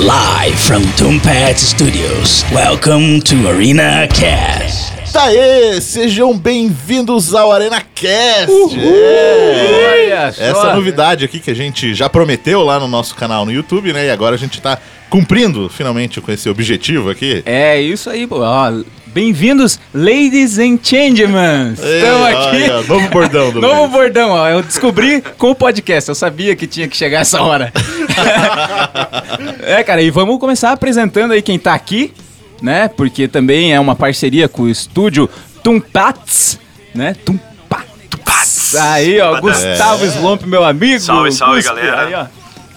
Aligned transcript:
Live 0.00 0.56
from 0.56 0.82
Tombat 0.98 1.56
Studios. 1.56 2.44
Welcome 2.52 3.20
to 3.20 3.48
Arena 3.48 4.08
Cast. 4.08 4.92
Aê, 5.16 5.80
sejam 5.80 6.36
bem-vindos 6.36 7.32
ao 7.32 7.52
Arena 7.52 7.80
Cast. 7.94 8.50
É. 8.76 10.10
Olha 10.10 10.32
só. 10.32 10.42
Essa 10.42 10.74
novidade 10.74 11.24
aqui 11.24 11.38
que 11.38 11.48
a 11.48 11.54
gente 11.54 11.94
já 11.94 12.10
prometeu 12.10 12.64
lá 12.64 12.80
no 12.80 12.88
nosso 12.88 13.14
canal 13.14 13.46
no 13.46 13.52
YouTube, 13.52 13.92
né? 13.92 14.06
E 14.06 14.10
agora 14.10 14.34
a 14.34 14.38
gente 14.38 14.60
tá 14.60 14.78
cumprindo 15.08 15.68
finalmente 15.68 16.20
com 16.20 16.32
esse 16.32 16.48
objetivo 16.48 17.08
aqui. 17.08 17.44
É 17.46 17.80
isso 17.80 18.10
aí, 18.10 18.26
pô. 18.26 18.40
Ó, 18.40 18.72
Bem-vindos, 19.14 19.78
ladies 19.94 20.58
and 20.58 20.76
gentlemen. 20.82 21.74
Estamos 21.74 22.26
aqui. 22.26 22.62
olha, 22.64 22.82
novo 22.82 23.08
bordão 23.10 23.52
do 23.52 23.60
Novo 23.62 23.82
mês. 23.82 23.92
bordão, 23.92 24.30
ó. 24.30 24.48
Eu 24.48 24.60
descobri 24.60 25.22
com 25.38 25.52
o 25.52 25.54
podcast. 25.54 26.08
Eu 26.08 26.16
sabia 26.16 26.56
que 26.56 26.66
tinha 26.66 26.88
que 26.88 26.96
chegar 26.96 27.20
essa 27.20 27.40
hora. 27.40 27.72
é, 29.62 29.84
cara, 29.84 30.02
e 30.02 30.10
vamos 30.10 30.40
começar 30.40 30.72
apresentando 30.72 31.30
aí 31.30 31.42
quem 31.42 31.60
tá 31.60 31.74
aqui, 31.74 32.12
né? 32.60 32.88
Porque 32.88 33.28
também 33.28 33.72
é 33.72 33.78
uma 33.78 33.94
parceria 33.94 34.48
com 34.48 34.62
o 34.64 34.68
estúdio 34.68 35.30
Tumpats, 35.62 36.58
né? 36.92 37.14
Tumpats. 37.24 38.74
Aí, 38.74 39.20
ó, 39.20 39.40
Gustavo 39.40 40.04
Slomp, 40.06 40.42
meu 40.44 40.64
amigo. 40.64 40.98
Salve, 40.98 41.30
salve, 41.30 41.62
Guspe, 41.62 41.72
galera. 41.76 42.06
Aí, 42.06 42.14
ó, 42.14 42.26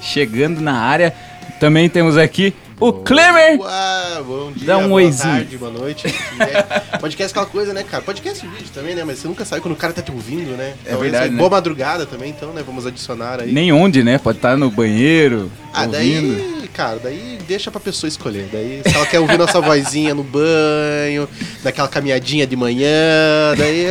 chegando 0.03 0.61
na 0.61 0.79
área. 0.79 1.15
Também 1.59 1.89
temos 1.89 2.15
aqui 2.15 2.53
o 2.79 2.93
Klemer. 2.93 3.59
Uau, 3.59 4.23
bom 4.23 4.51
dia, 4.51 4.67
Dá 4.67 4.77
um 4.77 4.89
boa 4.89 5.01
oizinho. 5.01 5.33
tarde, 5.33 5.57
boa 5.57 5.71
noite. 5.71 6.07
É, 6.39 6.97
podcast 6.99 7.31
é 7.31 7.31
aquela 7.31 7.45
coisa, 7.45 7.73
né, 7.73 7.83
cara? 7.83 8.03
Podcast 8.03 8.45
e 8.45 8.49
vídeo 8.49 8.69
também, 8.73 8.95
né? 8.95 9.03
Mas 9.03 9.19
você 9.19 9.27
nunca 9.27 9.43
sabe 9.45 9.61
quando 9.61 9.73
o 9.73 9.77
cara 9.77 9.93
tá 9.93 10.01
te 10.01 10.11
ouvindo, 10.11 10.55
né? 10.55 10.73
É 10.85 10.95
verdade, 10.95 11.25
aí, 11.25 11.31
né? 11.31 11.37
Boa 11.37 11.49
madrugada 11.49 12.05
também, 12.05 12.29
então, 12.29 12.51
né? 12.53 12.61
Vamos 12.65 12.85
adicionar 12.85 13.41
aí. 13.41 13.51
Nem 13.51 13.71
onde, 13.71 14.03
né? 14.03 14.19
Pode 14.19 14.37
estar 14.37 14.55
no 14.57 14.69
banheiro, 14.69 15.51
ah, 15.73 15.85
ouvindo. 15.85 15.91
daí, 16.37 16.69
cara, 16.73 16.99
daí 17.01 17.39
deixa 17.47 17.71
pra 17.71 17.79
pessoa 17.79 18.07
escolher. 18.07 18.47
Daí, 18.51 18.81
se 18.85 18.95
ela 18.95 19.05
quer 19.07 19.19
ouvir 19.19 19.37
nossa 19.39 19.59
vozinha 19.59 20.13
no 20.13 20.23
banho, 20.23 21.27
daquela 21.63 21.87
caminhadinha 21.87 22.45
de 22.45 22.55
manhã, 22.55 22.87
daí. 23.57 23.87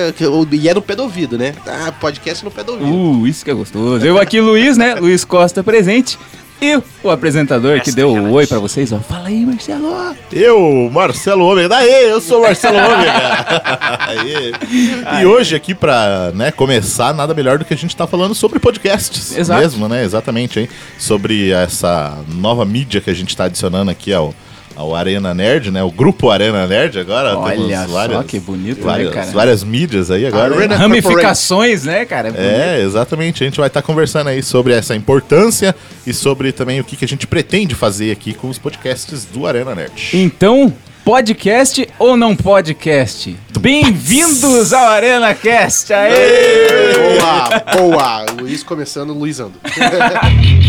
E 0.53 0.69
é 0.69 0.75
no 0.75 0.83
pé 0.83 0.95
do 0.95 1.03
ouvido, 1.03 1.37
né? 1.37 1.55
Ah, 1.67 1.91
podcast 1.93 2.45
no 2.45 2.51
pé 2.53 2.63
do 2.63 2.73
ouvido. 2.73 2.93
Uh, 2.93 3.27
isso 3.27 3.45
que 3.45 3.51
é 3.51 3.55
gostoso. 3.55 4.07
Eu 4.07 4.19
aqui, 4.19 4.41
Luiz, 4.41 4.77
né? 4.77 4.95
Luiz 4.95 5.25
Costa 5.25 5.65
presente. 5.65 6.17
E 6.61 6.81
o 7.03 7.11
apresentador 7.11 7.81
que 7.83 7.93
deu 7.93 8.11
o 8.11 8.33
oi 8.33 8.47
pra 8.47 8.59
vocês, 8.59 8.91
ó. 8.91 8.99
Fala 8.99 9.29
aí, 9.29 9.45
Marcelo. 9.45 10.17
Eu, 10.33 10.91
Marcelo 10.91 11.45
Ômega. 11.45 11.69
Daí, 11.69 12.09
eu 12.09 12.21
sou 12.21 12.39
o 12.39 12.43
Marcelo 12.43 12.79
Ômega. 12.79 13.13
Aê. 14.09 15.21
E 15.21 15.27
hoje 15.27 15.55
aqui 15.55 15.75
pra 15.75 16.33
né, 16.35 16.51
começar, 16.51 17.13
nada 17.13 17.35
melhor 17.35 17.59
do 17.59 17.65
que 17.65 17.75
a 17.75 17.77
gente 17.77 17.95
tá 17.95 18.07
falando 18.07 18.35
sobre 18.35 18.59
podcasts. 18.59 19.37
Exato. 19.37 19.61
Mesmo, 19.61 19.89
né? 19.89 20.03
Exatamente, 20.03 20.61
hein? 20.61 20.69
Sobre 20.99 21.51
essa 21.51 22.17
nova 22.29 22.65
mídia 22.65 23.01
que 23.01 23.11
a 23.11 23.15
gente 23.15 23.37
tá 23.37 23.45
adicionando 23.45 23.91
aqui 23.91 24.13
ao, 24.13 24.35
ao 24.77 24.95
Arena 24.95 25.33
Nerd, 25.35 25.71
né? 25.71 25.83
O 25.83 25.91
grupo 25.91 26.31
Arena 26.31 26.67
Nerd 26.67 26.99
agora. 26.99 27.37
Olha 27.37 27.57
temos 27.57 28.13
só 28.13 28.23
que 28.23 28.39
bonito, 28.39 28.79
né, 28.79 28.85
várias, 28.85 29.15
cara? 29.15 29.31
Várias 29.33 29.65
mídias 29.65 30.11
aí 30.11 30.27
agora. 30.27 30.51
né? 30.51 30.57
Arena 30.57 30.77
Ramificações, 30.77 31.85
né, 31.85 32.05
cara? 32.05 32.29
É, 32.37 32.83
exatamente. 32.83 33.43
A 33.43 33.47
gente 33.47 33.59
vai 33.59 33.69
estar 33.69 33.81
conversando 33.83 34.29
aí 34.29 34.43
sobre 34.43 34.75
essa 34.75 34.95
importância 34.95 35.75
e 36.07 36.13
sobre 36.13 36.53
também 36.53 36.79
o 36.79 36.85
que, 36.85 36.95
que 36.97 37.05
a 37.05 37.09
gente 37.09 37.27
pretende 37.27 37.75
fazer 37.75 38.13
aqui 38.13 38.35
com 38.35 38.49
os 38.49 38.59
podcasts 38.59 39.25
do 39.25 39.47
Arena 39.47 39.75
Nerd. 39.75 40.11
Então, 40.13 40.73
podcast 41.05 41.89
ou 41.99 42.17
não 42.17 42.37
podcast? 42.37 43.35
Bem-vindos 43.59 44.73
ao 44.73 44.87
Arena 44.89 45.35
Cast. 45.35 45.93
Aê! 45.93 47.19
Boa, 47.19 47.63
boa. 47.77 48.27
Luiz 48.41 48.63
começando, 48.63 49.15
Luizando. 49.15 49.55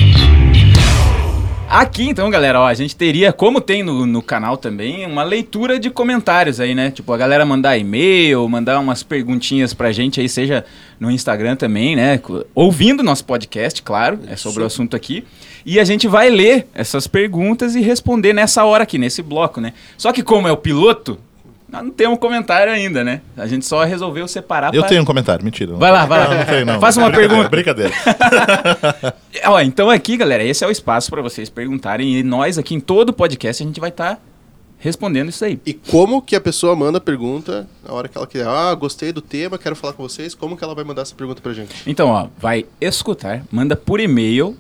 Aqui, 1.70 2.08
então, 2.08 2.30
galera, 2.30 2.62
ó, 2.62 2.66
a 2.66 2.74
gente 2.74 2.96
teria, 2.96 3.34
como 3.34 3.60
tem 3.60 3.84
no, 3.84 4.06
no 4.06 4.22
canal 4.22 4.56
também, 4.56 5.06
uma 5.06 5.22
leitura 5.22 5.78
de 5.78 5.90
comentários 5.90 6.62
aí, 6.62 6.74
né? 6.74 6.92
Tipo, 6.92 7.12
a 7.12 7.18
galera 7.18 7.46
mandar 7.46 7.78
e-mail, 7.78 8.48
mandar 8.48 8.80
umas 8.80 9.04
perguntinhas 9.04 9.74
pra 9.74 9.92
gente 9.92 10.22
aí, 10.22 10.30
seja 10.30 10.64
no 10.98 11.12
Instagram 11.12 11.58
também, 11.58 11.94
né? 11.94 12.22
Ouvindo 12.56 13.04
nosso 13.04 13.26
podcast, 13.26 13.82
claro, 13.84 14.18
é 14.30 14.38
sobre 14.38 14.64
o 14.64 14.66
assunto 14.66 14.96
aqui. 14.96 15.26
E 15.66 15.78
a 15.78 15.84
gente 15.84 16.08
vai 16.08 16.30
ler 16.30 16.68
essas 16.74 17.06
perguntas 17.06 17.76
e 17.76 17.82
responder 17.82 18.32
nessa 18.32 18.64
hora 18.64 18.84
aqui, 18.84 18.98
nesse 18.98 19.22
bloco, 19.22 19.60
né? 19.60 19.74
Só 19.98 20.14
que 20.14 20.24
como 20.24 20.48
é 20.48 20.52
o 20.54 20.58
piloto, 20.58 21.20
nós 21.70 21.84
não 21.84 21.92
temos 21.92 22.18
comentário 22.20 22.72
ainda, 22.72 23.04
né? 23.04 23.22
A 23.36 23.46
gente 23.46 23.66
só 23.66 23.84
resolveu 23.84 24.28
separar 24.28 24.74
Eu 24.74 24.82
pra- 24.82 24.90
tenho 24.90 25.02
um 25.02 25.06
comentário, 25.06 25.44
mentira. 25.44 25.74
Vai 25.76 25.92
lá, 25.92 26.06
vai 26.06 26.20
lá. 26.20 26.30
Não, 26.30 26.38
não 26.38 26.46
tenho, 26.46 26.66
não. 26.66 26.80
Faça 26.80 27.00
uma 27.00 27.12
pergunta. 27.12 27.50
Brincadeira. 27.50 27.92
Ó, 29.46 29.60
então 29.62 29.90
aqui, 29.90 30.18
galera, 30.18 30.44
esse 30.44 30.64
é 30.64 30.68
o 30.68 30.72
espaço 30.72 31.10
pra 31.10 31.22
vocês 31.22 31.50
perguntarem 31.50 32.16
e 32.18 32.24
nós 32.24 32.58
aqui 32.58 32.74
em 32.76 32.80
todo 32.80 33.10
o 33.10 33.14
podcast 33.14 33.62
a 33.62 33.66
gente 33.66 33.80
vai 33.80 33.90
estar 33.90 34.20
respondendo 34.80 35.30
isso 35.30 35.44
aí. 35.44 35.60
E 35.66 35.74
como 35.74 36.22
que 36.22 36.36
a 36.36 36.42
pessoa 36.42 36.76
manda 36.76 37.00
a 37.00 37.02
pergunta 37.02 37.68
na 37.86 37.94
hora 37.94 38.08
que 38.08 38.18
ela 38.18 38.28
quiser? 38.28 38.48
Ah, 38.48 38.74
gostei 38.76 39.12
do 39.12 39.22
tema, 39.22 39.58
quero 39.58 39.76
falar 39.76 39.94
com 39.94 40.04
vocês. 40.04 40.36
Como 40.36 40.56
que 40.56 40.64
ela 40.64 40.76
vai 40.76 40.84
mandar 40.84 41.02
essa 41.02 41.16
pergunta 41.16 41.42
pra 41.42 41.54
gente? 41.54 41.74
Então, 41.88 42.10
ó, 42.10 42.28
vai 42.38 42.66
escutar, 42.80 43.44
manda 43.52 43.76
por 43.76 44.00
e-mail, 44.00 44.56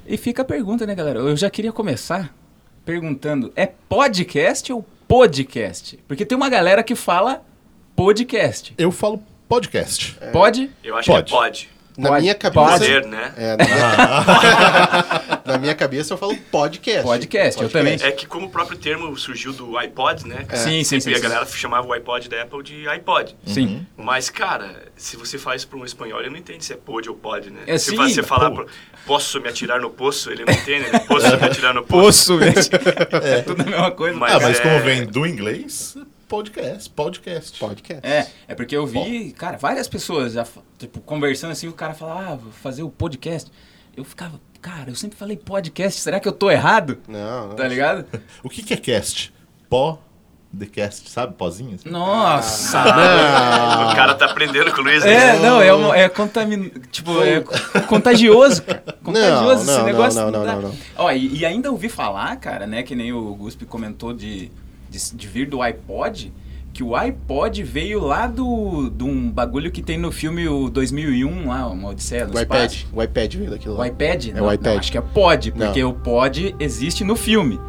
E 0.07 0.17
fica 0.17 0.41
a 0.41 0.45
pergunta, 0.45 0.87
né, 0.87 0.95
galera? 0.95 1.19
Eu 1.19 1.37
já 1.37 1.49
queria 1.49 1.71
começar 1.71 2.33
perguntando: 2.85 3.51
é 3.55 3.67
podcast 3.67 4.71
ou 4.71 4.83
podcast? 5.07 5.99
Porque 6.07 6.25
tem 6.25 6.35
uma 6.35 6.49
galera 6.49 6.81
que 6.81 6.95
fala 6.95 7.43
podcast. 7.95 8.73
Eu 8.77 8.91
falo 8.91 9.21
podcast. 9.47 10.17
Pode? 10.31 10.69
Eu 10.83 10.95
acho 10.95 11.11
Pode. 11.11 11.31
que 11.31 11.35
é 11.35 11.37
pode. 11.37 11.69
Na 11.99 12.09
Pode- 12.09 12.21
minha 12.21 12.35
cabeça. 12.35 12.71
Poder, 12.79 13.05
né? 13.05 13.33
É, 13.35 13.57
na, 13.57 13.65
minha... 13.65 15.41
na 15.45 15.57
minha 15.57 15.75
cabeça 15.75 16.13
eu 16.13 16.17
falo 16.17 16.35
podcast. 16.51 17.03
Podcast, 17.03 17.61
eu 17.61 17.69
também. 17.69 17.97
É 18.01 18.11
que 18.11 18.25
como 18.25 18.45
o 18.47 18.49
próprio 18.49 18.77
termo 18.77 19.15
surgiu 19.17 19.51
do 19.51 19.77
iPod, 19.77 20.25
né? 20.25 20.45
Sim, 20.53 20.83
sim, 20.83 20.99
sim, 20.99 21.09
E 21.11 21.15
a 21.15 21.19
galera 21.19 21.45
chamava 21.45 21.85
o 21.87 21.91
iPod 21.93 22.29
da 22.29 22.41
Apple 22.41 22.63
de 22.63 22.87
iPod. 22.87 23.35
Sim. 23.45 23.85
Mas, 23.97 24.29
cara, 24.29 24.83
se 24.95 25.17
você 25.17 25.37
faz 25.37 25.65
para 25.65 25.77
um 25.77 25.83
espanhol, 25.83 26.21
ele 26.21 26.29
não 26.29 26.37
entende 26.37 26.63
se 26.63 26.71
é 26.71 26.77
pod 26.77 27.09
ou 27.09 27.15
pod, 27.15 27.49
né? 27.49 27.61
É, 27.67 27.77
se 27.77 27.89
sim, 27.91 27.97
você 27.97 28.23
falar, 28.23 28.49
pro- 28.51 28.67
posso 29.05 29.41
me 29.41 29.49
atirar 29.49 29.81
no 29.81 29.89
poço, 29.89 30.31
ele 30.31 30.45
não 30.45 30.53
entende, 30.53 30.89
né? 30.91 30.99
Posso 30.99 31.27
me 31.27 31.45
atirar 31.45 31.73
no 31.73 31.83
poço. 31.85 32.37
Poço, 32.37 32.37
velho. 32.37 32.53
É 33.23 33.41
tudo 33.41 33.61
a 33.61 33.65
mesma 33.65 33.91
coisa. 33.91 34.15
Mas- 34.17 34.33
ah, 34.35 34.39
mas 34.41 34.59
é- 34.59 34.63
como 34.63 34.79
vem 34.79 35.05
do 35.05 35.25
inglês, 35.27 35.97
podcast, 36.29 36.89
podcast. 36.91 37.59
Podcast. 37.59 38.07
É, 38.07 38.27
é 38.47 38.55
porque 38.55 38.77
eu 38.77 38.85
vi, 38.85 39.31
cara, 39.31 39.57
várias 39.57 39.87
pessoas 39.87 40.33
já, 40.33 40.45
tipo, 40.77 41.01
conversando 41.01 41.51
assim, 41.51 41.67
o 41.67 41.73
cara 41.73 41.95
falava, 41.95 42.33
ah, 42.33 42.35
vou 42.35 42.51
fazer 42.51 42.83
o 42.83 42.89
podcast. 42.89 43.51
Eu 43.97 44.05
ficava, 44.05 44.39
cara, 44.61 44.91
eu 44.91 44.95
sempre 44.95 45.17
falei 45.17 45.35
podcast, 45.35 45.99
será 45.99 46.19
que 46.19 46.27
eu 46.27 46.31
tô 46.31 46.51
errado? 46.51 46.99
Não, 47.07 47.49
não. 47.49 47.55
Tá 47.55 47.67
ligado? 47.67 48.05
O 48.43 48.49
que, 48.49 48.61
que 48.61 48.75
é 48.75 48.77
cast? 48.77 49.33
Pó 49.67 49.99
de 50.53 50.67
cast, 50.67 51.09
sabe? 51.09 51.33
Pozinho? 51.33 51.75
assim? 51.75 51.89
Nossa, 51.89 52.79
O 52.79 53.95
cara 53.95 54.13
tá 54.13 54.25
aprendendo 54.25 54.71
com 54.71 54.81
o 54.81 54.83
Luiz. 54.83 55.03
É, 55.03 55.33
né? 55.33 55.39
não, 55.39 55.59
é, 55.59 55.73
uma, 55.73 55.97
é 55.97 56.07
contamin... 56.09 56.69
tipo, 56.91 57.11
é 57.23 57.41
contagioso, 57.87 58.61
cara. 58.63 58.83
Contagioso 59.03 59.65
não, 59.65 59.73
esse 59.73 59.79
não, 59.79 59.85
negócio. 59.85 60.21
não, 60.21 60.31
não, 60.31 60.45
dá. 60.45 60.55
não, 60.55 60.61
não. 60.61 60.75
Ó, 60.95 61.11
e, 61.11 61.39
e 61.39 61.45
ainda 61.45 61.71
ouvi 61.71 61.89
falar, 61.89 62.35
cara, 62.37 62.67
né, 62.67 62.83
que 62.83 62.95
nem 62.95 63.11
o 63.11 63.33
Guspe 63.35 63.65
comentou 63.65 64.13
de, 64.13 64.51
de, 64.89 65.15
de 65.15 65.27
vir 65.27 65.47
do 65.47 65.61
iPod, 65.61 66.31
que 66.73 66.83
o 66.83 66.95
iPod 66.95 67.63
veio 67.63 67.99
lá 67.99 68.27
do, 68.27 68.89
de 68.89 69.03
um 69.03 69.29
bagulho 69.29 69.71
que 69.71 69.81
tem 69.81 69.97
no 69.97 70.11
filme 70.11 70.47
o 70.47 70.69
2001, 70.69 71.47
lá, 71.47 71.67
uma 71.67 71.89
Odisseia 71.89 72.25
no 72.25 72.35
O 72.35 72.39
iPad. 72.39 72.71
Espaço. 72.71 72.87
O 72.93 73.03
iPad 73.03 73.35
veio 73.35 73.49
daquilo 73.51 73.73
lá. 73.75 73.81
O 73.81 73.85
iPad? 73.85 74.27
É 74.27 74.31
Não, 74.33 74.45
o 74.47 74.53
iPad. 74.53 74.73
não, 74.73 74.79
acho 74.79 74.91
que 74.91 74.97
é 74.97 75.01
pod, 75.01 75.53
Não. 75.55 75.65
porque 75.67 75.83
o 75.83 75.93
pod 75.93 76.55
existe 76.59 77.03
no 77.03 77.15
filme. 77.15 77.59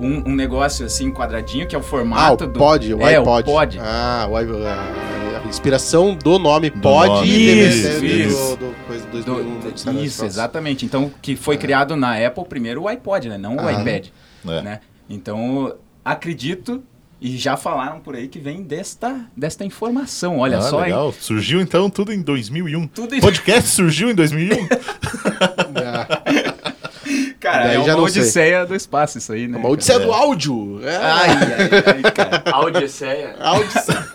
Um, 0.00 0.30
um 0.30 0.34
negócio 0.34 0.86
assim, 0.86 1.10
quadradinho, 1.12 1.66
que 1.66 1.74
é 1.74 1.78
o 1.78 1.80
Ah, 1.82 1.84
o 1.84 1.88
formato 1.88 2.46
do... 2.46 2.58
pod, 2.58 2.94
o 2.94 3.02
é, 3.02 3.16
iPod. 3.16 3.50
o 3.50 3.52
pod. 3.52 3.78
Ah, 3.80 4.28
o 4.30 4.40
i- 4.40 4.66
a, 4.66 5.42
inspiração 5.48 6.14
do 6.14 6.38
nome 6.38 6.70
Do 6.70 6.80
pod 6.80 7.08
nome. 7.08 7.28
Isso, 7.28 7.98
do, 8.00 8.06
isso. 8.06 8.56
do, 8.56 8.74
coisa 8.86 9.06
do 9.06 9.22
Do- 9.22 9.34
2001. 9.34 9.60
do- 9.60 9.92
do 9.98 10.04
isso, 10.04 10.24
exatamente. 10.24 10.84
Então, 10.86 11.10
que 11.20 11.34
foi 11.36 11.56
criado 11.56 11.96
na 11.96 12.14
Apple 12.24 12.44
primeiro 12.44 12.82
o 12.82 12.88
iPod, 12.88 13.28
né? 13.28 13.38
Não 13.38 13.56
o 13.56 13.60
Aham. 13.60 13.80
iPad, 13.80 14.06
É. 14.46 14.62
né? 14.62 14.80
Então, 15.10 15.74
acredito, 16.12 16.82
e 17.20 17.36
já 17.36 17.56
falaram 17.56 18.00
por 18.00 18.14
aí 18.14 18.28
que 18.28 18.38
vem 18.38 18.62
desta, 18.62 19.26
desta 19.36 19.64
informação. 19.64 20.38
Olha 20.38 20.58
Ah, 20.58 20.62
só, 20.62 20.78
hein? 20.78 20.84
legal. 20.86 21.12
Surgiu 21.12 21.60
então 21.60 21.90
tudo 21.90 22.12
em 22.12 22.22
2001. 22.22 22.86
Tudo 22.88 23.14
em- 23.14 23.20
Podcast 23.20 23.70
surgiu 23.70 24.10
em 24.10 24.14
2001? 24.14 24.54
É, 24.56 24.68
Cara, 27.40 27.68
Daí 27.68 27.80
é 27.80 27.84
já 27.84 27.94
uma 27.94 28.02
não 28.02 28.08
sei. 28.08 28.22
odisseia 28.22 28.66
do 28.66 28.74
espaço 28.74 29.18
isso 29.18 29.32
aí, 29.32 29.46
né? 29.48 29.56
uma 29.58 29.68
odisseia 29.68 29.98
do 30.00 30.12
áudio. 30.12 30.80
É. 30.84 30.96
Ai, 30.96 31.28
ai, 31.30 32.02
ai, 32.04 32.12
cara. 32.12 32.42
Audicéia. 32.52 33.36
Odisseia. 33.40 34.08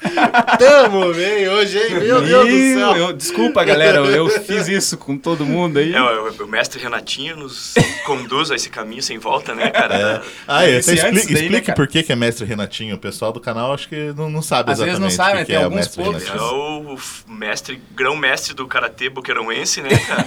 Tamo 0.57 1.13
bem 1.13 1.47
hoje, 1.49 1.77
hein? 1.77 1.89
Meu 1.99 2.21
Deus 2.21 2.47
do 2.47 2.73
céu. 2.79 2.95
eu- 2.97 3.13
desculpa, 3.13 3.63
galera, 3.63 3.97
eu, 3.99 4.29
fiz 4.29 4.67
isso 4.67 4.97
com 4.97 5.17
todo 5.17 5.45
mundo 5.45 5.79
aí. 5.79 5.93
É, 5.93 6.01
o, 6.01 6.43
o 6.43 6.47
mestre 6.47 6.81
Renatinho 6.81 7.37
nos 7.37 7.73
conduz 8.05 8.51
a 8.51 8.55
esse 8.55 8.69
caminho 8.69 9.01
sem 9.03 9.17
volta, 9.17 9.53
né, 9.55 9.69
cara? 9.69 10.21
Ah, 10.47 10.65
é, 10.65 10.79
então 10.79 10.93
antes 10.93 11.03
explique, 11.03 11.33
daí, 11.33 11.43
né, 11.43 11.45
explique 11.45 11.65
cara? 11.67 11.75
por 11.75 11.87
que, 11.87 12.03
que 12.03 12.11
é 12.11 12.15
mestre 12.15 12.45
Renatinho. 12.45 12.95
O 12.95 12.99
pessoal 12.99 13.31
do 13.31 13.39
canal 13.39 13.73
acho 13.73 13.87
que 13.89 14.13
não, 14.15 14.29
não 14.29 14.41
sabe 14.41 14.71
Às 14.71 14.79
vezes 14.79 14.93
exatamente 14.93 15.17
não 15.17 15.25
sabe, 15.25 15.31
o 15.31 15.35
né? 15.35 15.41
que, 15.45 15.47
Tem 15.47 15.55
é 15.55 15.59
o 15.59 15.63
alguns 15.63 15.77
mestre 15.77 16.03
poucos. 16.03 16.27
É 16.27 16.33
o 16.41 16.97
mestre, 17.33 17.81
grão-mestre 17.95 18.53
do 18.53 18.67
karatê 18.67 19.09
boqueirãoense, 19.09 19.81
né, 19.81 19.89
cara? 19.89 20.25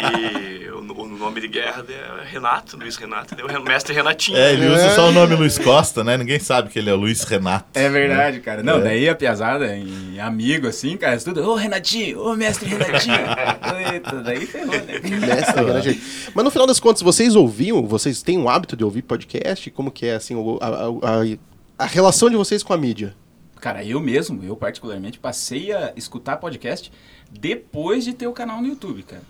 e 0.18 0.68
o, 0.70 0.78
o 1.02 1.06
nome 1.06 1.40
de 1.40 1.48
guerra 1.48 1.84
é 1.88 2.30
Renato, 2.30 2.76
Luiz 2.76 2.96
Renato, 2.96 3.34
deu 3.34 3.46
Ren- 3.46 3.60
mestre 3.62 3.92
Renatinho. 3.94 4.36
É, 4.38 4.52
ele 4.52 4.66
usa 4.68 4.90
só 4.94 5.08
o 5.08 5.12
nome 5.12 5.34
Luiz 5.34 5.58
Costa, 5.58 6.02
né? 6.04 6.16
Ninguém 6.16 6.38
sabe 6.38 6.68
que 6.70 6.78
ele 6.78 6.90
é 6.90 6.92
o 6.92 6.96
Luiz 6.96 7.22
Renato. 7.24 7.66
É 7.74 7.88
verdade, 7.88 8.40
cara. 8.40 8.62
Não, 8.62 8.79
É. 8.80 8.84
daí 8.84 9.08
a 9.08 9.14
piazada 9.14 9.76
em 9.76 10.18
amigo, 10.20 10.66
assim, 10.66 10.96
cara, 10.96 11.18
tudo. 11.18 11.42
Ô, 11.42 11.54
Renatinho, 11.54 12.20
ô, 12.20 12.34
mestre 12.36 12.68
Renatinho. 12.68 13.14
Eita, 13.92 14.22
daí 14.22 14.44
ferrou, 14.46 14.72
né? 14.72 15.00
Mestre, 15.00 15.82
gente? 15.82 16.02
Mas 16.34 16.44
no 16.44 16.50
final 16.50 16.66
das 16.66 16.80
contas, 16.80 17.02
vocês 17.02 17.34
ouviam? 17.36 17.86
Vocês 17.86 18.22
têm 18.22 18.38
o 18.38 18.48
hábito 18.48 18.76
de 18.76 18.84
ouvir 18.84 19.02
podcast? 19.02 19.70
Como 19.70 19.90
que 19.90 20.06
é, 20.06 20.14
assim, 20.14 20.34
a, 20.60 20.66
a- 20.66 20.88
a- 20.88 21.38
a 21.84 21.86
relação 21.86 22.28
de 22.28 22.36
vocês 22.36 22.62
com 22.62 22.72
a 22.72 22.76
mídia? 22.76 23.14
Cara, 23.60 23.84
eu 23.84 24.00
mesmo, 24.00 24.42
eu 24.44 24.56
particularmente, 24.56 25.18
passei 25.18 25.72
a 25.72 25.92
escutar 25.96 26.36
podcast 26.38 26.90
depois 27.30 28.04
de 28.04 28.12
ter 28.14 28.26
o 28.26 28.32
canal 28.32 28.60
no 28.60 28.66
YouTube, 28.68 29.02
cara. 29.02 29.22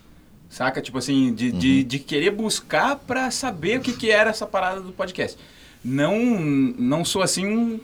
Saca? 0.49 0.81
Tipo 0.81 0.97
assim, 0.97 1.33
de, 1.33 1.51
de, 1.51 1.83
de 1.83 1.99
querer 1.99 2.31
buscar 2.31 2.95
pra 2.97 3.31
saber 3.31 3.77
o 3.79 3.81
que, 3.81 3.93
que 3.93 4.11
era 4.11 4.29
essa 4.31 4.45
parada 4.45 4.81
do 4.81 4.91
podcast. 4.91 5.37
Não, 5.83 6.17
não 6.19 7.03
sou 7.05 7.21
assim 7.21 7.45
um, 7.45 7.79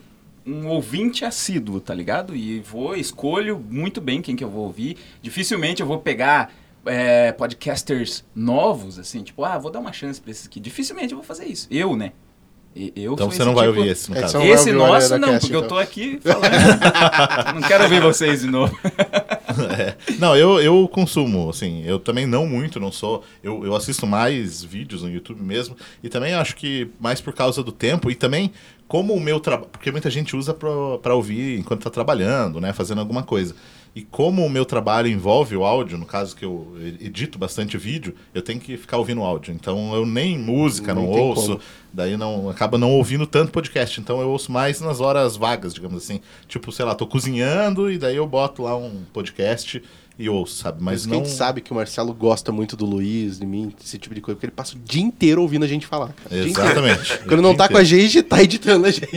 um 0.47 0.67
ouvinte 0.67 1.25
assíduo, 1.25 1.79
tá 1.81 1.93
ligado? 1.93 2.35
E 2.35 2.59
vou, 2.61 2.95
escolho 2.95 3.59
muito 3.69 3.99
bem 3.99 4.21
quem 4.21 4.35
que 4.35 4.43
eu 4.43 4.49
vou 4.49 4.63
ouvir. 4.63 4.97
Dificilmente 5.21 5.81
eu 5.81 5.87
vou 5.87 5.99
pegar 5.99 6.51
é, 6.85 7.31
podcasters 7.33 8.23
novos, 8.33 8.97
assim, 8.97 9.21
tipo, 9.23 9.43
ah, 9.43 9.57
vou 9.57 9.69
dar 9.69 9.79
uma 9.79 9.91
chance 9.91 10.21
pra 10.21 10.31
esses 10.31 10.45
aqui. 10.47 10.59
Dificilmente 10.59 11.11
eu 11.11 11.17
vou 11.17 11.25
fazer 11.25 11.45
isso. 11.45 11.67
Eu, 11.69 11.95
né? 11.97 12.13
E- 12.75 12.93
Eu 12.95 13.13
Então 13.13 13.25
sou 13.25 13.31
você 13.31 13.37
esse 13.41 13.45
não 13.45 13.55
vai 13.55 13.67
tipo- 13.67 13.79
ouvir 13.79 13.91
esse, 13.91 14.09
no 14.11 14.17
É, 14.17 14.21
caso. 14.21 14.41
esse 14.41 14.71
nosso 14.71 15.17
não, 15.17 15.29
Cast, 15.29 15.39
porque 15.41 15.55
eu 15.55 15.59
então. 15.59 15.69
tô 15.69 15.77
aqui 15.79 16.19
falando. 16.21 17.55
não 17.59 17.67
quero 17.67 17.83
ouvir 17.85 18.01
vocês 18.01 18.41
de 18.41 18.47
novo. 18.47 18.77
É. 19.79 19.95
Não, 20.19 20.35
eu, 20.35 20.59
eu 20.61 20.87
consumo, 20.87 21.49
assim, 21.49 21.81
eu 21.83 21.97
também 21.97 22.27
não 22.27 22.45
muito, 22.45 22.79
não 22.79 22.91
sou. 22.91 23.23
Eu, 23.41 23.65
eu 23.65 23.73
assisto 23.75 24.05
mais 24.05 24.63
vídeos 24.63 25.01
no 25.01 25.09
YouTube 25.09 25.41
mesmo. 25.41 25.75
E 26.03 26.09
também 26.09 26.33
acho 26.35 26.55
que 26.55 26.89
mais 26.99 27.21
por 27.21 27.33
causa 27.33 27.63
do 27.63 27.71
tempo 27.71 28.11
e 28.11 28.13
também 28.15 28.51
como 28.87 29.13
o 29.13 29.19
meu 29.19 29.39
trabalho. 29.39 29.69
Porque 29.71 29.91
muita 29.91 30.09
gente 30.09 30.35
usa 30.35 30.53
pra, 30.53 30.69
pra 31.01 31.15
ouvir 31.15 31.59
enquanto 31.59 31.83
tá 31.83 31.89
trabalhando, 31.89 32.59
né? 32.61 32.73
Fazendo 32.73 32.99
alguma 32.99 33.23
coisa. 33.23 33.55
E 33.95 34.03
como 34.03 34.45
o 34.45 34.49
meu 34.49 34.63
trabalho 34.63 35.07
envolve 35.07 35.55
o 35.57 35.63
áudio, 35.65 35.97
no 35.97 36.05
caso 36.05 36.35
que 36.35 36.45
eu 36.45 36.75
edito 37.01 37.39
bastante 37.39 37.77
vídeo, 37.79 38.13
eu 38.31 38.43
tenho 38.43 38.59
que 38.59 38.77
ficar 38.77 38.97
ouvindo 38.97 39.23
áudio. 39.23 39.53
Então 39.53 39.95
eu 39.95 40.05
nem 40.05 40.37
música 40.37 40.93
Não 40.93 41.01
não, 41.01 41.09
ouço, 41.09 41.47
como. 41.53 41.61
daí 41.91 42.15
não 42.15 42.47
acaba 42.47 42.77
não 42.77 42.91
ouvindo 42.91 43.25
tanto 43.25 43.51
podcast. 43.51 43.99
Então 43.99 44.21
eu 44.21 44.29
ouço 44.29 44.51
mais 44.51 44.79
nas 44.79 45.01
horas 45.01 45.35
vagas, 45.35 45.73
digamos 45.73 46.03
assim. 46.03 46.21
Tipo, 46.47 46.71
sei 46.71 46.85
lá, 46.85 46.93
tô 46.93 47.07
cozinhando 47.07 47.91
e 47.91 47.97
daí 47.97 48.15
eu 48.15 48.27
boto 48.27 48.63
lá 48.63 48.77
um 48.77 49.03
podcast 49.11 49.81
e 50.19 50.27
ouço, 50.29 50.55
sabe? 50.63 50.77
Mas 50.81 51.05
Mas 51.05 51.11
quem 51.15 51.19
não. 51.21 51.25
sabe 51.29 51.61
que 51.61 51.71
o 51.71 51.75
Marcelo 51.75 52.13
gosta 52.13 52.51
muito 52.51 52.75
do 52.75 52.85
Luiz, 52.85 53.39
de 53.39 53.45
mim, 53.45 53.71
esse 53.83 53.97
tipo 53.99 54.15
de 54.15 54.21
coisa, 54.21 54.35
porque 54.35 54.47
ele 54.47 54.53
passa 54.55 54.75
o 54.75 54.79
dia 54.79 55.01
inteiro 55.01 55.41
ouvindo 55.41 55.63
a 55.63 55.67
gente 55.67 55.85
falar. 55.85 56.07
cara. 56.13 56.35
Inteiro. 56.41 56.49
Exatamente. 56.49 57.17
Quando 57.27 57.41
não 57.41 57.53
tá 57.55 57.67
com 57.69 57.77
a 57.77 57.83
gente, 57.83 58.21
tá 58.23 58.41
editando 58.41 58.87
a 58.87 58.91
gente. 58.91 59.11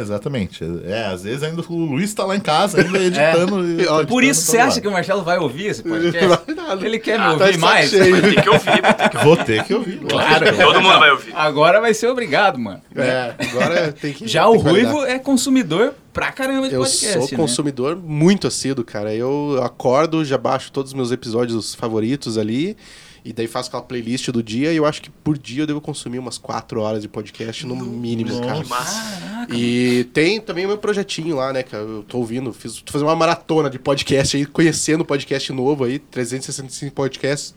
Exatamente. 0.00 0.64
É, 0.84 1.06
às 1.06 1.24
vezes 1.24 1.42
ainda 1.42 1.62
o 1.68 1.74
Luiz 1.84 2.14
tá 2.14 2.24
lá 2.24 2.34
em 2.36 2.40
casa, 2.40 2.80
ainda 2.80 2.98
editando. 3.04 3.68
e 3.80 3.84
tá 3.84 3.92
Ó, 3.94 4.00
É. 4.00 4.06
Por 4.06 4.22
editando 4.22 4.22
isso, 4.24 4.40
você 4.42 4.58
acha 4.58 4.80
que 4.80 4.88
o 4.88 4.92
Marcelo 4.92 5.22
vai 5.22 5.38
ouvir 5.38 5.66
esse 5.66 5.82
podcast? 5.82 6.42
Ele 6.82 6.98
quer 6.98 7.18
me 7.18 7.24
Tá 7.24 7.32
ouvir 7.32 7.52
de 7.52 7.58
mais? 7.58 7.90
Tem 7.90 8.42
que 8.42 8.48
ouvir, 8.48 8.80
vai 8.82 8.94
ter 8.94 9.08
que 9.10 9.16
lado. 9.16 9.24
Vou 9.26 9.36
ter 9.36 9.64
que 9.64 9.74
ouvir. 9.74 9.98
Claro. 10.08 10.56
Todo 10.56 10.80
mundo 10.80 10.98
vai 10.98 11.10
ouvir. 11.10 11.32
Agora 11.34 11.80
vai 11.80 11.92
ser 11.92 12.06
obrigado, 12.08 12.58
mano. 12.58 12.80
É, 12.94 13.34
agora 13.50 13.92
tem 13.92 14.12
que. 14.12 14.26
Já 14.26 14.44
tem 14.44 14.52
o. 14.52 14.58
Ruivo 14.58 15.04
é 15.04 15.18
consumidor 15.18 15.94
pra 16.16 16.32
caramba 16.32 16.66
de 16.66 16.74
Eu 16.74 16.80
podcast. 16.80 17.12
sou 17.12 17.30
né? 17.30 17.36
consumidor 17.36 17.94
muito 17.94 18.46
assíduo, 18.46 18.82
cara. 18.82 19.14
Eu 19.14 19.62
acordo, 19.62 20.24
já 20.24 20.38
baixo 20.38 20.72
todos 20.72 20.92
os 20.92 20.94
meus 20.94 21.12
episódios 21.12 21.74
favoritos 21.74 22.38
ali. 22.38 22.74
E 23.22 23.34
daí 23.34 23.46
faço 23.46 23.68
aquela 23.68 23.82
playlist 23.82 24.30
do 24.30 24.42
dia. 24.42 24.72
E 24.72 24.76
eu 24.76 24.86
acho 24.86 25.02
que 25.02 25.10
por 25.10 25.36
dia 25.36 25.64
eu 25.64 25.66
devo 25.66 25.78
consumir 25.78 26.18
umas 26.18 26.38
4 26.38 26.80
horas 26.80 27.02
de 27.02 27.08
podcast 27.08 27.66
no 27.66 27.76
mínimo, 27.76 28.40
cara. 28.40 28.62
Que 28.62 28.68
massa. 28.68 29.20
Caraca. 29.20 29.54
E 29.54 30.04
tem 30.14 30.40
também 30.40 30.64
o 30.64 30.68
meu 30.68 30.78
projetinho 30.78 31.36
lá, 31.36 31.52
né, 31.52 31.62
cara? 31.62 31.84
Eu 31.84 32.02
tô 32.02 32.16
ouvindo, 32.16 32.50
fiz, 32.50 32.80
tô 32.80 32.92
fazendo 32.92 33.08
uma 33.08 33.16
maratona 33.16 33.68
de 33.68 33.78
podcast 33.78 34.38
aí, 34.38 34.46
conhecendo 34.46 35.04
podcast 35.04 35.52
novo 35.52 35.84
aí, 35.84 35.98
365 35.98 36.94
podcasts. 36.94 37.54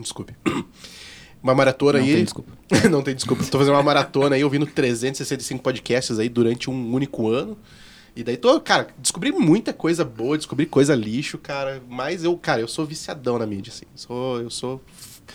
Desculpe. 0.00 0.32
Uma 1.42 1.54
maratona 1.54 1.98
Não 1.98 2.04
aí. 2.06 2.14
tem 2.14 2.24
desculpa. 2.24 2.52
não 2.90 3.02
tem 3.02 3.14
desculpa. 3.14 3.42
Tô 3.44 3.56
fazendo 3.58 3.72
uma 3.72 3.82
maratona 3.82 4.36
aí, 4.36 4.44
ouvindo 4.44 4.66
365 4.66 5.62
podcasts 5.62 6.18
aí 6.18 6.28
durante 6.28 6.68
um 6.68 6.94
único 6.94 7.30
ano. 7.30 7.56
E 8.14 8.22
daí 8.22 8.36
tô, 8.36 8.60
cara, 8.60 8.88
descobri 8.98 9.32
muita 9.32 9.72
coisa 9.72 10.04
boa, 10.04 10.36
descobri 10.36 10.66
coisa 10.66 10.94
lixo, 10.94 11.38
cara. 11.38 11.82
Mas 11.88 12.24
eu, 12.24 12.36
cara, 12.36 12.60
eu 12.60 12.68
sou 12.68 12.84
viciadão 12.84 13.38
na 13.38 13.46
mídia, 13.46 13.72
assim. 13.72 13.86
Sou, 13.94 14.40
eu 14.40 14.50
sou. 14.50 14.80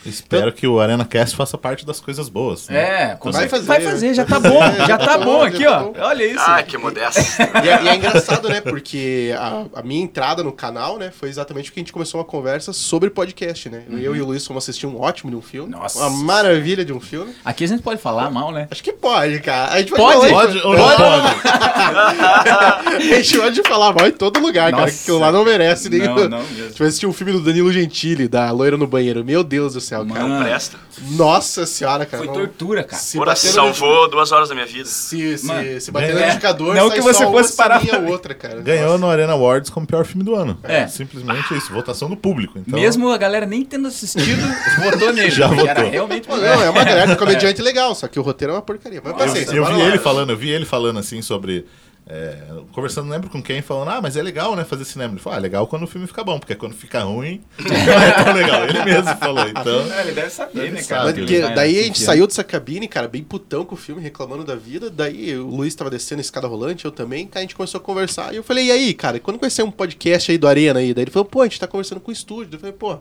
Espero 0.06 0.51
que 0.51 0.65
o 0.68 0.80
Arena 0.80 1.06
Cast 1.06 1.36
faça 1.36 1.57
parte 1.57 1.86
das 1.86 2.00
coisas 2.00 2.30
boas. 2.30 2.68
né? 2.69 3.12
É, 3.12 3.15
com 3.15 3.31
Vai 3.31 3.47
fazer, 3.47 3.65
Vai 3.65 3.81
fazer, 3.81 4.07
né? 4.09 4.13
já 4.13 4.25
tá 4.25 4.39
bom. 4.39 4.59
Já 4.88 4.97
tá 4.97 5.18
bom 5.18 5.42
já 5.42 5.47
aqui, 5.47 5.63
tá 5.63 5.83
ó. 5.83 6.07
Olha 6.07 6.24
isso. 6.25 6.39
Ah, 6.45 6.62
que 6.63 6.77
modesto. 6.77 7.21
E 7.63 7.69
é, 7.69 7.83
e 7.83 7.88
é 7.88 7.95
engraçado, 7.95 8.47
né? 8.50 8.62
Porque 8.62 9.33
a, 9.38 9.65
a 9.75 9.81
minha 9.83 10.01
entrada 10.03 10.44
no 10.44 10.51
canal, 10.51 10.97
né, 10.97 11.12
foi 11.12 11.30
exatamente 11.30 11.65
porque 11.69 11.80
a 11.80 11.83
gente 11.83 11.94
começou 11.94 12.19
uma 12.19 12.25
conversa 12.25 12.71
sobre 12.74 13.09
podcast, 13.09 13.69
né? 13.69 13.83
Eu 13.89 14.15
e 14.15 14.21
o 14.21 14.25
Luiz 14.25 14.45
fomos 14.45 14.63
assistir 14.63 14.86
um 14.88 15.00
ótimo 15.00 15.31
de 15.31 15.38
um 15.38 15.42
filme. 15.42 15.69
Nossa. 15.71 16.00
Uma 16.00 16.09
maravilha 16.24 16.83
de 16.86 16.94
um 16.94 17.00
filme. 17.00 17.33
Aqui 17.44 17.63
a 17.63 17.68
gente 17.68 17.81
pode 17.81 18.00
falar 18.01 18.30
mal, 18.30 18.51
né? 18.51 18.68
Acho 18.71 18.83
que 18.83 18.94
pode, 18.94 19.39
cara. 19.39 19.74
A 19.74 19.80
gente 19.80 19.91
Pode? 19.91 20.29
falar- 20.29 20.46
Pode 20.46 20.58
ou 20.60 20.74
não 20.75 20.84
pode? 20.96 21.36
a 23.00 23.15
gente 23.22 23.38
pode 23.38 23.62
falar 23.63 23.93
mal 23.93 24.08
em 24.08 24.12
todo 24.12 24.39
lugar, 24.39 24.72
cara. 24.72 24.86
Que 24.86 24.91
Nossa. 24.91 25.01
aquilo 25.03 25.19
lá 25.19 25.31
não 25.31 25.43
merece 25.46 25.89
nem. 25.89 26.00
Não, 26.01 26.15
não 26.29 26.43
mesmo. 26.43 26.72
Tipo, 26.72 26.84
assistir 26.84 27.08
um 27.08 27.13
filme 27.13 27.31
do 27.34 27.41
Danilo 27.41 27.72
Gentili, 27.72 28.27
da 28.27 28.51
Loira 28.51 28.77
no 28.77 28.88
Banheiro. 28.88 29.24
Meu 29.24 29.43
Deus 29.43 29.74
do 29.74 29.81
céu, 29.86 30.06
cara. 30.06 30.27
Mano. 30.27 30.44
Presta. 30.44 30.77
Nossa 31.12 31.65
senhora, 31.65 32.06
cara. 32.06 32.24
Foi 32.24 32.27
não- 32.27 32.34
tortura, 32.39 32.84
cara. 32.84 33.01
Se 33.01 33.18
no- 33.18 33.36
salvou 33.36 34.10
duas 34.10 34.32
horas 34.32 34.50
da 34.50 34.56
minha 34.56 34.68
vida. 34.68 34.86
Se, 34.86 35.38
se, 35.38 35.46
Mano, 35.46 35.82
se 35.82 35.92
bater 35.92 36.13
no 36.13 36.20
é. 36.22 36.30
indicador, 36.30 36.75
Não 36.75 36.88
sai 36.88 36.98
que 36.98 37.04
você 37.04 37.24
só 37.24 37.32
fosse 37.32 37.51
uma 37.51 37.58
parar 37.58 37.86
pra- 37.86 38.00
ou 38.00 38.08
outra, 38.08 38.34
cara. 38.34 38.62
Ganhou 38.62 38.86
Nossa. 38.89 38.98
no 39.00 39.10
Arena 39.10 39.34
Awards 39.34 39.70
como 39.70 39.86
pior 39.86 40.06
filme 40.06 40.24
do 40.24 40.36
ano. 40.36 40.58
É. 40.63 40.88
Simplesmente 40.88 41.56
isso. 41.56 41.72
Votação 41.74 42.10
do 42.10 42.15
público. 42.18 42.58
Então, 42.60 42.80
Mesmo 42.80 43.10
a 43.12 43.18
galera 43.18 43.46
nem 43.46 43.63
tendo 43.63 43.88
assistido, 43.88 44.42
votou 44.84 45.13
nele. 45.13 45.30
Já 45.32 45.46
Era 45.46 45.56
votou. 45.56 45.89
realmente 45.89 46.27
Pô, 46.27 46.36
Não, 46.38 46.44
é 46.63 46.70
uma 46.70 46.84
galera 46.86 47.08
de 47.08 47.15
comediante 47.18 47.62
legal, 47.62 47.94
só 47.94 48.08
que 48.08 48.20
o 48.20 48.24
roteiro 48.24 48.54
é 48.54 48.56
uma 48.56 48.62
porcaria. 48.62 49.01
Mas 49.04 49.51
Eu, 49.51 49.65
vi 49.65 49.82
ele 49.82 49.98
falando, 50.00 50.30
eu 50.32 50.38
vi 50.38 50.50
ele 50.50 50.65
falando 50.65 51.00
assim 51.00 51.22
sobre. 51.22 51.65
É, 52.07 52.38
conversando, 52.71 53.05
não 53.05 53.13
lembro 53.13 53.31
com 53.31 53.41
quem, 53.41 53.63
falando, 53.63 53.89
ah, 53.89 54.00
mas 54.00 54.15
é 54.15 54.21
legal, 54.21 54.55
né, 54.55 54.63
fazer 54.63 54.85
cinema. 54.85 55.13
Ele 55.13 55.19
falou, 55.19 55.35
ah, 55.35 55.39
é 55.39 55.41
legal 55.41 55.65
quando 55.65 55.83
o 55.83 55.88
filme 55.88 56.05
fica 56.05 56.24
bom, 56.24 56.38
porque 56.38 56.53
quando 56.53 56.75
fica 56.75 57.01
ruim, 57.01 57.41
não 57.57 58.01
é 58.01 58.12
tão 58.12 58.33
legal. 58.33 58.63
Ele 58.63 58.83
mesmo 58.83 59.15
falou, 59.17 59.47
então. 59.47 59.91
É, 59.91 60.01
ele 60.01 60.12
deve 60.12 60.29
saber, 60.29 60.59
Ele 60.59 60.71
né, 60.71 60.81
sabe, 60.83 61.01
cara? 61.01 61.13
Porque 61.13 61.41
Tá 61.41 61.50
daí 61.50 61.79
a 61.79 61.83
gente 61.83 62.00
saiu 62.00 62.27
dessa 62.27 62.43
cabine, 62.43 62.88
cara, 62.88 63.07
bem 63.07 63.24
putão 63.24 63.65
com 63.65 63.74
o 63.74 63.77
filme, 63.77 64.01
reclamando 64.01 64.43
da 64.43 64.55
vida. 64.55 64.91
Daí 64.91 65.35
o 65.35 65.47
Luiz 65.47 65.74
tava 65.74 65.89
descendo 65.89 66.19
a 66.19 66.21
escada 66.21 66.47
rolante, 66.47 66.85
eu 66.85 66.91
também. 66.91 67.25
Cara, 67.25 67.39
a 67.39 67.41
gente 67.41 67.55
começou 67.55 67.79
a 67.79 67.83
conversar. 67.83 68.33
E 68.33 68.38
eu 68.38 68.43
falei, 68.43 68.67
e 68.67 68.71
aí, 68.71 68.93
cara, 68.93 69.19
quando 69.19 69.39
conhecer 69.39 69.63
um 69.63 69.71
podcast 69.71 70.31
aí 70.31 70.38
do 70.38 70.47
Arena 70.47 70.79
aí? 70.79 70.93
Daí 70.93 71.05
ele 71.05 71.12
falou, 71.12 71.25
pô, 71.25 71.41
a 71.41 71.45
gente 71.45 71.59
tá 71.59 71.65
conversando 71.65 72.00
com 72.00 72.12
o 72.12 72.13
estúdio. 72.13 72.55
Eu 72.55 72.59
falei, 72.59 72.74
pô, 72.74 72.97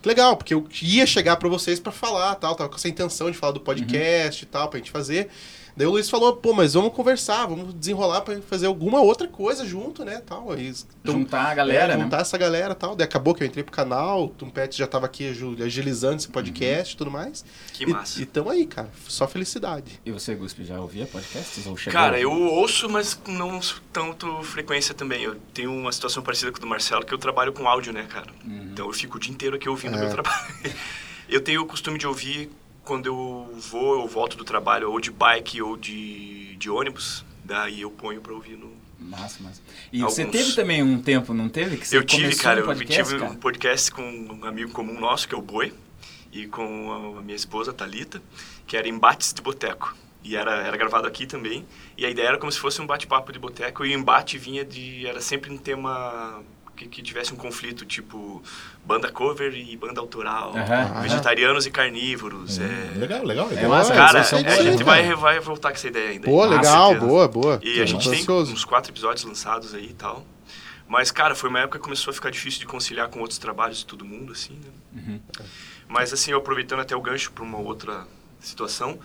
que 0.00 0.08
legal, 0.08 0.34
porque 0.34 0.54
eu 0.54 0.66
ia 0.80 1.04
chegar 1.04 1.36
pra 1.36 1.48
vocês 1.48 1.78
pra 1.78 1.92
falar, 1.92 2.34
tal. 2.36 2.54
Tava 2.54 2.70
com 2.70 2.76
essa 2.76 2.88
intenção 2.88 3.30
de 3.30 3.36
falar 3.36 3.52
do 3.52 3.60
podcast 3.60 4.42
e 4.42 4.46
tal, 4.46 4.68
pra 4.68 4.78
gente 4.78 4.90
fazer. 4.90 5.28
Daí 5.76 5.86
o 5.86 5.90
Luiz 5.90 6.08
falou, 6.08 6.34
pô, 6.36 6.54
mas 6.54 6.72
vamos 6.72 6.92
conversar, 6.94 7.44
vamos 7.46 7.74
desenrolar 7.74 8.22
pra 8.22 8.40
fazer 8.40 8.66
alguma 8.66 9.00
outra 9.00 9.28
coisa 9.28 9.66
junto, 9.66 10.04
né, 10.06 10.22
tal. 10.24 10.50
Aí, 10.52 10.72
então, 11.02 11.14
Juntar 11.18 11.50
a 11.50 11.54
galera, 11.54 11.92
é, 11.92 11.96
né? 11.98 12.02
juntar 12.04 12.20
essa 12.22 12.38
galera 12.38 12.72
e 12.72 12.74
tal. 12.74 12.96
Daí 12.96 13.04
acabou 13.04 13.34
que 13.34 13.42
eu 13.42 13.46
entrei 13.46 13.62
pro 13.62 13.72
canal, 13.72 14.24
o 14.24 14.28
Tom 14.28 14.48
Pet 14.48 14.76
já 14.76 14.86
tava 14.86 15.04
aqui 15.04 15.28
agilizando 15.62 16.16
esse 16.16 16.28
podcast 16.28 16.94
e 16.94 16.96
tudo 16.96 17.10
mais. 17.10 17.44
Que 17.74 17.84
massa. 17.84 18.22
E, 18.22 18.24
tamo 18.24 18.48
aí, 18.48 18.64
cara. 18.66 18.88
Só 19.06 19.28
felicidade. 19.28 20.00
E 20.04 20.10
você, 20.10 20.34
Guspe, 20.34 20.64
já 20.64 20.80
ouvia 20.80 21.06
podcasts? 21.06 21.66
Ou 21.66 21.76
chegou 21.76 21.92
Cara, 22.00 22.18
eu 22.18 22.32
ouço, 22.32 22.88
mas 22.88 23.20
não 23.26 23.60
tanto 23.92 24.42
frequência 24.44 24.94
também. 24.94 25.24
Eu 25.24 25.36
tenho 25.52 25.70
uma 25.70 25.92
situação 25.92 26.22
parecida 26.22 26.50
com 26.50 26.56
a 26.56 26.60
do 26.60 26.66
Marcelo, 26.66 27.04
que 27.04 27.12
eu 27.12 27.18
trabalho 27.18 27.52
com 27.52 27.68
áudio, 27.68 27.92
né, 27.92 28.06
cara? 28.08 28.30
Então 28.46 28.86
eu 28.86 28.92
fico 28.94 29.18
o 29.18 29.20
dia 29.20 29.32
inteiro 29.32 29.56
aqui 29.56 29.68
ouvindo 29.68 29.96
É. 29.96 30.00
meu 30.00 30.08
trabalho. 30.10 30.46
Eu 31.28 31.40
tenho 31.42 31.60
o 31.60 31.66
costume 31.66 31.98
de 31.98 32.06
ouvir 32.06 32.50
quando 32.86 33.06
eu 33.06 33.52
vou 33.70 33.98
ou 33.98 34.08
volto 34.08 34.36
do 34.36 34.44
trabalho, 34.44 34.90
ou 34.90 35.00
de 35.00 35.10
bike, 35.10 35.60
ou 35.60 35.76
de, 35.76 36.56
de, 36.56 36.70
ônibus, 36.70 37.24
daí 37.44 37.82
eu 37.82 37.90
ponho 37.90 38.20
pra 38.22 38.32
ouvir 38.32 38.56
no. 38.56 38.72
Massa, 38.98 39.42
massa. 39.42 39.60
E 39.92 40.00
você 40.00 40.22
Alguns. 40.22 40.38
teve 40.38 40.54
também 40.54 40.82
um 40.82 41.02
tempo, 41.02 41.34
não 41.34 41.48
teve? 41.48 41.76
Que 41.76 41.86
você 41.86 41.98
eu 41.98 42.04
tive, 42.04 42.34
cara, 42.36 42.60
um 42.60 42.60
eu 42.60 42.66
podcast, 42.66 43.04
tive 43.04 43.20
cara? 43.20 43.32
um 43.32 43.36
podcast 43.36 43.90
com 43.90 44.02
um 44.02 44.44
amigo 44.46 44.70
comum 44.70 44.98
nosso, 44.98 45.28
que 45.28 45.34
é 45.34 45.38
o 45.38 45.42
Boi, 45.42 45.74
e 46.32 46.46
com 46.46 47.16
a 47.18 47.20
minha 47.20 47.36
esposa, 47.36 47.72
Talita, 47.72 48.22
que 48.66 48.76
era 48.76 48.88
Embates 48.88 49.34
de 49.34 49.42
Boteco. 49.42 49.94
E 50.24 50.34
era, 50.34 50.56
era 50.56 50.76
gravado 50.76 51.06
aqui 51.06 51.26
também. 51.26 51.64
E 51.96 52.04
a 52.04 52.10
ideia 52.10 52.28
era 52.28 52.38
como 52.38 52.50
se 52.50 52.58
fosse 52.58 52.80
um 52.80 52.86
bate-papo 52.86 53.32
de 53.32 53.38
boteco, 53.38 53.84
e 53.84 53.94
o 53.94 53.98
embate 53.98 54.38
vinha 54.38 54.64
de. 54.64 55.06
Era 55.06 55.20
sempre 55.20 55.52
um 55.52 55.58
tema 55.58 56.42
que, 56.76 56.86
que 56.86 57.02
tivesse 57.02 57.32
um 57.32 57.36
conflito, 57.36 57.84
tipo 57.84 58.42
banda 58.84 59.10
cover 59.10 59.54
e 59.54 59.76
banda 59.76 60.00
autoral, 60.00 60.52
vegetarianos 61.02 61.66
e 61.66 61.70
carnívoros. 61.70 62.58
é... 62.58 62.98
Legal, 62.98 63.24
legal. 63.24 63.46
É 63.50 63.54
legal. 63.54 63.70
massa, 63.70 63.94
Cara, 63.94 64.20
essa 64.20 64.36
é 64.36 64.42
é, 64.42 64.52
a 64.52 64.62
gente 64.62 64.84
boa, 64.84 64.96
vai, 64.96 65.14
vai 65.14 65.40
voltar 65.40 65.70
com 65.70 65.74
essa 65.74 65.88
ideia 65.88 66.10
ainda. 66.10 66.24
Pô, 66.26 66.42
Com 66.42 66.46
legal, 66.46 66.90
certeza. 66.90 67.06
boa, 67.06 67.28
boa. 67.28 67.60
E 67.62 67.80
a 67.80 67.86
gente 67.86 68.08
tem 68.08 68.20
ansioso. 68.20 68.52
uns 68.52 68.64
quatro 68.64 68.92
episódios 68.92 69.24
lançados 69.24 69.74
aí 69.74 69.86
e 69.90 69.94
tal. 69.94 70.24
Mas, 70.86 71.10
cara, 71.10 71.34
foi 71.34 71.50
uma 71.50 71.60
época 71.60 71.78
que 71.78 71.84
começou 71.84 72.12
a 72.12 72.14
ficar 72.14 72.30
difícil 72.30 72.60
de 72.60 72.66
conciliar 72.66 73.08
com 73.08 73.18
outros 73.20 73.38
trabalhos 73.38 73.78
de 73.78 73.86
todo 73.86 74.04
mundo, 74.04 74.32
assim, 74.32 74.54
né? 74.54 74.70
Uhum. 74.94 75.20
Mas, 75.88 76.12
assim, 76.12 76.30
eu 76.30 76.38
aproveitando 76.38 76.80
até 76.80 76.94
o 76.94 77.00
gancho 77.00 77.32
para 77.32 77.42
uma 77.42 77.58
outra 77.58 78.06
situação, 78.38 78.98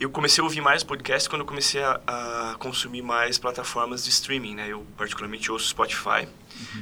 eu 0.00 0.08
comecei 0.08 0.40
a 0.40 0.44
ouvir 0.44 0.62
mais 0.62 0.82
podcast 0.82 1.28
quando 1.28 1.42
eu 1.42 1.46
comecei 1.46 1.82
a, 1.82 2.00
a 2.06 2.56
consumir 2.58 3.02
mais 3.02 3.38
plataformas 3.38 4.02
de 4.02 4.08
streaming, 4.08 4.54
né? 4.54 4.68
Eu, 4.68 4.86
particularmente, 4.96 5.52
ouço 5.52 5.68
Spotify, 5.68 6.26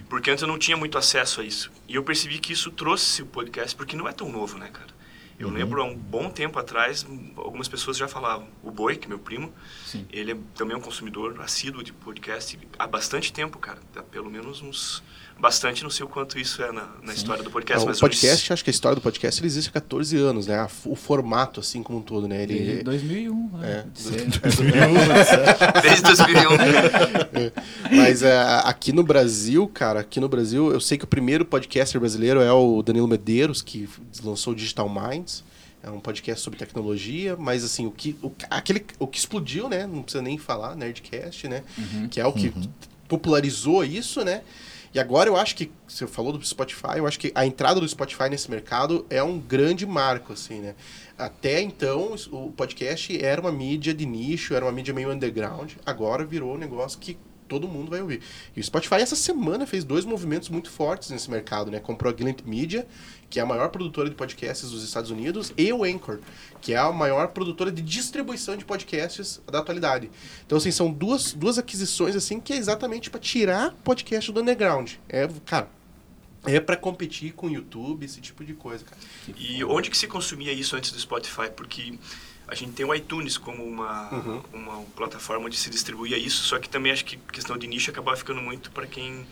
porque 0.09 0.31
antes 0.31 0.43
eu 0.43 0.49
não 0.49 0.57
tinha 0.57 0.77
muito 0.77 0.97
acesso 0.97 1.41
a 1.41 1.45
isso. 1.45 1.69
E 1.89 1.97
eu 1.97 2.05
percebi 2.05 2.39
que 2.39 2.53
isso 2.53 2.71
trouxe 2.71 3.23
o 3.23 3.27
podcast, 3.27 3.75
porque 3.75 3.97
não 3.97 4.09
é 4.09 4.13
tão 4.13 4.31
novo, 4.31 4.57
né, 4.57 4.69
cara? 4.73 4.97
Eu 5.39 5.51
lembro 5.51 5.81
há 5.81 5.85
um 5.85 5.95
bom 5.95 6.29
tempo 6.31 6.59
atrás, 6.59 7.07
algumas 7.37 7.69
pessoas 7.69 7.97
já 7.97 8.09
falavam. 8.09 8.49
O 8.61 8.73
Boi, 8.73 8.97
que 8.97 9.07
é 9.07 9.09
meu 9.09 9.21
primo, 9.21 9.55
Sim. 9.87 10.05
ele 10.11 10.33
é 10.33 10.37
também 10.57 10.77
um 10.77 10.81
consumidor 10.81 11.41
assíduo 11.41 11.83
de 11.83 11.93
podcast 11.93 12.59
há 12.77 12.87
bastante 12.89 13.33
tempo, 13.33 13.57
cara. 13.59 13.79
Há 13.95 14.03
pelo 14.03 14.29
menos 14.29 14.63
uns. 14.63 15.03
Bastante, 15.41 15.85
não 15.85 15.91
sei 15.91 16.05
o 16.05 16.09
quanto 16.09 16.37
isso 16.37 16.61
é 16.63 16.73
na, 16.73 16.89
na 17.01 17.15
história 17.15 17.45
do 17.45 17.51
podcast, 17.51 17.85
É, 17.85 17.87
mas 17.87 17.99
o 17.99 18.01
podcast, 18.01 18.47
uns, 18.47 18.51
acho 18.51 18.65
que 18.65 18.71
a 18.71 18.73
história 18.73 18.97
do 18.97 19.01
podcast 19.01 19.41
ele 19.41 19.47
existe 19.47 19.69
há 19.69 19.73
14 19.73 20.17
anos, 20.17 20.49
né? 20.49 20.67
O 20.85 20.97
formato, 20.97 21.61
assim 21.61 21.81
como 21.81 22.01
um 22.01 22.03
todo, 22.03 22.27
né? 22.27 22.45
Desde 22.45 22.71
Ele, 22.71 22.83
2001. 22.83 23.51
É. 23.63 23.63
né? 23.63 23.87
Você- 23.95 24.27
desde 25.83 26.03
2001. 26.03 27.97
Mas 27.97 28.23
é, 28.23 28.37
aqui 28.65 28.93
no 28.93 29.05
Brasil, 29.05 29.69
cara, 29.69 30.01
aqui 30.01 30.19
no 30.19 30.29
Brasil, 30.29 30.73
eu 30.73 30.81
sei 30.81 30.99
que 30.99 31.05
o 31.05 31.09
primeiro 31.09 31.45
podcaster 31.45 32.01
brasileiro 32.01 32.41
é 32.41 32.53
o 32.53 32.83
Danilo 32.83 33.07
Medeiros, 33.07 33.63
que 33.63 33.89
lançou 34.25 34.53
o 34.53 34.57
Digital 34.57 34.89
Minds. 34.89 35.45
É 35.81 35.89
um 35.89 36.01
podcast 36.01 36.43
sobre 36.43 36.59
tecnologia, 36.59 37.37
mas 37.39 37.63
assim, 37.63 37.87
o 37.87 37.93
que, 37.93 38.17
o, 38.21 38.33
aquele, 38.51 38.85
o 38.99 39.07
que 39.07 39.19
explodiu, 39.19 39.69
né? 39.69 39.87
Não 39.87 40.03
precisa 40.03 40.21
nem 40.21 40.37
falar, 40.37 40.75
Nerdcast, 40.75 41.47
né? 41.47 41.63
Que 42.11 42.21
é 42.21 42.27
o 42.27 42.33
que 42.33 42.53
popularizou 43.07 43.85
isso, 43.85 44.25
né? 44.25 44.43
E 44.95 44.99
agora 44.99 45.29
eu 45.29 45.37
acho 45.37 45.55
que, 45.55 45.71
você 45.87 46.07
falou 46.07 46.33
do 46.33 46.45
Spotify, 46.45 46.97
eu 46.97 47.07
acho 47.07 47.19
que 47.19 47.31
a 47.35 47.45
entrada 47.45 47.81
do 47.81 47.89
Spotify 47.89 48.29
nesse 48.31 48.51
mercado 48.51 49.05
é 49.11 49.23
um 49.23 49.39
grande 49.39 49.87
marco, 49.87 50.33
assim, 50.33 50.61
né? 50.61 50.75
Até 51.17 51.61
então, 51.61 52.15
o 52.31 52.51
podcast 52.53 53.25
era 53.25 53.41
uma 53.41 53.53
mídia 53.53 53.93
de 53.93 54.07
nicho, 54.07 54.55
era 54.55 54.65
uma 54.65 54.73
mídia 54.73 54.95
meio 54.95 55.11
underground, 55.11 55.73
agora 55.85 56.25
virou 56.25 56.55
um 56.55 56.59
negócio 56.59 56.99
que 56.99 57.19
todo 57.49 57.67
mundo 57.67 57.91
vai 57.91 58.01
ouvir. 58.01 58.21
E 58.55 58.61
o 58.61 58.65
Spotify 58.65 58.97
essa 58.97 59.17
semana 59.17 59.67
fez 59.67 59.83
dois 59.83 60.05
movimentos 60.05 60.49
muito 60.49 60.71
fortes 60.71 61.11
nesse 61.11 61.31
mercado, 61.31 61.71
né? 61.71 61.81
Comprou 61.81 62.11
a 62.13 62.15
Glint 62.15 62.43
Media, 62.45 62.87
que 63.31 63.39
é 63.39 63.43
a 63.43 63.47
maior 63.47 63.69
produtora 63.69 64.09
de 64.09 64.15
podcasts 64.15 64.71
dos 64.71 64.83
Estados 64.83 65.11
Unidos, 65.11 65.53
e 65.57 65.73
o 65.73 65.85
Anchor, 65.85 66.19
que 66.61 66.73
é 66.73 66.79
a 66.79 66.91
maior 66.91 67.29
produtora 67.29 67.71
de 67.71 67.83
distribuição 67.83 68.57
de 68.57 68.65
podcasts 68.65 69.41
da 69.51 69.59
atualidade. 69.59 70.11
Então, 70.47 70.57
assim, 70.59 70.71
são 70.71 70.91
duas, 70.91 71.33
duas 71.33 71.59
aquisições, 71.59 72.17
assim, 72.17 72.41
que 72.41 72.53
é 72.53 72.57
exatamente 72.57 73.11
para 73.11 73.21
tirar 73.21 73.75
podcast 73.85 74.33
do 74.33 74.41
underground. 74.41 74.93
É, 75.09 75.29
cara, 75.45 75.69
é 76.47 76.59
para 76.61 76.77
competir 76.77 77.33
com 77.33 77.49
o 77.49 77.51
YouTube, 77.51 78.05
esse 78.07 78.21
tipo 78.21 78.45
de 78.45 78.55
coisa, 78.55 78.85
cara. 78.85 79.01
E 79.37 79.63
onde 79.65 79.91
que 79.91 79.99
se 79.99 80.07
consumia 80.07 80.53
isso 80.53 80.75
antes 80.77 80.91
do 80.93 80.99
Spotify? 80.99 81.51
Porque 81.55 81.99
a 82.47 82.55
gente 82.55 82.73
tem 82.73 82.87
o 82.87 82.95
iTunes 82.95 83.37
como 83.37 83.63
uma, 83.63 84.11
Uhum. 84.15 84.43
uma 84.55 84.83
plataforma 84.97 85.45
onde 85.47 85.57
se 85.59 85.69
distribuía 85.69 86.17
isso, 86.17 86.45
só 86.45 86.59
que 86.59 86.67
também 86.69 86.93
acho 86.93 87.05
que 87.05 87.19
questão 87.31 87.59
de 87.59 87.67
nicho 87.67 87.91
acabava 87.91 88.17
ficando 88.17 88.41
muito 88.41 88.71
para 88.71 88.87
quem 88.87 89.27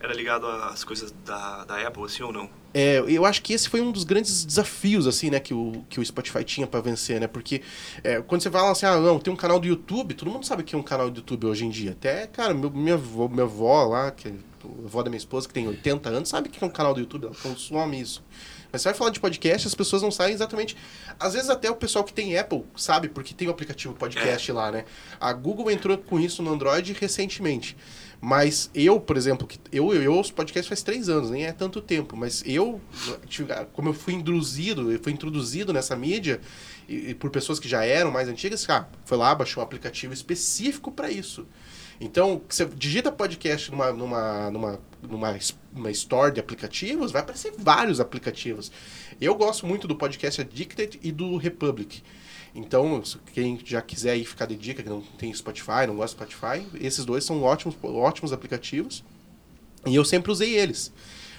era 0.00 0.12
ligado 0.12 0.46
às 0.46 0.84
coisas 0.84 1.12
da, 1.24 1.64
da 1.64 1.86
Apple, 1.88 2.04
assim 2.04 2.22
ou 2.22 2.32
não. 2.32 2.50
É, 2.72 3.02
eu 3.06 3.24
acho 3.24 3.42
que 3.42 3.52
esse 3.52 3.68
foi 3.68 3.80
um 3.80 3.90
dos 3.90 4.04
grandes 4.04 4.44
desafios, 4.44 5.06
assim, 5.06 5.30
né, 5.30 5.40
que 5.40 5.54
o, 5.54 5.84
que 5.88 5.98
o 5.98 6.04
Spotify 6.04 6.44
tinha 6.44 6.66
pra 6.66 6.80
vencer, 6.80 7.20
né? 7.20 7.26
Porque 7.26 7.62
é, 8.04 8.20
quando 8.20 8.42
você 8.42 8.50
fala 8.50 8.70
assim, 8.70 8.86
ah, 8.86 8.98
não, 8.98 9.18
tem 9.18 9.32
um 9.32 9.36
canal 9.36 9.58
do 9.58 9.66
YouTube, 9.66 10.14
todo 10.14 10.30
mundo 10.30 10.44
sabe 10.44 10.62
o 10.62 10.64
que 10.64 10.74
é 10.74 10.78
um 10.78 10.82
canal 10.82 11.10
do 11.10 11.18
YouTube 11.18 11.46
hoje 11.46 11.64
em 11.64 11.70
dia. 11.70 11.92
Até, 11.92 12.26
cara, 12.26 12.52
meu, 12.52 12.70
minha, 12.70 12.94
avó, 12.94 13.26
minha 13.28 13.44
avó 13.44 13.84
lá, 13.84 14.10
que 14.10 14.28
é 14.28 14.32
a 14.32 14.86
avó 14.86 15.02
da 15.02 15.08
minha 15.08 15.18
esposa, 15.18 15.48
que 15.48 15.54
tem 15.54 15.66
80 15.66 16.08
anos, 16.10 16.28
sabe 16.28 16.48
o 16.48 16.50
que 16.52 16.62
é 16.62 16.66
um 16.66 16.70
canal 16.70 16.92
do 16.92 17.00
YouTube, 17.00 17.24
ela 17.24 17.34
consome 17.42 18.00
isso. 18.00 18.22
Mas 18.70 18.82
você 18.82 18.88
vai 18.90 18.98
falar 18.98 19.10
de 19.10 19.20
podcast, 19.20 19.66
as 19.66 19.74
pessoas 19.74 20.02
não 20.02 20.10
sabem 20.10 20.34
exatamente. 20.34 20.76
Às 21.18 21.32
vezes 21.32 21.48
até 21.48 21.70
o 21.70 21.76
pessoal 21.76 22.04
que 22.04 22.12
tem 22.12 22.36
Apple 22.36 22.64
sabe, 22.76 23.08
porque 23.08 23.32
tem 23.32 23.48
o 23.48 23.50
aplicativo 23.50 23.94
podcast 23.94 24.52
lá, 24.52 24.70
né? 24.70 24.84
A 25.18 25.32
Google 25.32 25.70
entrou 25.70 25.96
com 25.96 26.20
isso 26.20 26.42
no 26.42 26.52
Android 26.52 26.92
recentemente. 26.92 27.76
Mas 28.20 28.68
eu, 28.74 28.98
por 28.98 29.16
exemplo, 29.16 29.46
que 29.46 29.60
eu, 29.70 29.94
eu, 29.94 30.12
ouço 30.12 30.34
podcast 30.34 30.68
faz 30.68 30.82
três 30.82 31.08
anos, 31.08 31.30
nem 31.30 31.46
é 31.46 31.52
tanto 31.52 31.80
tempo, 31.80 32.16
mas 32.16 32.42
eu, 32.44 32.80
tive- 33.28 33.54
como 33.72 33.90
eu 33.90 33.94
fui 33.94 34.14
introduzido, 34.14 34.90
eu 34.90 34.98
fui 35.00 35.12
introduzido 35.12 35.72
nessa 35.72 35.94
mídia 35.94 36.40
e, 36.88 37.10
e 37.10 37.14
por 37.14 37.30
pessoas 37.30 37.60
que 37.60 37.68
já 37.68 37.84
eram 37.84 38.10
mais 38.10 38.28
antigas, 38.28 38.68
ah, 38.68 38.88
foi 39.04 39.16
lá, 39.16 39.32
baixou 39.34 39.62
um 39.62 39.64
aplicativo 39.64 40.12
específico 40.12 40.90
para 40.90 41.10
isso. 41.10 41.46
Então, 42.00 42.42
você 42.48 42.64
digita 42.64 43.10
podcast 43.10 43.70
numa, 43.70 43.92
numa, 43.92 44.50
numa, 44.50 44.80
numa, 45.02 45.38
numa 45.72 45.90
store 45.90 46.32
de 46.32 46.40
aplicativos, 46.40 47.10
vai 47.12 47.22
aparecer 47.22 47.52
vários 47.56 48.00
aplicativos. 48.00 48.70
Eu 49.20 49.34
gosto 49.34 49.66
muito 49.66 49.88
do 49.88 49.96
podcast 49.96 50.40
Addicted 50.40 50.98
e 51.02 51.10
do 51.10 51.36
Republic. 51.36 52.02
Então, 52.54 53.02
quem 53.32 53.58
já 53.64 53.80
quiser 53.82 54.12
aí 54.12 54.24
ficar 54.24 54.46
de 54.46 54.56
dica, 54.56 54.82
que 54.82 54.88
não 54.88 55.00
tem 55.00 55.32
Spotify, 55.32 55.86
não 55.86 55.96
gosta 55.96 56.16
do 56.16 56.30
Spotify, 56.30 56.66
esses 56.80 57.04
dois 57.04 57.24
são 57.24 57.42
ótimos, 57.42 57.76
ótimos 57.82 58.32
aplicativos. 58.32 59.04
E 59.86 59.94
eu 59.94 60.04
sempre 60.04 60.32
usei 60.32 60.56
eles. 60.56 60.92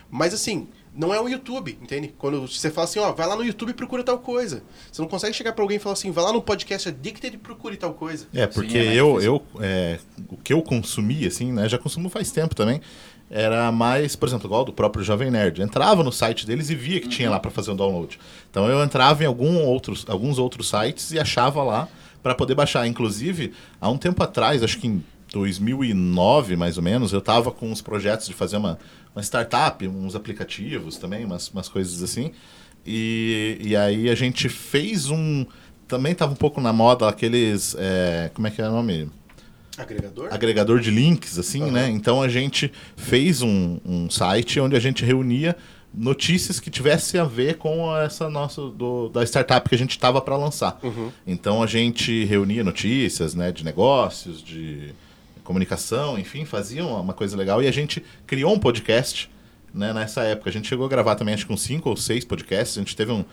Mas 0.09 0.33
assim, 0.33 0.67
não 0.95 1.13
é 1.13 1.21
o 1.21 1.27
YouTube, 1.27 1.77
entende? 1.81 2.13
Quando 2.17 2.47
você 2.47 2.71
fala 2.71 2.85
assim, 2.85 2.99
ó, 2.99 3.11
vai 3.11 3.27
lá 3.27 3.35
no 3.35 3.43
YouTube 3.43 3.69
e 3.69 3.73
procura 3.73 4.03
tal 4.03 4.19
coisa. 4.19 4.63
Você 4.91 5.01
não 5.01 5.07
consegue 5.07 5.35
chegar 5.35 5.53
pra 5.53 5.63
alguém 5.63 5.77
e 5.77 5.79
falar 5.79 5.93
assim, 5.93 6.11
vai 6.11 6.23
lá 6.23 6.33
no 6.33 6.41
podcast 6.41 6.89
Addicted 6.89 7.35
e 7.35 7.37
procure 7.37 7.77
tal 7.77 7.93
coisa. 7.93 8.27
É, 8.33 8.47
porque 8.47 8.71
Sim, 8.71 8.89
é 8.89 8.95
eu, 8.95 9.09
difícil. 9.11 9.43
eu 9.55 9.63
é, 9.63 9.99
o 10.29 10.37
que 10.37 10.51
eu 10.51 10.61
consumi, 10.61 11.25
assim, 11.25 11.51
né, 11.51 11.69
já 11.69 11.77
consumo 11.77 12.09
faz 12.09 12.31
tempo 12.31 12.55
também, 12.55 12.81
era 13.29 13.71
mais, 13.71 14.15
por 14.15 14.27
exemplo, 14.27 14.47
igual 14.47 14.65
do 14.65 14.73
próprio 14.73 15.03
Jovem 15.03 15.29
Nerd. 15.29 15.61
Entrava 15.61 16.03
no 16.03 16.11
site 16.11 16.47
deles 16.47 16.69
e 16.69 16.75
via 16.75 16.99
que 16.99 17.07
tinha 17.07 17.29
lá 17.29 17.39
para 17.39 17.51
fazer 17.51 17.71
o 17.71 17.75
download. 17.75 18.19
Então 18.49 18.67
eu 18.67 18.83
entrava 18.83 19.23
em 19.23 19.27
algum 19.27 19.63
outros, 19.65 20.05
alguns 20.07 20.39
outros 20.39 20.69
sites 20.69 21.11
e 21.11 21.19
achava 21.19 21.61
lá 21.61 21.87
para 22.23 22.33
poder 22.33 22.55
baixar. 22.55 22.87
Inclusive, 22.87 23.53
há 23.79 23.89
um 23.89 23.97
tempo 23.97 24.23
atrás, 24.23 24.63
acho 24.63 24.79
que 24.79 24.87
em 24.87 25.03
2009 25.31 26.55
mais 26.55 26.77
ou 26.77 26.83
menos, 26.83 27.13
eu 27.13 27.21
tava 27.21 27.51
com 27.51 27.71
uns 27.71 27.81
projetos 27.81 28.27
de 28.27 28.33
fazer 28.33 28.57
uma, 28.57 28.79
uma 29.15 29.21
startup, 29.21 29.87
uns 29.87 30.15
aplicativos 30.15 30.97
também, 30.97 31.23
umas, 31.23 31.49
umas 31.49 31.69
coisas 31.69 32.01
assim. 32.01 32.31
E, 32.85 33.59
e 33.61 33.75
aí 33.75 34.09
a 34.09 34.15
gente 34.15 34.49
fez 34.49 35.09
um. 35.09 35.45
Também 35.87 36.15
tava 36.15 36.33
um 36.33 36.35
pouco 36.35 36.59
na 36.61 36.73
moda 36.73 37.07
aqueles. 37.07 37.75
é, 37.77 38.31
como 38.33 38.47
é 38.47 38.51
que 38.51 38.61
é 38.61 38.67
o 38.67 38.71
nome? 38.71 39.09
Agregador? 39.79 40.27
agregador 40.31 40.79
de 40.79 40.91
links, 40.91 41.39
assim, 41.39 41.63
Aham. 41.63 41.71
né? 41.71 41.89
Então 41.89 42.21
a 42.21 42.27
gente 42.27 42.71
fez 42.95 43.41
um, 43.41 43.79
um 43.85 44.09
site 44.09 44.59
onde 44.59 44.75
a 44.75 44.79
gente 44.79 45.03
reunia 45.05 45.55
notícias 45.93 46.59
que 46.59 46.69
tivessem 46.69 47.19
a 47.19 47.23
ver 47.23 47.57
com 47.57 47.95
essa 47.97 48.29
nossa 48.29 48.61
do, 48.69 49.09
da 49.09 49.23
startup 49.23 49.67
que 49.67 49.75
a 49.75 49.77
gente 49.77 49.91
estava 49.91 50.21
para 50.21 50.37
lançar. 50.37 50.79
Uhum. 50.83 51.11
Então 51.25 51.63
a 51.63 51.67
gente 51.67 52.25
reunia 52.25 52.63
notícias, 52.63 53.33
né, 53.33 53.51
de 53.51 53.63
negócios, 53.63 54.41
de 54.41 54.93
comunicação, 55.43 56.19
enfim, 56.19 56.45
fazia 56.45 56.85
uma 56.85 57.13
coisa 57.13 57.35
legal 57.35 57.61
e 57.63 57.67
a 57.67 57.71
gente 57.71 58.03
criou 58.27 58.53
um 58.53 58.59
podcast. 58.59 59.29
Né, 59.71 59.93
nessa 59.93 60.23
época 60.23 60.49
a 60.49 60.53
gente 60.53 60.67
chegou 60.67 60.87
a 60.87 60.89
gravar 60.89 61.13
também 61.13 61.35
acho 61.35 61.45
que 61.45 61.53
uns 61.53 61.61
cinco 61.61 61.91
ou 61.91 61.95
seis 61.95 62.25
podcasts 62.25 62.75
a 62.75 62.81
gente 62.81 62.95
teve 62.95 63.11
um, 63.11 63.23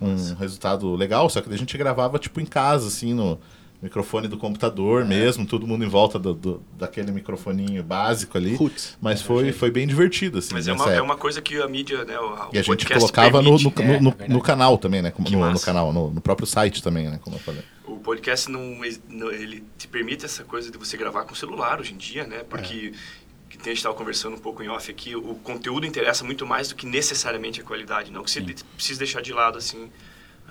um 0.00 0.34
resultado 0.34 0.92
legal 0.96 1.30
só 1.30 1.40
que 1.40 1.48
a 1.54 1.56
gente 1.56 1.78
gravava 1.78 2.18
tipo 2.18 2.40
em 2.40 2.44
casa 2.44 2.88
assim 2.88 3.14
no 3.14 3.38
microfone 3.84 4.26
do 4.28 4.36
computador 4.36 5.02
É. 5.02 5.04
mesmo 5.04 5.46
todo 5.46 5.66
mundo 5.66 5.84
em 5.84 5.88
volta 5.88 6.18
do, 6.18 6.34
do- 6.34 6.62
daquele 6.76 7.12
microfoninho 7.12 7.82
básico 7.82 8.36
ali 8.36 8.56
mas 9.00 9.20
foi, 9.22 9.52
foi 9.52 9.70
bem 9.70 9.86
divertido 9.86 10.38
assim 10.38 10.54
Mas 10.54 10.66
é 10.66 10.72
uma, 10.72 10.92
é 10.92 11.00
uma 11.02 11.16
coisa 11.16 11.40
que 11.42 11.60
a 11.60 11.68
mídia, 11.68 12.04
né, 12.04 12.18
o, 12.18 12.48
E 12.52 12.58
a 12.58 12.62
gente 12.62 12.66
podcast 12.66 12.98
colocava 12.98 13.42
no, 13.42 13.58
no. 13.58 13.72
É, 13.78 14.00
no- 14.00 14.14
é 14.18 14.28
no 14.28 14.40
canal 14.40 14.78
também, 14.78 15.02
né? 15.02 15.10
Como- 15.10 15.26
Que 15.28 15.36
No, 15.36 15.50
no 15.50 15.60
canal, 15.60 15.92
no, 15.92 16.10
no 16.10 16.20
próprio 16.20 16.46
site 16.46 16.82
também, 16.82 17.08
né? 17.10 17.20
Como 17.22 17.36
eu 17.36 17.40
falei. 17.40 17.62
O 17.86 17.96
podcast 17.98 18.50
não, 18.50 18.82
ele 18.84 19.62
te 19.78 19.86
permite 19.86 20.24
essa 20.24 20.42
coisa 20.44 20.70
de 20.70 20.78
você 20.78 20.96
gravar 20.96 21.24
com 21.24 21.34
celular 21.34 21.78
hoje 21.80 21.92
em 21.92 21.96
dia, 21.96 22.24
né? 22.26 22.42
Porque 22.48 22.92
que 23.50 23.58
tem- 23.58 23.66
a 23.66 23.74
gente 23.74 23.76
estava 23.76 23.94
conversando 23.94 24.34
um 24.36 24.38
pouco 24.40 24.62
em 24.62 24.68
off 24.68 24.90
aqui, 24.90 25.14
o 25.14 25.34
conteúdo 25.36 25.86
interessa 25.86 26.24
muito 26.24 26.44
mais 26.46 26.68
do 26.68 26.74
que 26.74 26.86
necessariamente 26.86 27.60
a 27.60 27.64
qualidade, 27.64 28.10
não 28.10 28.22
que 28.24 28.30
você 28.30 28.40
precise 28.74 28.98
deixar 28.98 29.20
de 29.20 29.32
lado 29.32 29.58
assim 29.58 29.90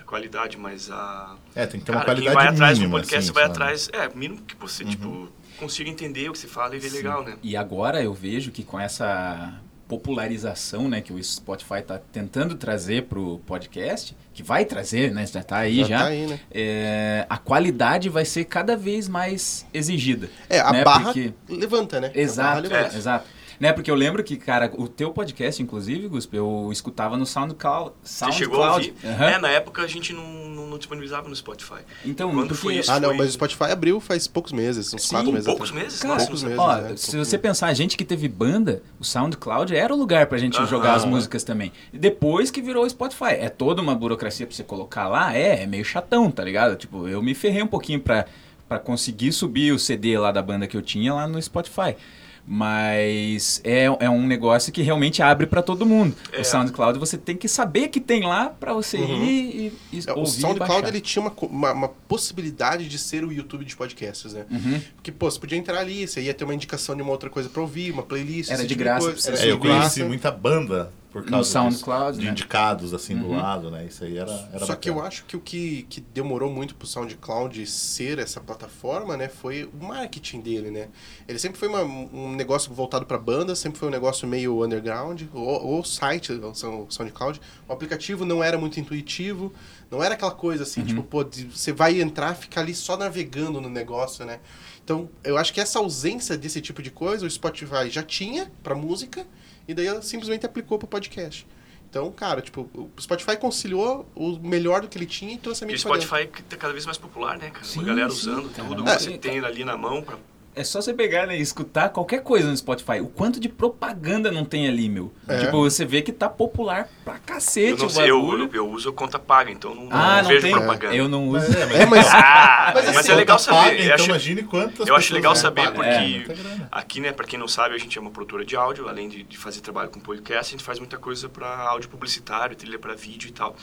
qualidade, 0.04 0.58
mas 0.58 0.90
a. 0.92 1.36
É, 1.56 1.66
tem 1.66 1.80
que 1.80 1.86
ter 1.86 1.92
uma 1.92 2.02
Cara, 2.04 2.16
quem 2.16 2.24
qualidade 2.26 2.36
vai 2.46 2.54
atrás 2.54 2.78
do 2.78 2.82
mínima, 2.82 3.00
podcast 3.00 3.26
assim, 3.26 3.34
vai 3.34 3.44
sabe? 3.44 3.54
atrás. 3.56 3.90
É, 3.94 4.10
mínimo 4.16 4.42
que 4.42 4.56
você, 4.56 4.84
tipo, 4.86 5.30
consiga 5.58 5.90
entender 5.90 6.30
o 6.30 6.34
que 6.34 6.40
se 6.40 6.48
fala 6.48 6.76
e 6.76 6.80
ver 6.80 6.92
legal, 6.92 7.24
né? 7.24 7.36
E 7.42 7.56
agora 7.58 8.02
eu 8.04 8.14
vejo 8.14 8.52
que 8.52 8.64
com 8.64 8.80
essa 8.80 9.54
popularização 9.88 10.88
né, 10.90 11.02
que 11.02 11.14
o 11.14 11.24
Spotify 11.24 11.76
está 11.80 12.00
tentando 12.00 12.56
trazer 12.56 13.04
para 13.04 13.20
o 13.20 13.38
podcast, 13.40 14.16
que 14.34 14.42
vai 14.42 14.66
trazer, 14.66 15.12
né, 15.14 15.26
já 15.26 15.40
está 15.42 15.58
aí 15.58 15.80
já, 15.80 15.86
Já 15.88 15.98
tá 16.00 16.06
aí, 16.06 16.26
né? 16.28 16.40
é, 16.52 17.26
a 17.30 17.38
qualidade 17.38 18.10
vai 18.10 18.26
ser 18.26 18.46
cada 18.46 18.76
vez 18.76 19.08
mais 19.08 19.66
exigida. 19.74 20.30
É, 20.50 20.60
a 20.60 20.72
né, 20.72 20.84
barra 20.84 21.06
porque- 21.06 21.34
levanta, 21.48 22.02
né? 22.02 22.08
Barra 22.10 22.20
Exato, 22.22 22.62
levanta. 22.62 22.96
é, 22.96 22.98
exato. 22.98 23.26
Né, 23.64 23.72
porque 23.72 23.90
eu 23.90 23.96
lembro 23.96 24.22
que, 24.26 24.36
cara, 24.36 24.70
o 24.78 24.90
teu 24.90 25.12
podcast, 25.12 25.64
inclusive, 25.64 26.10
Guspe, 26.10 26.36
eu 26.36 26.68
escutava 26.70 27.16
no 27.16 27.26
SoundCloud. 27.26 27.94
Você 28.04 28.30
chegou 28.34 28.62
a 28.62 28.72
SoundCloud. 28.74 28.94
ouvir? 29.02 29.08
Aham. 29.08 29.26
É, 29.30 29.38
na 29.40 29.48
época 29.52 29.82
a 29.84 29.88
gente 29.88 30.12
não, 30.12 30.22
não, 30.22 30.68
não 30.68 30.78
disponibilizava 30.78 31.30
no 31.30 31.36
Spotify. 31.38 31.76
Então, 32.06 32.30
Quando 32.32 32.50
porque- 32.50 32.62
foi 32.62 32.76
isso? 32.76 32.92
Ah, 32.92 33.00
não, 33.00 33.08
foi- 33.12 33.18
mas 33.20 33.30
o 33.30 33.32
Spotify 33.32 33.64
abriu 33.72 34.02
faz 34.02 34.28
poucos 34.28 34.52
meses, 34.52 34.94
uns 34.94 35.04
Sim, 35.04 35.16
quatro 35.16 35.32
meses 35.32 35.46
poucos 35.46 35.70
atrás. 35.70 35.86
meses? 35.86 36.02
Cara, 36.02 36.18
poucos 36.18 36.44
meses, 36.44 36.60
ó, 36.60 36.76
né? 36.76 36.94
se 36.98 37.16
você 37.18 37.38
pensar, 37.38 37.68
a 37.68 37.74
gente 37.74 37.96
que 37.96 38.04
teve 38.04 38.28
banda, 38.28 38.84
o 39.00 39.06
SoundCloud 39.06 39.74
era 39.74 39.94
o 39.94 39.98
lugar 39.98 40.28
pra 40.28 40.38
gente 40.38 40.58
Aham. 40.58 40.68
jogar 40.68 40.96
as 40.96 41.06
músicas 41.06 41.46
também. 41.46 41.72
Depois 41.94 42.52
que 42.52 42.62
virou 42.62 42.84
o 42.86 42.90
Spotify. 42.90 43.36
É 43.40 43.48
toda 43.48 43.82
uma 43.82 43.96
burocracia 43.96 44.46
pra 44.46 44.54
você 44.54 44.64
colocar 44.66 45.08
lá? 45.08 45.34
É, 45.38 45.64
é 45.64 45.66
meio 45.66 45.86
chatão, 45.86 46.30
tá 46.30 46.44
ligado? 46.44 46.76
Tipo, 46.76 47.08
eu 47.08 47.24
me 47.24 47.34
ferrei 47.34 47.64
um 47.64 47.68
pouquinho 47.68 48.02
pra, 48.02 48.26
pra 48.68 48.78
conseguir 48.78 49.32
subir 49.32 49.72
o 49.72 49.80
CD 49.80 50.18
lá 50.20 50.34
da 50.34 50.42
banda 50.42 50.68
que 50.68 50.76
eu 50.76 50.82
tinha 50.82 51.14
lá 51.14 51.26
no 51.30 51.42
Spotify. 51.42 51.96
Mas 52.46 53.62
é, 53.64 53.86
é 53.86 54.10
um 54.10 54.28
negócio 54.28 54.72
que 54.72 54.82
realmente 54.82 55.22
abre 55.22 55.48
pra 55.48 55.62
todo 55.62 55.86
mundo. 55.86 56.16
É. 56.32 56.42
O 56.42 56.46
SoundCloud 56.46 57.00
você 57.00 57.18
tem 57.18 57.38
que 57.38 57.48
saber 57.48 57.88
que 57.88 58.02
tem 58.02 58.24
lá 58.24 58.50
pra 58.50 58.74
você 58.74 58.98
ir 58.98 59.10
e, 59.12 59.74
e 59.94 60.04
É, 60.06 60.12
o 60.12 60.20
ouvir 60.20 60.38
e 60.38 60.42
SoundCloud 60.42 60.88
ele 60.88 61.00
tinha 61.00 61.22
uma, 61.24 61.34
uma, 61.42 61.72
uma 61.72 61.88
possibilidade 61.90 62.88
de 62.90 63.00
ser 63.00 63.24
o 63.24 63.32
YouTube 63.32 63.64
de 63.64 63.76
podcasts, 63.76 64.34
né? 64.34 64.46
Uhum. 64.52 64.82
Porque, 64.96 65.12
pô, 65.12 65.32
você 65.32 65.40
podia 65.40 65.58
entrar 65.58 65.80
ali, 65.80 66.08
você 66.08 66.22
ia 66.22 66.34
ter 66.34 66.44
uma 66.44 66.54
indicação 66.54 66.96
de 66.96 67.02
uma 67.02 67.12
outra 67.12 67.30
coisa 67.30 67.48
pra 67.48 67.62
ouvir, 67.62 67.92
uma 67.92 68.04
playlist. 68.04 68.50
Era 68.50 68.60
esse 68.60 68.68
de 68.68 68.76
tipo 68.76 68.84
graça 68.84 69.30
Era 69.30 69.38
É, 69.40 69.52
eu 69.52 69.56
de 69.58 69.62
graça. 69.64 69.80
conheci 69.80 70.04
muita 70.04 70.30
banda 70.30 70.92
por 71.14 71.24
No 71.24 71.30
causa 71.30 71.52
SoundCloud, 71.52 72.08
disso, 72.08 72.20
de 72.22 72.26
né? 72.26 72.32
indicados 72.32 72.92
assim 72.94 73.16
do 73.16 73.30
lado, 73.32 73.70
né? 73.70 73.86
Isso 73.86 74.04
aí 74.04 74.18
era, 74.18 74.32
era 74.52 74.66
Só 74.66 74.76
que 74.76 74.90
eu 74.90 74.96
bacana. 74.96 75.08
acho 75.10 75.26
que 75.26 75.38
o 75.38 75.40
que, 75.40 75.84
que 75.88 76.02
demorou 76.02 76.52
muito 76.52 76.74
pro 76.74 76.88
SoundCloud 76.88 77.66
ser 77.68 78.18
essa 78.18 78.42
plataforma, 78.42 79.16
né, 79.16 79.30
foi 79.30 79.64
o 79.66 79.86
marketing 79.86 80.42
dele, 80.42 80.72
né? 80.72 80.90
Ele 81.28 81.38
sempre 81.38 81.60
foi 81.60 81.68
uma- 81.68 81.84
um 81.84 82.34
negócio 82.36 82.74
voltado 82.74 83.06
pra 83.06 83.20
banda, 83.20 83.56
sempre 83.56 83.78
foi 83.78 83.88
um 83.90 83.92
negócio 83.92 84.28
meio 84.28 84.64
underground. 84.66 85.22
O, 85.34 85.80
o 85.80 85.84
site, 85.84 86.32
o 86.34 86.56
Sound- 86.56 86.92
SoundCloud, 86.92 87.40
o 87.70 87.74
aplicativo 87.74 88.26
não 88.26 88.44
era 88.44 88.58
muito 88.58 88.80
intuitivo, 88.80 89.54
não 89.92 90.04
era 90.04 90.16
aquela 90.16 90.32
coisa 90.32 90.64
assim, 90.64 90.84
tipo, 90.84 91.04
pô, 91.04 91.24
de- 91.24 91.46
você 91.46 91.72
vai 91.72 92.02
entrar, 92.02 92.34
ficar 92.34 92.62
ali 92.62 92.74
só 92.74 92.98
navegando 92.98 93.62
no 93.62 93.70
negócio, 93.70 94.26
né? 94.26 94.40
Então, 94.84 95.08
eu 95.24 95.38
acho 95.38 95.54
que 95.54 95.62
essa 95.62 95.78
ausência 95.78 96.36
desse 96.36 96.60
tipo 96.60 96.82
de 96.82 96.90
coisa, 96.90 97.24
o 97.26 97.30
Spotify 97.30 97.88
já 97.90 98.02
tinha 98.02 98.52
pra 98.64 98.74
música, 98.76 99.26
e 99.68 99.74
daí 99.74 99.86
ela 99.88 100.02
simplesmente 100.02 100.46
aplicou 100.46 100.78
pro 100.78 100.88
podcast. 100.88 101.46
Então, 101.90 102.12
cara, 102.12 102.42
tipo, 102.42 102.62
o 102.74 102.90
Spotify 103.00 103.38
conciliou 103.38 104.08
o 104.16 104.40
melhor 104.40 104.82
do 104.82 104.88
que 104.88 104.98
ele 104.98 105.06
tinha 105.06 105.34
e 105.34 105.38
trouxe 105.38 105.64
a 105.64 105.68
E 105.68 105.70
o 105.70 105.72
mídia 105.74 105.84
pra 105.88 105.94
dentro. 106.00 106.08
Spotify 106.08 106.44
tá 106.50 106.58
cada 106.58 106.74
vez 106.74 106.86
mais 106.86 106.98
popular, 106.98 107.38
né, 107.38 107.52
cara? 107.52 107.64
Sim, 107.64 107.80
Uma 107.80 107.88
galera 107.88 108.10
sim, 108.10 108.16
usando 108.16 108.50
cara. 108.50 108.68
tudo, 108.68 108.90
É. 108.90 108.98
você 109.00 109.18
tem 109.18 109.40
ali 109.46 109.64
na 109.64 109.78
mão 109.78 110.02
pra 110.02 110.18
É 110.56 110.64
só 110.64 110.82
você 110.82 110.94
pegar 110.94 111.26
né, 111.26 111.38
e 111.38 111.42
escutar 111.42 111.90
qualquer 111.90 112.22
coisa 112.22 112.48
no 112.48 112.56
Spotify. 112.56 113.00
O 113.02 113.08
quanto 113.08 113.40
de 113.40 113.50
propaganda 113.50 114.32
não 114.32 114.46
tem 114.46 114.68
ali, 114.68 114.88
meu. 114.88 115.12
É. 115.28 115.40
Tipo, 115.40 115.58
você 115.62 115.84
vê 115.84 116.02
que 116.04 116.12
tá 116.12 116.30
popular 116.30 116.88
pra 117.04 117.18
cacete 117.18 117.72
Eu 117.72 117.78
não 117.78 117.90
sei, 117.90 118.12
eu, 118.12 118.22
bagulho. 118.22 118.44
eu, 118.46 118.56
eu 118.56 118.70
uso 118.70 118.94
conta 118.94 119.18
paga, 119.18 119.50
então 119.52 119.74
não, 119.74 119.88
Ah, 119.92 120.22
não, 120.22 120.30
vejo 120.30 120.42
tem. 120.42 120.52
propaganda. 120.52 120.96
Eu 120.96 121.10
não 121.10 121.28
uso. 121.30 121.46
É, 121.58 121.86
mas 121.88 122.06
Ah, 122.14 122.72
Mas 122.76 122.86
mas, 122.86 122.98
assim, 122.98 123.12
é 123.12 123.16
legal 123.16 123.40
saber. 123.40 123.58
paga, 123.58 123.76
eu 123.76 123.82
então 123.84 123.96
acho, 123.96 124.06
imagine 124.06 124.44
quantas 124.44 124.88
eu 124.88 124.96
acho 124.96 125.14
legal 125.14 125.36
saber 125.36 125.72
porque 125.72 125.90
É, 125.90 126.20
grana. 126.20 126.68
aqui, 126.72 127.00
né, 127.00 127.12
pra 127.12 127.26
quem 127.26 127.40
não 127.40 127.48
sabe, 127.48 127.74
a 127.74 127.78
gente 127.80 127.98
é 127.98 128.02
uma 128.02 128.12
produtora 128.12 128.46
de 128.46 128.56
áudio, 128.56 128.88
além 128.88 129.10
de, 129.10 129.24
de 129.24 129.38
fazer 129.38 129.62
trabalho 129.62 129.90
com 129.90 130.00
podcast, 130.00 130.54
a 130.54 130.58
gente 130.58 130.64
faz 130.64 130.78
muita 130.78 130.98
coisa 130.98 131.28
pra 131.28 131.48
áudio 131.70 131.90
publicitário, 131.90 132.56
trilha 132.56 132.78
pra 132.78 132.94
vídeo 132.94 133.28
e 133.28 133.32
tal. 133.32 133.56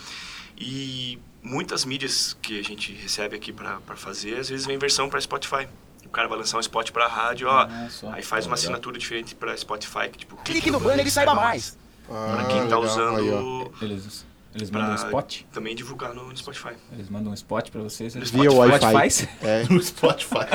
E 0.59 1.19
muitas 1.43 1.85
mídias 1.85 2.37
que 2.43 2.59
a 2.59 2.63
gente 2.65 2.93
recebe 2.93 3.37
aqui 3.37 3.53
pra 3.53 3.79
pra 3.87 3.97
fazer, 3.97 4.39
às 4.39 4.49
vezes 4.51 4.67
vem 4.67 4.77
versão 4.77 5.09
pra 5.09 5.21
Spotify. 5.21 5.69
O 6.11 6.13
cara 6.13 6.27
vai 6.27 6.39
lançar 6.39 6.57
um 6.57 6.61
spot 6.61 6.91
pra 6.91 7.07
rádio, 7.07 7.47
ó, 7.47 7.69
Ah, 7.71 7.89
aí 8.13 8.23
faz 8.23 8.45
uma 8.45 8.55
assinatura 8.55 8.99
diferente 8.99 9.33
pra 9.37 9.57
Spotify, 9.57 10.09
que 10.11 10.19
tipo... 10.19 10.35
Clique 10.43 10.69
no 10.69 10.81
banner 10.81 11.07
e 11.07 11.11
saiba 11.11 11.37
mais. 11.37 11.79
Pra 12.09 12.45
quem 12.49 12.57
tá 12.67 12.77
legal, 12.77 12.83
usando... 12.83 13.17
aí. 13.17 13.71
Eles, 13.83 14.27
eles 14.53 14.71
pra 14.71 14.81
mandam 14.81 14.95
um 14.95 15.07
spot. 15.07 15.43
Também 15.53 15.77
divulgar 15.77 16.13
no 16.13 16.37
Spotify. 16.37 16.73
Eles 16.93 17.09
mandam 17.09 17.31
um 17.31 17.35
spot 17.35 17.71
pra 17.71 17.81
vocês. 17.83 18.17
Eles 18.17 18.33
Via. 18.33 18.51
Wi-Fi. 18.51 19.29
É. 19.41 19.65
No 19.71 19.81
Spotify. 19.81 20.47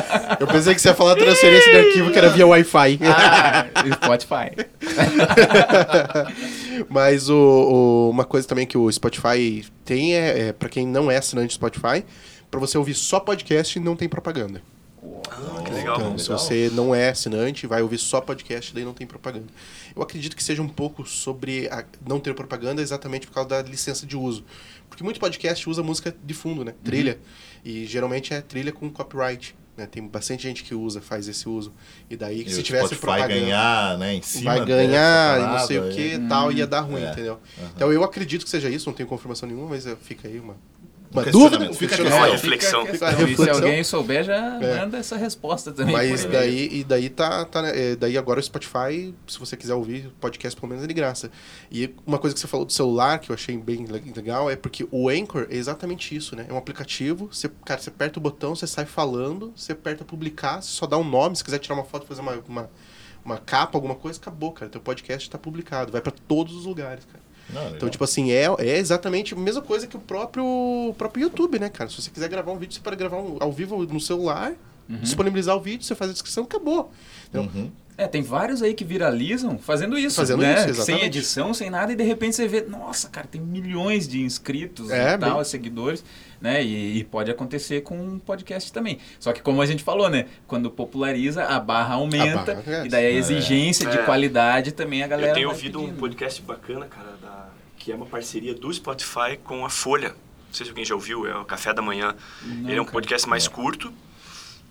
Eu 0.41 0.48
pensei 0.48 0.76
que 0.76 0.82
você 0.82 0.89
ia 0.89 0.94
falar 0.94 1.15
transferência 1.15 1.72
de 1.72 1.78
arquivo 1.88 2.12
que 2.12 2.18
era 2.18 2.30
via 2.32 2.46
Wi-Fi. 2.46 3.00
Ah, 3.06 3.65
Spotify. 4.04 4.68
Mas 6.89 7.30
o, 7.30 7.38
o- 7.38 8.10
uma 8.10 8.26
coisa 8.26 8.46
também 8.46 8.68
que 8.68 8.78
o 8.78 8.91
Spotify 8.91 9.65
tem 9.84 10.15
é, 10.15 10.50
é 10.50 10.54
para 10.54 10.68
quem 10.68 10.86
não 10.86 11.10
é 11.10 11.15
assinante 11.18 11.48
do 11.48 11.54
Spotify, 11.54 12.04
pra 12.52 12.60
você 12.60 12.78
ouvir 12.78 12.94
só 12.94 13.22
podcast 13.22 13.80
não 13.80 13.96
tem 13.96 14.10
propaganda. 14.10 14.62
Ah, 15.30 15.62
que 15.63 15.72
legal. 15.72 15.98
Então, 15.98 16.18
se 16.18 16.30
você 16.30 16.70
não 16.74 16.94
é 16.94 17.10
assinante, 17.10 17.68
vai 17.68 17.82
ouvir 17.82 17.98
só 17.98 18.22
podcast, 18.22 18.74
daí 18.74 18.84
não 18.86 18.94
tem 18.94 19.06
propaganda. 19.06 19.48
Eu 19.96 20.02
acredito 20.02 20.36
que 20.36 20.44
seja 20.44 20.62
um 20.62 20.68
pouco 20.70 21.06
sobre 21.06 21.70
não 22.08 22.20
ter 22.20 22.34
propaganda 22.34 22.82
exatamente 22.82 23.28
por 23.28 23.34
causa 23.34 23.50
da 23.50 23.62
licença 23.62 24.06
de 24.06 24.15
uso. 24.15 24.46
Porque 24.89 25.04
muito 25.04 25.20
podcast 25.20 25.70
usa 25.70 25.84
música 25.84 26.15
de 26.24 26.34
fundo, 26.34 26.63
né? 26.63 26.74
Trilha. 26.84 27.20
E 27.63 27.86
geralmente 27.86 28.34
é 28.34 28.41
trilha 28.41 28.72
com 28.72 28.89
copyright. 28.89 29.56
Né? 29.76 29.86
Tem 29.86 30.08
bastante 30.08 30.44
gente 30.44 30.63
que 30.63 30.74
usa, 30.74 31.02
faz 31.02 31.28
esse 31.28 31.50
uso. 31.50 31.74
E 32.10 32.15
daí, 32.15 32.44
E 32.44 32.50
se 32.50 32.63
tivesse 32.63 32.86
Spotify 32.96 33.02
propaganda 33.02 33.28
ganhar, 33.41 33.98
né, 33.98 34.13
em 34.13 34.22
cima 34.22 34.56
vai 34.56 34.65
ganhar 34.65 35.38
e 35.39 35.41
não 35.60 35.68
sei 35.68 35.80
o 35.80 35.89
que 35.89 36.13
é. 36.13 36.20
tal, 36.30 36.50
ia 36.50 36.65
dar 36.65 36.80
ruim, 36.82 37.04
É. 37.04 37.12
entendeu? 37.12 37.39
Então 37.76 37.91
eu 37.91 38.02
acredito 38.04 38.46
que 38.46 38.50
seja 38.50 38.70
isso, 38.70 38.88
não 38.88 38.96
tenho 38.96 39.10
confirmação 39.10 39.50
nenhuma, 39.50 39.68
mas 39.68 39.86
eh, 39.86 39.98
fica 40.02 40.30
aí 40.30 40.39
uma, 40.39 40.56
uma 41.21 41.28
Um 41.28 41.32
dúvida, 41.32 41.69
um 41.69 41.73
fica 41.73 41.95
a 41.95 42.25
reflexão. 42.28 42.86
Fica 42.86 43.08
a 43.08 43.12
E 43.12 43.15
se 43.15 43.23
reflexão. 43.25 43.56
alguém 43.56 43.84
souber, 43.84 44.23
já 44.23 44.36
É. 44.62 44.80
manda 44.80 44.97
essa 44.97 45.15
resposta 45.17 45.71
também. 45.71 45.93
Mas 45.93 46.25
daí, 46.25 46.69
e 46.80 46.84
daí 46.84 47.10
tá, 47.10 47.45
tá 47.45 47.62
né, 47.62 47.71
eh, 47.73 47.95
daí 47.95 48.17
agora 48.17 48.39
o 48.39 48.43
Spotify, 48.43 49.13
se 49.28 49.39
você 49.39 49.56
quiser 49.58 49.73
ouvir 49.73 50.12
podcast 50.19 50.60
pelo 50.60 50.69
menos 50.69 50.84
é 50.84 50.88
de 50.88 50.93
graça. 50.93 51.32
E 51.71 51.93
uma 52.06 52.17
coisa 52.19 52.34
que 52.34 52.39
você 52.39 52.47
falou 52.47 52.65
do 52.65 52.73
celular 52.73 53.19
que 53.19 53.30
eu 53.32 53.34
achei 53.34 53.58
bem 53.58 53.86
le- 53.86 54.13
legal 54.15 54.49
é 54.49 54.56
porque 54.56 54.88
o 54.91 55.10
Anchor 55.10 55.47
é 55.49 55.56
exatamente 55.56 56.15
isso, 56.15 56.36
né? 56.36 56.45
É 56.49 56.54
um 56.54 56.58
aplicativo, 56.58 57.30
você, 57.32 57.49
cara, 57.65 57.82
você 57.82 57.89
aperta 57.89 58.19
o 58.19 58.21
botão, 58.21 58.56
você 58.56 58.67
sai 58.67 58.86
falando, 58.86 59.54
você 59.56 59.71
aperta 59.71 60.04
publicar, 60.06 60.62
você 60.62 60.69
só 60.71 60.86
dá 60.86 60.97
um 60.97 61.04
nome, 61.04 61.36
se 61.36 61.43
quiser 61.43 61.60
tirar 61.60 61.75
uma 61.75 61.84
foto, 61.86 62.06
fazer 62.06 62.21
uma, 62.21 62.34
uma, 62.47 62.69
uma 63.23 63.38
capa, 63.38 63.78
alguma 63.78 63.95
coisa, 63.95 64.19
acabou, 64.19 64.51
cara. 64.51 64.69
Teu 64.69 64.82
podcast 64.82 65.30
tá 65.30 65.38
publicado, 65.38 65.91
vai 65.91 66.01
pra 66.01 66.12
todos 66.28 66.56
os 66.56 66.65
lugares, 66.65 67.06
cara. 67.06 67.25
Não, 67.49 67.62
legal. 67.62 67.75
Então, 67.77 67.89
tipo 67.89 68.03
assim, 68.03 68.31
é, 68.31 68.45
é 68.60 68.77
exatamente 68.77 69.34
a 69.34 69.38
mesma 69.38 69.62
coisa 69.62 69.86
que 69.88 69.95
o 69.95 69.99
próprio, 69.99 70.43
o 70.45 70.95
próprio 70.97 71.23
YouTube, 71.23 71.60
né, 71.60 71.69
cara? 71.69 71.89
Se 71.89 72.01
você 72.01 72.10
quiser 72.10 72.27
gravar 72.29 72.51
um 72.51 72.58
vídeo, 72.58 72.73
você 72.75 72.81
pode 72.81 72.95
gravar 72.95 73.17
um- 73.17 73.38
ao 73.39 73.51
vivo 73.51 73.84
no 73.86 73.99
celular, 73.99 74.53
disponibilizar 74.88 75.55
o 75.55 75.60
vídeo, 75.60 75.84
você 75.86 75.95
faz 75.95 76.10
a 76.12 76.13
descrição, 76.13 76.43
acabou. 76.43 76.91
Então, 77.29 77.43
Uhum. 77.53 77.71
É, 77.97 78.08
tem 78.08 78.21
vários 78.21 78.62
aí 78.62 78.73
que 78.73 78.84
viralizam 78.84 79.58
fazendo 79.58 79.97
isso, 79.97 80.17
Fazendo 80.17 80.41
né? 80.41 80.53
isso, 80.55 80.63
sem 80.63 80.71
exatamente. 80.73 81.05
edição, 81.05 81.53
sem 81.53 81.69
nada, 81.69 81.93
e 81.93 81.95
de 81.95 82.03
repente 82.03 82.36
você 82.36 82.45
vê, 82.45 82.60
nossa, 82.62 83.08
cara, 83.08 83.25
tem 83.25 83.39
milhões 83.39 84.05
de 84.05 84.21
inscritos 84.21 84.91
É, 84.91 85.13
e 85.13 85.17
tal, 85.17 85.36
bem- 85.36 85.45
seguidores, 85.45 86.03
né? 86.41 86.63
E, 86.63 86.98
e 87.00 87.04
pode 87.04 87.30
acontecer 87.32 87.82
com 87.82 87.98
um 88.00 88.19
podcast 88.19 88.71
também. 88.71 89.00
Só 89.19 89.32
que 89.34 89.41
como 89.41 89.62
a 89.62 89.65
gente 89.65 89.84
falou, 89.84 90.10
né? 90.10 90.28
Quando 90.48 90.69
populariza, 90.69 91.43
a 91.45 91.60
barra 91.60 91.95
aumenta, 91.95 92.52
A 92.52 92.56
barra, 92.56 92.63
é. 92.82 92.86
e 92.86 92.89
daí 92.89 93.06
a 93.08 93.12
exigência 93.12 93.89
de 93.89 93.98
É. 93.98 94.04
qualidade 94.04 94.71
também 94.71 95.04
a 95.04 95.08
galera 95.08 95.30
Eu 95.32 95.34
tenho 95.36 95.50
ouvido 95.50 95.80
um 95.80 95.84
pedindo. 95.86 96.00
podcast 96.00 96.41
bacana, 96.41 96.86
cara, 96.88 97.17
da- 97.21 97.50
que 97.78 97.91
é 97.91 97.95
uma 97.95 98.06
parceria 98.06 98.54
do 98.56 98.74
Spotify 98.74 99.38
com 99.43 99.65
a 99.65 99.69
Folha. 99.69 100.10
Não 100.10 100.54
sei 100.54 100.65
se 100.65 100.71
alguém 100.71 100.86
já 100.86 100.95
ouviu, 100.95 101.28
é 101.28 101.36
o 101.38 101.45
Café 101.45 101.74
da 101.74 101.82
Manhã. 101.82 102.15
Não, 102.41 102.69
Ele 102.69 102.78
é 102.78 102.82
um 102.82 102.86
cara. 102.86 102.93
podcast 102.93 103.28
mais 103.30 103.48
curto 103.48 103.91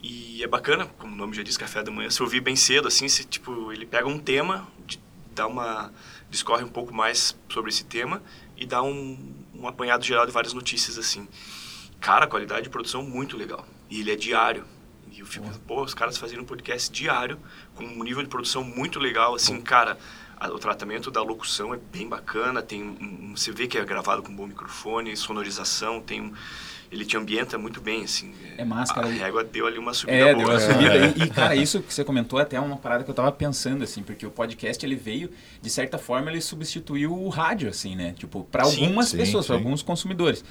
e 0.03 0.43
é 0.43 0.47
bacana, 0.47 0.87
como 0.99 1.13
o 1.15 1.17
nome 1.17 1.35
já 1.35 1.43
diz, 1.43 1.57
Café 1.57 1.83
da 1.83 1.91
Manhã. 1.91 2.11
Se 2.11 2.23
ouvir 2.23 2.41
bem 2.41 2.57
cedo, 2.57 2.89
assim, 2.89 3.09
se, 3.09 3.25
tipo, 3.25 3.73
ele 3.73 3.87
pega 3.87 4.07
um 4.07 4.19
tema, 4.19 4.67
de- 4.87 4.99
dá 5.35 5.47
uma 5.47 5.93
discorre 6.31 6.65
um 6.65 6.69
pouco 6.69 6.93
mais 6.93 7.37
sobre 7.49 7.71
esse 7.71 7.85
tema 7.85 8.21
e 8.57 8.67
dá 8.67 8.83
um, 8.83 9.17
um 9.65 9.69
apanhado 9.69 10.05
geral 10.05 10.27
de 10.27 10.33
várias 10.33 10.53
notícias, 10.53 10.99
assim. 10.99 11.27
Cara, 12.01 12.25
a 12.27 12.29
qualidade 12.29 12.65
de 12.65 12.71
produção 12.71 13.03
muito 13.03 13.37
legal. 13.37 13.67
E 13.91 14.01
ele 14.01 14.13
é 14.13 14.17
diário. 14.17 14.65
E 15.11 15.21
eu 15.21 15.27
fico, 15.27 15.49
pô, 15.61 15.83
os 15.83 15.95
caras 15.95 16.19
fazendo 16.19 16.43
um 16.43 16.45
podcast 16.45 16.91
diário, 16.93 17.39
com 17.75 17.85
um 17.85 18.03
nível 18.03 18.23
de 18.23 18.29
produção 18.29 18.63
muito 18.63 18.99
legal, 18.99 19.35
assim, 19.35 19.61
cara. 19.61 19.97
o 20.53 20.59
tratamento 20.59 21.11
da 21.11 21.23
locução 21.23 21.73
é 21.73 21.79
bem 21.79 22.07
bacana, 22.07 22.61
tem 22.61 22.83
um, 22.83 23.31
um- 23.31 23.37
você 23.37 23.51
vê 23.51 23.67
que 23.67 23.79
é 23.79 23.85
gravado 23.85 24.23
com 24.23 24.31
um 24.31 24.37
bom 24.37 24.47
microfone, 24.47 25.17
sonorização, 25.17 26.03
tem 26.03 26.21
um, 26.21 26.35
ele 26.95 27.05
te 27.05 27.17
ambienta 27.17 27.59
muito 27.59 27.81
bem, 27.81 28.05
assim. 28.05 28.33
É 28.57 28.65
massa, 28.65 28.95
cara. 28.95 29.09
A 29.09 29.11
régua 29.11 29.43
deu 29.45 29.67
ali 29.67 29.79
uma 29.79 29.93
subida 29.93 30.17
É, 30.17 30.35
boa. 30.35 30.45
deu 30.47 30.55
uma 30.55 30.61
subida. 30.61 31.07
E, 31.17 31.23
e, 31.25 31.29
cara, 31.29 31.57
isso 31.57 31.81
que 31.83 31.93
você 31.93 32.05
comentou 32.05 32.39
é 32.39 32.43
até 32.43 32.59
uma 32.61 32.77
parada 32.77 33.03
que 33.05 33.11
eu 33.11 33.15
tava 33.15 33.33
pensando, 33.33 33.83
assim, 33.85 34.03
porque 34.03 34.25
o 34.25 34.31
podcast, 34.31 34.85
ele 34.87 34.95
veio, 34.97 35.29
de 35.61 35.69
certa 35.71 35.99
forma, 35.99 36.31
ele 36.31 36.41
substituiu 36.41 37.13
o 37.13 37.29
rádio, 37.29 37.69
assim, 37.69 37.97
né? 37.97 38.15
Tipo, 38.17 38.45
para 38.51 38.63
algumas 38.65 39.09
sim, 39.09 39.17
pessoas, 39.17 39.47
para 39.47 39.57
alguns 39.57 39.83
consumidores. 39.83 40.45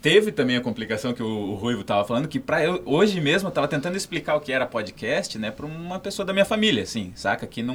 teve 0.00 0.30
também 0.30 0.56
a 0.56 0.60
complicação 0.60 1.12
que 1.12 1.22
o, 1.22 1.26
o 1.26 1.54
Ruivo 1.54 1.82
tava 1.82 2.04
falando, 2.04 2.28
que 2.28 2.38
pra 2.38 2.62
eu, 2.62 2.80
hoje 2.84 3.20
mesmo 3.20 3.48
eu 3.48 3.52
tava 3.52 3.66
tentando 3.66 3.96
explicar 3.96 4.36
o 4.36 4.40
que 4.40 4.52
era 4.52 4.64
podcast, 4.66 5.36
né, 5.38 5.50
pra 5.50 5.66
uma 5.66 5.98
pessoa 5.98 6.24
da 6.24 6.32
minha 6.32 6.44
família, 6.44 6.82
assim, 6.84 7.12
saca? 7.16 7.46
Que 7.48 7.62
não. 7.62 7.74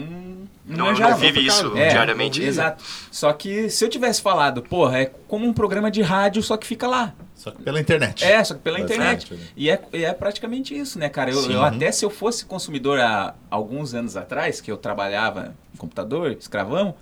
Não, 0.66 0.86
manjava. 0.86 1.12
não 1.12 1.18
vive 1.18 1.46
isso 1.46 1.76
É, 1.76 1.90
diariamente. 1.90 2.42
Exato. 2.42 2.82
Só 3.12 3.34
que 3.34 3.70
se 3.70 3.84
eu 3.84 3.90
tivesse 3.90 4.22
falado, 4.22 4.62
porra, 4.62 5.00
é 5.00 5.06
como 5.28 5.46
um 5.46 5.52
programa 5.52 5.92
de 5.92 6.02
rádio, 6.02 6.42
só 6.44 6.56
que 6.56 6.66
fica 6.68 6.88
lá. 6.88 7.14
Só 7.44 7.52
que 7.52 7.62
pela 7.62 7.78
internet. 7.80 8.24
É, 8.24 8.42
só 8.42 8.54
que 8.54 8.62
pela 8.62 8.80
internet. 8.80 9.38
E 9.58 9.70
é, 9.70 9.82
é 9.92 10.14
praticamente 10.14 10.74
isso, 10.78 10.98
né, 10.98 11.10
cara? 11.10 11.30
Eu, 11.30 11.42
Sim. 11.42 11.54
eu 11.54 11.62
até 11.62 11.92
se 11.92 12.06
eu 12.06 12.10
fosse 12.10 12.46
consumidor 12.46 13.02
há 13.02 13.36
alguns 13.50 13.94
anos 13.94 14.16
atrás, 14.16 14.62
que 14.62 14.72
eu 14.72 14.78
trabalhava 14.78 15.54
em 15.74 15.78
computador, 15.78 16.32
escravão, 16.32 16.96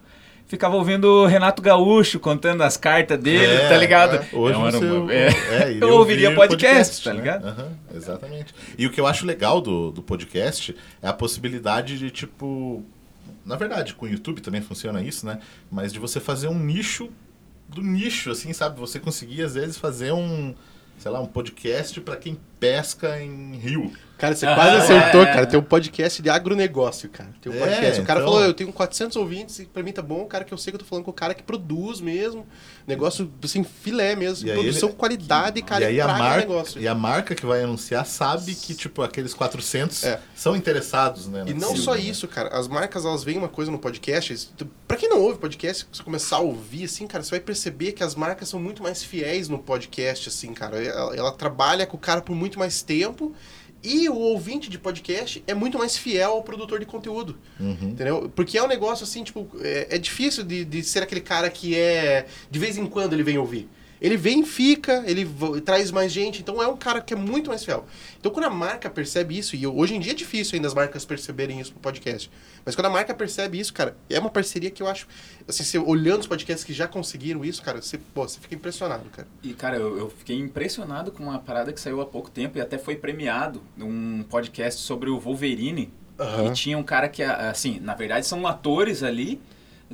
ficava 0.47 0.75
ouvindo 0.75 1.05
o 1.05 1.25
Renato 1.27 1.61
Gaúcho 1.61 2.19
contando 2.19 2.63
as 2.63 2.75
cartas 2.75 3.19
dele, 3.19 3.45
É, 3.53 3.69
tá 3.69 3.77
ligado? 3.77 4.15
é. 4.15 4.27
Hoje 4.35 4.59
era 4.59 4.71
você, 4.71 4.85
uma- 4.85 5.13
é, 5.13 5.27
é. 5.69 5.77
eu 5.79 5.89
ouviria 5.93 6.29
ouvir 6.29 6.39
podcast, 6.39 7.03
tá 7.03 7.11
né? 7.13 7.19
ligado? 7.19 7.45
Aham, 7.47 7.69
exatamente. 7.93 8.55
E 8.77 8.87
o 8.87 8.91
que 8.91 8.99
eu 8.99 9.05
acho 9.05 9.23
legal 9.27 9.61
do, 9.61 9.91
do 9.91 10.01
podcast 10.01 10.75
é 11.03 11.07
a 11.07 11.13
possibilidade 11.13 11.99
de, 11.99 12.09
tipo. 12.09 12.83
Na 13.45 13.55
verdade, 13.55 13.93
com 13.93 14.05
o 14.05 14.09
YouTube 14.09 14.41
também 14.41 14.61
funciona 14.61 15.01
isso, 15.03 15.23
né? 15.25 15.37
Mas 15.71 15.93
de 15.93 15.99
você 15.99 16.19
fazer 16.19 16.47
um 16.47 16.57
nicho 16.57 17.09
do 17.71 17.81
nicho, 17.81 18.31
assim, 18.31 18.53
sabe? 18.53 18.79
Você 18.79 18.99
conseguir, 18.99 19.43
às 19.43 19.55
vezes, 19.55 19.77
fazer 19.77 20.11
um. 20.11 20.53
Sei 20.97 21.09
lá, 21.09 21.19
um 21.19 21.25
podcast 21.25 21.99
pra 22.01 22.15
quem 22.15 22.37
pesca 22.59 23.19
em 23.21 23.55
rio. 23.55 23.91
Cara, 24.21 24.35
você 24.35 24.45
Ah, 24.45 24.53
quase 24.53 24.75
acertou, 24.93 25.23
é. 25.23 25.25
cara. 25.33 25.45
Tem 25.47 25.59
um 25.59 25.63
podcast 25.63 26.21
de 26.21 26.29
agronegócio, 26.29 27.09
cara. 27.09 27.31
Tem 27.41 27.51
um 27.51 27.55
É, 27.55 27.59
podcast. 27.59 28.01
O 28.01 28.05
cara 28.05 28.19
então- 28.19 28.31
falou, 28.31 28.45
eu 28.45 28.53
tenho 28.53 28.71
400 28.71 29.17
ouvintes 29.17 29.57
e 29.57 29.65
pra 29.65 29.81
mim 29.81 29.91
tá 29.91 30.03
bom, 30.03 30.23
cara, 30.25 30.43
que 30.43 30.53
eu 30.53 30.57
sei 30.59 30.71
que 30.71 30.75
eu 30.75 30.79
tô 30.79 30.85
falando 30.85 31.03
com 31.05 31.09
o 31.09 31.13
cara 31.13 31.33
que 31.33 31.41
produz 31.41 31.99
mesmo. 31.99 32.45
Negócio, 32.85 33.31
assim, 33.43 33.63
filé 33.63 34.15
mesmo. 34.15 34.47
E 34.47 34.53
produção, 34.53 34.89
ele- 34.89 34.97
qualidade, 34.97 35.61
cara, 35.63 35.85
e 35.85 35.87
aí 35.87 36.01
a 36.01 36.07
marca, 36.07 36.37
negócio. 36.41 36.79
e 36.79 36.87
a 36.87 36.93
marca 36.93 37.33
que 37.33 37.45
vai 37.47 37.63
anunciar 37.63 38.05
sabe 38.05 38.53
que, 38.53 38.75
tipo, 38.75 39.01
aqueles 39.01 39.33
400 39.33 40.03
É. 40.03 40.19
são 40.35 40.55
interessados, 40.55 41.25
né? 41.27 41.43
E 41.47 41.53
não 41.55 41.75
só 41.75 41.95
né? 41.95 42.01
isso, 42.01 42.27
cara. 42.27 42.49
As 42.49 42.67
marcas, 42.67 43.03
elas 43.05 43.23
veem 43.23 43.39
uma 43.39 43.49
coisa 43.49 43.71
no 43.71 43.79
podcast. 43.79 44.49
Pra 44.87 44.97
quem 44.97 45.09
não 45.09 45.19
ouve 45.19 45.39
podcast, 45.39 45.87
se 45.91 45.97
você 45.97 46.03
começar 46.03 46.35
a 46.35 46.41
ouvir, 46.41 46.83
assim, 46.85 47.07
cara, 47.07 47.23
você 47.23 47.31
vai 47.31 47.39
perceber 47.39 47.93
que 47.93 48.03
as 48.03 48.13
marcas 48.13 48.47
são 48.49 48.59
muito 48.59 48.83
mais 48.83 49.03
fiéis 49.03 49.49
no 49.49 49.57
podcast, 49.57 50.29
assim, 50.29 50.53
cara. 50.53 50.77
Ela, 50.83 51.15
ela 51.15 51.31
trabalha 51.31 51.87
com 51.87 51.97
o 51.97 51.99
cara 51.99 52.21
por 52.21 52.35
muito 52.35 52.59
mais 52.59 52.83
tempo. 52.83 53.33
E 53.83 54.07
o 54.09 54.15
ouvinte 54.15 54.69
de 54.69 54.77
podcast 54.77 55.43
é 55.47 55.53
muito 55.53 55.77
mais 55.77 55.97
fiel 55.97 56.31
ao 56.31 56.43
produtor 56.43 56.79
de 56.79 56.85
conteúdo. 56.85 57.37
Uhum. 57.59 57.77
Entendeu? 57.81 58.31
Porque 58.35 58.57
é 58.57 58.63
um 58.63 58.67
negócio 58.67 59.03
assim, 59.03 59.23
tipo, 59.23 59.49
é, 59.59 59.87
é 59.91 59.97
difícil 59.97 60.43
de, 60.43 60.63
de 60.63 60.83
ser 60.83 61.01
aquele 61.01 61.21
cara 61.21 61.49
que 61.49 61.75
é. 61.75 62.27
De 62.49 62.59
vez 62.59 62.77
em 62.77 62.85
quando 62.85 63.13
ele 63.13 63.23
vem 63.23 63.37
ouvir. 63.37 63.67
Ele 64.01 64.17
vem, 64.17 64.43
fica, 64.43 65.03
ele 65.05 65.29
traz 65.63 65.91
mais 65.91 66.11
gente, 66.11 66.41
então 66.41 66.61
é 66.61 66.67
um 66.67 66.75
cara 66.75 66.99
que 66.99 67.13
é 67.13 67.17
muito 67.17 67.49
mais 67.49 67.63
fiel. 67.63 67.85
Então 68.19 68.31
quando 68.31 68.45
a 68.45 68.49
marca 68.49 68.89
percebe 68.89 69.37
isso, 69.37 69.55
e 69.55 69.67
hoje 69.67 69.95
em 69.95 69.99
dia 69.99 70.11
é 70.11 70.15
difícil 70.15 70.55
ainda 70.55 70.67
as 70.67 70.73
marcas 70.73 71.05
perceberem 71.05 71.59
isso 71.59 71.73
no 71.73 71.79
podcast, 71.79 72.31
mas 72.65 72.75
quando 72.75 72.87
a 72.87 72.89
marca 72.89 73.13
percebe 73.13 73.59
isso, 73.59 73.71
cara, 73.73 73.95
é 74.09 74.19
uma 74.19 74.29
parceria 74.29 74.71
que 74.71 74.81
eu 74.81 74.87
acho, 74.87 75.07
assim, 75.47 75.63
você 75.63 75.77
olhando 75.77 76.21
os 76.21 76.27
podcasts 76.27 76.63
que 76.63 76.73
já 76.73 76.87
conseguiram 76.87 77.45
isso, 77.45 77.61
cara, 77.61 77.81
você, 77.81 77.97
pô, 77.97 78.27
você 78.27 78.39
fica 78.39 78.55
impressionado, 78.55 79.09
cara. 79.09 79.27
E, 79.43 79.53
cara, 79.53 79.77
eu, 79.77 79.97
eu 79.97 80.09
fiquei 80.09 80.37
impressionado 80.37 81.11
com 81.11 81.23
uma 81.23 81.39
parada 81.39 81.71
que 81.71 81.79
saiu 81.79 82.01
há 82.01 82.05
pouco 82.05 82.29
tempo 82.29 82.57
e 82.57 82.61
até 82.61 82.77
foi 82.77 82.95
premiado. 82.95 83.61
Um 83.77 84.23
podcast 84.23 84.81
sobre 84.81 85.09
o 85.09 85.19
Wolverine. 85.19 85.91
Aham. 86.19 86.47
E 86.47 86.53
tinha 86.53 86.77
um 86.77 86.83
cara 86.83 87.07
que, 87.09 87.23
assim, 87.23 87.79
na 87.79 87.95
verdade 87.95 88.25
são 88.25 88.45
atores 88.45 89.01
ali, 89.03 89.41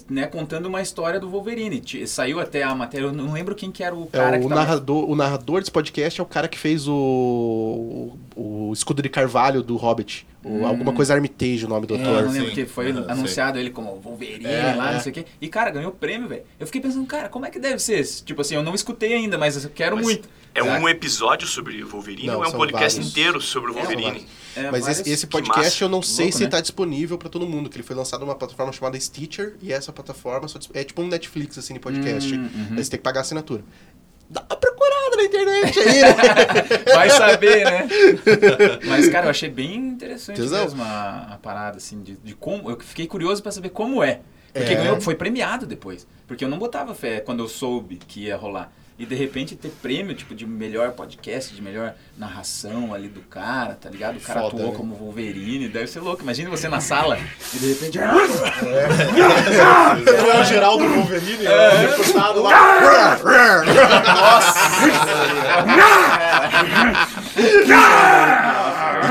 né, 0.09 0.25
contando 0.27 0.65
uma 0.67 0.81
história 0.81 1.19
do 1.19 1.29
Wolverine. 1.29 1.81
Saiu 2.07 2.39
até 2.39 2.63
a 2.63 2.73
matéria, 2.75 3.05
eu 3.07 3.13
não 3.13 3.33
lembro 3.33 3.55
quem 3.55 3.71
que 3.71 3.83
era 3.83 3.95
o 3.95 4.07
cara 4.07 4.35
É, 4.35 4.39
que 4.39 4.45
o, 4.45 4.49
tava- 4.49 4.61
narrador, 4.61 5.09
o 5.09 5.15
narrador 5.15 5.59
desse 5.59 5.71
podcast 5.71 6.19
é 6.19 6.23
o 6.23 6.27
cara 6.27 6.47
que 6.47 6.57
fez 6.57 6.87
o, 6.87 6.93
o, 8.35 8.69
o 8.69 8.73
escudo 8.73 9.01
de 9.01 9.09
carvalho 9.09 9.61
do 9.61 9.75
Hobbit. 9.77 10.25
O- 10.43 10.65
Alguma 10.65 10.93
coisa 10.93 11.13
Armitage, 11.13 11.65
o 11.65 11.67
nome 11.67 11.85
do 11.85 11.95
É, 11.95 12.01
ator. 12.01 12.19
eu 12.19 12.25
não 12.27 12.31
lembro 12.31 12.49
sim. 12.49 12.55
que 12.55 12.65
foi 12.65 12.89
anunciado 12.91 13.59
ele 13.59 13.69
como 13.69 13.95
Wolverine 13.99 14.45
É, 14.45 14.73
lá, 14.77 14.91
é. 14.91 14.93
não 14.93 15.01
sei 15.01 15.11
o 15.11 15.15
quê. 15.15 15.25
E, 15.41 15.47
cara, 15.49 15.69
ganhou 15.71 15.91
prêmio, 15.91 16.27
velho. 16.29 16.43
Eu 16.59 16.65
fiquei 16.65 16.79
pensando, 16.81 17.05
cara, 17.05 17.27
como 17.27 17.45
é 17.45 17.49
que 17.49 17.59
deve 17.59 17.79
ser? 17.79 17.99
esse? 17.99 18.23
Tipo 18.23 18.41
assim, 18.41 18.55
eu 18.55 18.63
não 18.63 18.73
escutei 18.73 19.13
ainda, 19.13 19.37
mas 19.37 19.61
eu 19.63 19.69
quero 19.69 19.95
Mas 19.97 20.05
muito. 20.05 20.29
É 20.55 20.63
um 20.63 20.87
episódio 20.89 21.47
sobre 21.47 21.83
Wolverine 21.83 22.27
Não, 22.27 22.37
ou 22.37 22.43
é 22.45 22.47
um 22.47 22.51
podcast 22.51 22.95
vários. 22.97 23.11
inteiro 23.11 23.41
sobre 23.41 23.71
o 23.71 23.73
São 23.73 23.81
Wolverine? 23.83 24.25
É, 24.57 24.71
Mas 24.71 25.05
esse, 25.05 25.27
podcast 25.27 25.81
eu 25.81 25.87
não 25.89 26.01
sei 26.01 26.25
Louco, 26.25 26.37
se 26.37 26.43
né? 26.45 26.49
tá 26.49 26.59
disponível 26.61 27.17
pra 27.17 27.29
todo 27.29 27.45
mundo, 27.47 27.69
que 27.69 27.77
ele 27.77 27.83
foi 27.83 27.95
lançado 27.95 28.21
numa 28.21 28.35
plataforma 28.35 28.71
chamada 28.73 28.99
Stitcher, 28.99 29.55
e 29.61 29.71
essa 29.71 29.93
plataforma 29.93 30.47
é 30.73 30.83
tipo 30.83 31.01
um 31.01 31.07
Netflix, 31.07 31.57
assim, 31.57 31.75
de 31.75 31.79
podcast. 31.79 32.33
Hum, 32.33 32.49
uhum. 32.53 32.77
Aí 32.77 32.83
você 32.83 32.89
tem 32.91 32.97
que 32.99 33.03
pagar 33.03 33.19
a 33.19 33.21
assinatura. 33.21 33.63
Dá 34.29 34.41
uma 34.49 34.57
procurada 34.57 35.15
na 35.15 35.23
internet 35.23 35.79
aí, 35.79 36.01
né? 36.01 36.15
Vai 36.93 37.09
saber, 37.09 37.63
né? 37.65 37.87
Mas, 38.85 39.07
cara, 39.09 39.27
eu 39.27 39.29
achei 39.29 39.49
bem 39.49 39.75
interessante 39.75 40.35
Tesão. 40.35 40.63
mesmo 40.63 40.83
a, 40.83 41.33
a 41.33 41.37
parada, 41.37 41.77
assim, 41.77 42.01
de, 42.01 42.17
de 42.17 42.35
como. 42.35 42.69
Eu 42.69 42.79
fiquei 42.79 43.07
curioso 43.07 43.41
pra 43.41 43.51
saber 43.51 43.69
como 43.69 44.03
é. 44.03 44.19
Porque 44.53 44.73
É. 44.73 44.75
ganhou, 44.75 44.99
foi 44.99 45.15
premiado 45.15 45.65
depois. 45.65 46.05
Porque 46.25 46.43
eu 46.43 46.49
não 46.49 46.57
botava 46.57 46.93
fé 46.95 47.19
quando 47.21 47.41
eu 47.43 47.47
soube 47.47 47.97
que 47.97 48.21
ia 48.25 48.35
rolar. 48.35 48.71
E 48.99 49.05
de 49.05 49.13
repente 49.13 49.55
ter 49.55 49.69
prêmio, 49.69 50.15
tipo, 50.15 50.33
de 50.33 50.45
melhor 50.45 50.93
podcast, 50.93 51.53
de 51.53 51.61
melhor 51.61 51.93
narração 52.17 52.95
ali 52.95 53.07
do 53.07 53.21
cara, 53.21 53.75
tá 53.75 53.89
ligado? 53.89 54.17
O 54.17 54.21
cara 54.21 54.41
Foda, 54.41 54.55
atuou 54.55 54.71
né? 54.71 54.77
como 54.77 54.95
Wolverine, 54.95 55.69
deve 55.69 55.85
ser 55.85 55.99
louco. 55.99 56.23
Imagina 56.23 56.49
você 56.49 56.67
na 56.67 56.81
sala 56.81 57.19
e 57.53 57.59
de 57.59 57.73
repente. 57.73 57.99
É 60.27 60.39
o 60.39 60.43
Geraldo 60.43 60.87
Wolverine, 60.87 61.45
é. 61.45 61.87
deputado 61.87 62.41
lá. 62.41 63.17
E, 67.37 68.33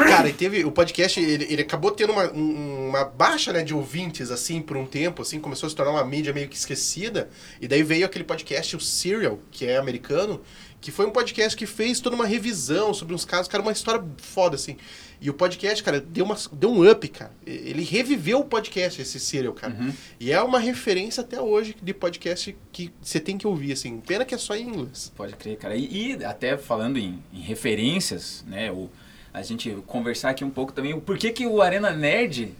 cara, 0.07 0.29
e 0.29 0.33
teve. 0.33 0.65
O 0.65 0.71
podcast, 0.73 1.21
ele, 1.21 1.47
ele 1.51 1.63
acabou 1.63 1.91
tendo 1.91 2.13
uma, 2.13 2.33
um- 2.33 2.89
uma 2.89 3.05
baixa 3.05 3.53
né, 3.53 3.63
de 3.63 3.75
ouvintes, 3.75 4.31
assim, 4.31 4.61
por 4.63 4.77
um 4.77 4.87
tempo, 4.87 5.23
assim, 5.23 5.41
começou 5.41 5.67
a 5.67 5.71
se 5.71 5.77
tornar 5.77 5.93
uma 5.93 6.05
mídia 6.05 6.33
meio 6.33 6.49
que 6.49 6.57
esquecida. 6.57 7.29
E 7.61 7.67
daí 7.69 7.83
veio 7.83 8.07
aquele 8.07 8.25
podcast, 8.25 8.77
o 8.77 8.81
Serial, 8.81 9.39
que 9.51 9.67
é 9.67 9.77
americano, 9.77 10.41
que 10.81 10.91
foi 10.93 11.07
um 11.07 11.11
podcast 11.11 11.57
que 11.57 11.67
fez 11.67 12.01
toda 12.01 12.15
uma 12.15 12.27
revisão 12.27 12.95
sobre 12.95 13.15
uns 13.15 13.25
casos, 13.25 13.49
cara, 13.49 13.63
uma 13.63 13.73
história 13.73 14.05
foda, 14.19 14.55
assim. 14.57 14.77
E 15.19 15.31
o 15.31 15.35
podcast, 15.35 15.83
cara, 15.83 15.99
deu, 15.99 16.27
uma, 16.27 16.37
deu 16.53 16.71
um 16.71 16.89
up, 16.89 17.09
cara. 17.09 17.33
Ele 17.47 17.83
reviveu 17.83 18.41
o 18.41 18.45
podcast, 18.45 19.01
esse 19.01 19.19
Serial, 19.19 19.55
cara. 19.55 19.75
E 20.21 20.31
é 20.31 20.41
uma 20.43 20.59
referência 20.59 21.23
até 21.23 21.41
hoje 21.41 21.75
de 21.83 21.95
podcast 21.95 22.55
que 22.71 22.93
você 23.01 23.19
tem 23.19 23.39
que 23.39 23.47
ouvir, 23.47 23.73
assim. 23.73 23.99
Pena 23.99 24.27
que 24.27 24.35
é 24.35 24.39
só 24.39 24.55
em 24.55 24.69
inglês. 24.69 25.11
Pode 25.17 25.35
crer, 25.35 25.57
cara. 25.57 25.75
E, 25.75 26.13
e 26.19 26.25
até 26.25 26.59
falando 26.59 26.99
em, 26.99 27.19
em 27.33 27.41
referências, 27.41 28.45
né? 28.47 28.71
O, 28.71 28.91
a 29.37 29.43
gente 29.43 29.71
conversar 29.87 30.31
aqui 30.31 30.43
um 30.43 30.51
pouco 30.51 30.73
também 30.73 30.95
o 30.95 31.01
porquê 31.01 31.31
que 31.31 31.47
o 31.47 31.61
Arena 31.61 31.91
Nerd 31.91 32.55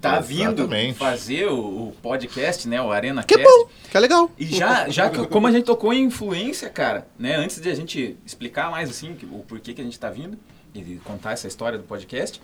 tá 0.00 0.20
vindo 0.20 0.62
Exatamente. 0.62 0.96
fazer 0.96 1.46
o, 1.46 1.88
o 1.88 1.96
podcast, 2.00 2.68
né? 2.68 2.80
O 2.80 2.92
Arena 2.92 3.24
Que 3.24 3.34
é 3.34 3.42
bom, 3.42 3.68
que 3.90 3.96
é 3.96 4.00
legal. 4.00 4.30
E 4.38 4.46
já, 4.46 4.88
já 4.88 5.10
que, 5.10 5.26
como 5.26 5.48
a 5.48 5.50
gente 5.50 5.64
tocou 5.64 5.92
em 5.92 6.04
influência, 6.04 6.70
cara, 6.70 7.04
né? 7.18 7.34
Antes 7.34 7.60
de 7.60 7.68
a 7.68 7.74
gente 7.74 8.16
explicar 8.24 8.70
mais 8.70 8.88
assim 8.88 9.16
o 9.32 9.40
porquê 9.40 9.74
que 9.74 9.80
a 9.80 9.84
gente 9.84 9.98
tá 9.98 10.08
vindo 10.08 10.38
e 10.72 11.00
contar 11.04 11.32
essa 11.32 11.48
história 11.48 11.76
do 11.76 11.82
podcast. 11.82 12.40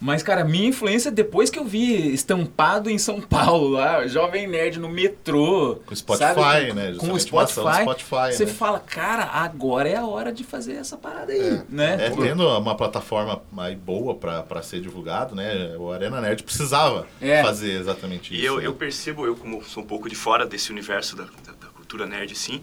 Mas, 0.00 0.22
cara, 0.22 0.44
minha 0.44 0.68
influência 0.68 1.10
depois 1.10 1.50
que 1.50 1.58
eu 1.58 1.64
vi 1.64 2.12
estampado 2.14 2.88
em 2.88 2.96
São 2.96 3.20
Paulo, 3.20 3.68
lá, 3.68 4.06
Jovem 4.06 4.46
Nerd 4.46 4.78
no 4.80 4.88
metrô. 4.88 5.80
Com 5.84 5.94
Spotify, 5.94 6.24
sabe? 6.34 6.72
né? 6.72 6.94
Com 6.98 7.12
o 7.12 7.20
Spotify. 7.20 7.82
Spotify, 7.82 8.32
Você 8.32 8.46
né? 8.46 8.52
fala, 8.52 8.80
cara, 8.80 9.24
agora 9.24 9.88
é 9.88 9.96
a 9.96 10.06
hora 10.06 10.32
de 10.32 10.42
fazer 10.42 10.72
essa 10.76 10.96
parada 10.96 11.32
aí, 11.32 11.40
É. 11.40 11.62
né? 11.68 12.06
É, 12.06 12.10
tendo 12.10 12.48
uma 12.48 12.74
plataforma 12.74 13.42
aí 13.58 13.76
boa 13.76 14.14
pra, 14.14 14.42
pra 14.42 14.62
ser 14.62 14.80
divulgado, 14.80 15.34
né? 15.34 15.76
O 15.76 15.92
Arena 15.92 16.18
Nerd 16.20 16.42
precisava 16.44 17.06
É. 17.20 17.42
fazer 17.42 17.72
exatamente 17.78 18.32
isso. 18.32 18.42
E 18.42 18.46
eu, 18.46 18.56
né? 18.58 18.66
eu 18.66 18.72
percebo, 18.72 19.26
eu 19.26 19.36
como 19.36 19.62
sou 19.64 19.82
um 19.82 19.86
pouco 19.86 20.08
de 20.08 20.14
fora 20.14 20.46
desse 20.46 20.70
universo 20.72 21.14
da, 21.14 21.24
da, 21.24 21.52
da 21.60 21.66
cultura 21.74 22.06
nerd, 22.06 22.32
assim, 22.32 22.62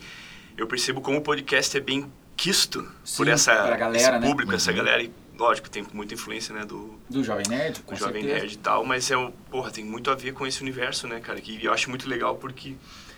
eu 0.58 0.66
percebo 0.66 1.02
como 1.02 1.20
o 1.20 1.22
podcast 1.22 1.78
é 1.78 1.80
bem 1.80 2.12
quisto 2.36 2.88
Sim, 3.04 3.18
por 3.18 3.28
essa, 3.28 3.54
galera, 3.76 3.96
esse 3.98 4.12
né? 4.12 4.20
público, 4.28 4.54
essa 4.56 4.72
Uhum. 4.72 4.78
galera. 4.78 5.04
E, 5.04 5.12
lógico, 5.38 5.70
tem 5.70 5.86
muita 5.94 6.14
influência, 6.14 6.54
né, 6.56 6.66
do, 6.66 7.00
Do 7.10 7.24
Jovem 7.24 7.46
Nerd, 7.48 7.82
com 7.82 7.94
do 7.94 8.00
Jovem 8.00 8.22
certeza. 8.24 8.40
Nerd 8.42 8.54
e 8.54 8.58
tal, 8.58 8.84
mas 8.86 9.10
é, 9.12 9.18
o- 9.18 9.32
porra, 9.52 9.70
tem 9.72 9.84
muito 9.86 10.10
a 10.10 10.16
ver 10.16 10.34
com 10.34 10.46
esse 10.48 10.62
universo, 10.62 11.08
né, 11.08 11.20
cara? 11.20 11.40
Que 11.40 11.64
eu 11.64 11.72
acho 11.74 11.90
muito 11.90 12.08
legal 12.10 12.36
porque 12.36 12.76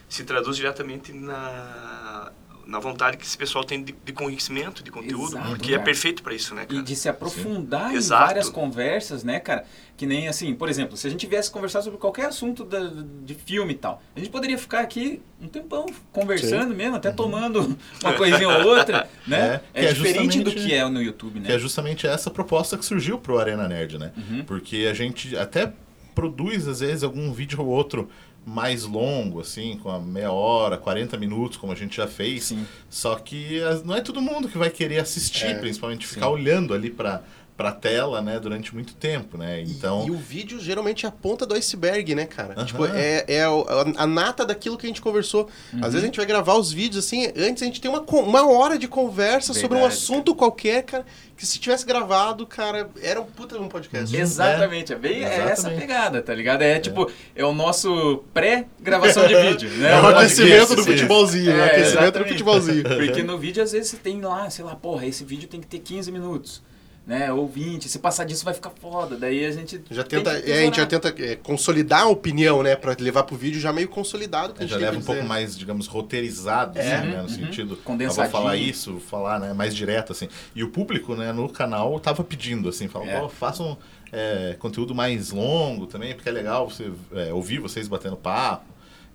se 0.07 0.23
traduz 0.23 0.57
diretamente 0.57 1.13
na, 1.13 2.31
na 2.69 2.79
vontade 2.79 3.17
que 3.17 3.25
esse 3.25 3.37
pessoal 3.37 3.63
tem 3.63 3.83
de, 3.83 3.93
de 4.05 4.13
conhecimento, 4.13 4.83
de 4.83 4.91
conteúdo, 4.91 5.35
Exato, 5.37 5.57
que 5.57 5.69
é 5.69 5.77
cara. 5.77 5.83
perfeito 5.83 6.21
pra 6.21 6.33
isso, 6.33 6.53
né, 6.53 6.63
E 6.63 6.73
cara? 6.73 6.83
de 6.83 6.95
se 6.95 7.09
aprofundar 7.09 7.91
em 7.93 7.95
Exato. 7.97 8.25
várias 8.25 8.49
conversas, 8.49 9.23
né, 9.23 9.39
cara? 9.39 9.65
Que 9.97 10.05
nem 10.05 10.27
assim, 10.27 10.53
por 10.53 10.69
exemplo, 10.69 10.95
se 10.95 11.07
a 11.07 11.09
gente 11.09 11.25
viesse 11.27 11.49
conversar 11.51 11.81
sobre 11.81 11.97
qualquer 11.99 12.27
assunto 12.27 12.63
da- 12.63 12.91
de 13.25 13.33
filme 13.33 13.73
e 13.73 13.77
tal, 13.77 14.01
a 14.15 14.19
gente 14.19 14.31
poderia 14.31 14.57
ficar 14.57 14.79
aqui 14.81 15.21
um 15.41 15.47
tempão 15.47 15.87
conversando 16.11 16.73
mesmo, 16.75 16.95
até 16.95 17.11
tomando 17.11 17.77
uma 18.03 18.13
coisinha 18.13 18.47
ou 18.47 18.67
outra, 18.67 19.09
né? 19.27 19.59
É, 19.73 19.81
É, 19.81 19.81
que 19.81 19.87
é 19.87 19.93
diferente 19.93 20.39
do 20.41 20.51
justamente- 20.51 20.67
que 20.67 20.73
é 20.73 20.87
no 20.89 21.01
YouTube, 21.01 21.39
né? 21.39 21.47
Que 21.47 21.51
é 21.53 21.59
justamente 21.59 22.05
essa 22.07 22.29
proposta 22.29 22.77
que 22.77 22.85
surgiu 22.85 23.17
pro 23.17 23.39
Arena 23.39 23.67
Nerd, 23.67 23.97
né? 23.97 24.11
Uhum. 24.15 24.43
Porque 24.45 24.87
a 24.89 24.93
gente 24.93 25.35
até 25.35 25.73
produz, 26.15 26.67
às 26.67 26.81
vezes, 26.81 27.03
algum 27.03 27.31
vídeo 27.33 27.59
ou 27.61 27.67
outro 27.67 28.09
mais 28.49 28.83
longo, 28.83 29.39
assim, 29.41 29.77
com 29.81 29.89
a 29.89 29.99
meia 29.99 30.31
hora, 30.31 30.77
40 30.77 31.15
minutos, 31.17 31.57
como 31.57 31.71
a 31.71 31.75
gente 31.75 31.95
já 31.97 32.07
fez. 32.07 32.45
Sim. 32.45 32.65
Só 32.89 33.15
que 33.15 33.61
as- 33.61 33.83
não 33.83 33.95
é 33.95 34.01
todo 34.01 34.19
mundo 34.21 34.47
que 34.49 34.57
vai 34.57 34.69
querer 34.69 34.99
assistir, 34.99 35.45
É, 35.45 35.53
principalmente 35.59 36.07
ficar 36.07 36.29
olhando 36.29 36.73
ali 36.73 36.89
pra, 36.89 37.21
pra 37.59 37.73
tela, 37.73 38.21
né, 38.21 38.39
durante 38.39 38.73
muito 38.73 38.93
tempo, 38.95 39.37
né? 39.37 39.59
E- 39.61 39.65
Então. 39.65 40.07
E, 40.07 40.11
o 40.11 40.15
vídeo 40.15 40.57
geralmente 40.61 41.05
é 41.05 41.09
a 41.09 41.11
ponta 41.11 41.45
do 41.45 41.53
iceberg, 41.55 42.15
né, 42.15 42.25
cara? 42.25 42.53
Aham. 42.55 42.65
Tipo, 42.65 42.85
é, 42.85 43.25
é 43.27 43.43
a, 43.43 43.49
a 43.97 44.07
nata 44.07 44.45
daquilo 44.45 44.77
que 44.77 44.85
a 44.85 44.89
gente 44.89 45.01
conversou. 45.01 45.49
Uhum. 45.73 45.79
Às 45.79 45.87
vezes 45.91 46.03
a 46.03 46.05
gente 46.05 46.15
vai 46.15 46.25
gravar 46.25 46.53
os 46.55 46.71
vídeos 46.71 47.05
assim, 47.05 47.25
antes 47.35 47.61
a 47.61 47.65
gente 47.65 47.81
tem 47.81 47.91
uma, 47.91 47.99
uma 47.99 48.49
hora 48.49 48.79
de 48.79 48.87
conversa 48.87 49.53
sobre 49.53 49.75
um 49.77 49.81
Verdade, 49.81 49.93
assunto 49.93 50.33
qualquer, 50.33 50.83
cara, 50.83 51.05
que 51.35 51.45
se 51.45 51.59
tivesse 51.59 51.85
gravado, 51.85 52.47
cara, 52.47 52.89
era 53.01 53.19
um 53.19 53.25
puta 53.25 53.57
de 53.57 53.61
um 53.61 53.67
podcast. 53.67 54.15
Uhum. 54.15 54.21
Exatamente, 54.21 54.93
é 54.93 54.95
bem 54.95 55.25
é 55.25 55.27
essa 55.27 55.51
Exatamente. 55.51 55.79
pegada, 55.81 56.21
tá 56.21 56.33
ligado? 56.33 56.61
É 56.61 56.79
tipo, 56.79 57.11
é 57.35 57.43
o 57.43 57.53
nosso 57.53 58.23
pré-gravação 58.33 59.27
de 59.27 59.35
vídeo, 59.35 59.69
né? 59.71 59.91
É 59.91 59.99
o 60.01 60.07
aquecimento 60.07 60.75
do 60.77 60.83
futebolzinho, 60.85 61.51
o 61.51 61.59
É, 61.59 61.65
aquecimento 61.65 61.91
do 61.91 61.99
exatamente. 62.03 62.29
futebolzinho. 62.31 62.83
Porque 62.83 63.21
no 63.21 63.37
vídeo, 63.37 63.61
às 63.61 63.73
vezes, 63.73 63.89
você 63.91 63.97
tem 63.97 64.21
lá, 64.21 64.49
sei 64.49 64.63
lá, 64.63 64.75
porra, 64.77 65.05
esse 65.05 65.25
vídeo 65.25 65.49
tem 65.49 65.59
que 65.59 65.67
ter 65.67 65.79
15 65.79 66.09
minutos, 66.09 66.61
né? 67.07 67.31
Ou 67.33 67.47
20. 67.47 67.89
Se 67.89 67.97
passar 67.99 68.23
disso, 68.23 68.45
vai 68.45 68.53
ficar 68.53 68.69
foda. 68.69 69.15
Daí 69.17 69.43
a 69.45 69.51
gente. 69.51 69.81
Já 69.89 70.03
tenta, 70.03 70.31
é, 70.31 70.59
a 70.59 70.61
gente 70.65 70.77
já 70.77 70.85
tenta 70.85 71.13
é, 71.17 71.35
consolidar 71.35 72.03
a 72.03 72.07
opinião, 72.07 72.61
né, 72.61 72.75
Pra 72.75 72.95
levar 72.99 73.23
pro 73.23 73.35
vídeo 73.35 73.59
já 73.59 73.73
meio 73.73 73.87
consolidado. 73.89 74.53
que 74.53 74.59
a 74.59 74.61
gente 74.65 74.71
Já 74.71 74.77
leva 74.77 74.97
um 74.97 75.01
pouco 75.01 75.23
mais, 75.23 75.57
digamos, 75.57 75.87
roteirizado, 75.87 76.77
É. 76.77 76.81
assim, 76.95 77.07
né? 77.07 77.15
No 77.17 77.23
Uhum. 77.23 77.29
sentido. 77.29 77.73
Eu 77.73 77.77
Condensadinho. 77.77 78.31
vou 78.31 78.41
falar 78.41 78.55
isso, 78.57 78.91
vou 78.93 79.01
falar 79.01 79.39
né, 79.39 79.53
mais 79.53 79.75
direto, 79.75 80.11
assim. 80.11 80.27
E 80.55 80.63
o 80.63 80.69
público, 80.69 81.15
né, 81.15 81.31
no 81.31 81.49
canal 81.49 81.99
tava 81.99 82.23
pedindo, 82.23 82.69
assim, 82.69 82.87
falando, 82.87 83.09
É. 83.09 83.19
pô, 83.19 83.29
façam 83.29 83.77
é, 84.11 84.55
conteúdo 84.57 84.95
mais 84.95 85.29
longo 85.29 85.85
também, 85.85 86.15
porque 86.15 86.27
é 86.27 86.31
legal 86.31 86.67
você 86.67 86.91
é, 87.13 87.31
ouvir 87.31 87.59
vocês 87.59 87.87
batendo 87.87 88.15
papo. 88.17 88.65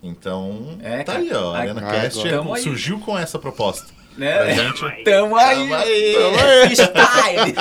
Então, 0.03 0.79
É, 0.83 0.99
tá 1.03 1.15
cara. 1.15 1.19
aí, 1.25 1.33
ó. 1.33 1.55
A 1.55 1.59
Arena. 1.59 1.81
Cast 1.81 2.29
é- 2.29 2.57
surgiu 2.63 3.01
com 3.01 3.19
essa 3.19 3.39
proposta. 3.39 3.93
Pra 4.17 4.45
Né? 4.45 4.55
gente. 4.55 5.05
Tamo 5.05 5.37
aí! 5.37 5.57
Tamo 5.69 5.75
aí. 5.75 6.15
Tamo 6.15 6.37
aí! 6.37 6.77
Freestyle! 6.77 7.55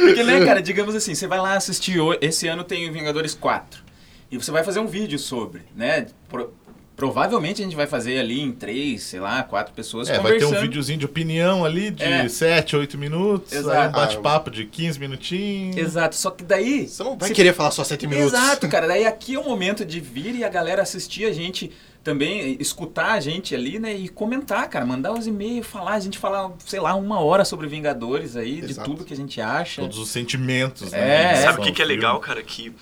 Porque, 0.00 0.22
né, 0.24 0.44
cara, 0.44 0.60
digamos 0.62 0.94
assim, 0.94 1.14
você 1.14 1.26
vai 1.26 1.38
lá 1.38 1.54
assistir. 1.54 1.98
Esse 2.20 2.48
ano 2.48 2.64
tem 2.64 2.88
o 2.88 2.92
Vingadores 2.92 3.34
4. 3.34 3.82
E 4.30 4.36
você 4.36 4.50
vai 4.50 4.64
fazer 4.64 4.80
um 4.80 4.86
vídeo 4.86 5.18
sobre, 5.18 5.62
né? 5.74 6.06
Pro- 6.28 6.52
provavelmente 6.96 7.60
a 7.60 7.64
gente 7.64 7.76
vai 7.76 7.86
fazer 7.86 8.18
ali 8.18 8.40
em 8.40 8.50
três, 8.50 9.02
sei 9.04 9.20
lá, 9.20 9.42
quatro 9.42 9.72
pessoas 9.74 10.08
É, 10.08 10.14
vai 10.14 10.22
ter 10.22 10.28
conversando. 10.40 10.58
um 10.58 10.62
videozinho 10.62 10.98
de 10.98 11.04
opinião 11.04 11.64
ali 11.64 11.90
de 11.90 12.02
É. 12.02 12.26
7, 12.28 12.74
8 12.74 12.96
minutos, 12.98 13.52
Exato. 13.52 13.88
um 13.90 13.92
bate-papo 13.92 14.50
de 14.50 14.64
15 14.64 14.98
minutinhos. 14.98 15.76
Exato, 15.76 16.16
só 16.16 16.30
que 16.30 16.42
daí. 16.42 16.88
Você 16.88 17.04
não 17.04 17.16
vai 17.16 17.28
se- 17.28 17.34
querer 17.34 17.52
falar 17.54 17.70
só 17.70 17.84
sete 17.84 18.06
minutos. 18.06 18.32
Exato, 18.32 18.66
cara. 18.68 18.88
Daí 18.88 19.06
aqui 19.06 19.34
é 19.34 19.38
o 19.38 19.44
momento 19.44 19.84
de 19.84 20.00
vir 20.00 20.34
e 20.34 20.42
a 20.42 20.48
galera 20.48 20.82
assistir 20.82 21.26
a 21.26 21.32
gente 21.32 21.70
também, 22.06 22.56
escutar 22.60 23.12
a 23.14 23.20
gente 23.20 23.52
ali, 23.52 23.80
né? 23.80 23.92
E 23.92 24.08
comentar, 24.08 24.68
cara. 24.70 24.86
Mandar 24.86 25.12
os 25.12 25.26
e-mails, 25.26 25.66
falar. 25.66 25.94
A 25.94 26.00
gente 26.00 26.18
falar, 26.18 26.52
sei 26.64 26.78
lá, 26.78 26.94
uma 26.94 27.18
hora 27.20 27.44
sobre 27.44 27.66
Vingadores 27.66 28.36
aí, 28.36 28.60
de 28.60 28.70
Exato. 28.70 28.88
tudo 28.88 29.04
que 29.04 29.12
a 29.12 29.16
gente 29.16 29.40
acha. 29.40 29.82
Todos 29.82 29.98
os 29.98 30.08
sentimentos, 30.08 30.92
É, 30.92 31.00
né? 31.00 31.32
é. 31.32 31.36
Sabe 31.42 31.60
o 31.60 31.62
que, 31.64 31.72
que 31.72 31.82
é 31.82 31.84
legal, 31.84 32.20
cara? 32.20 32.40
Que 32.44 32.72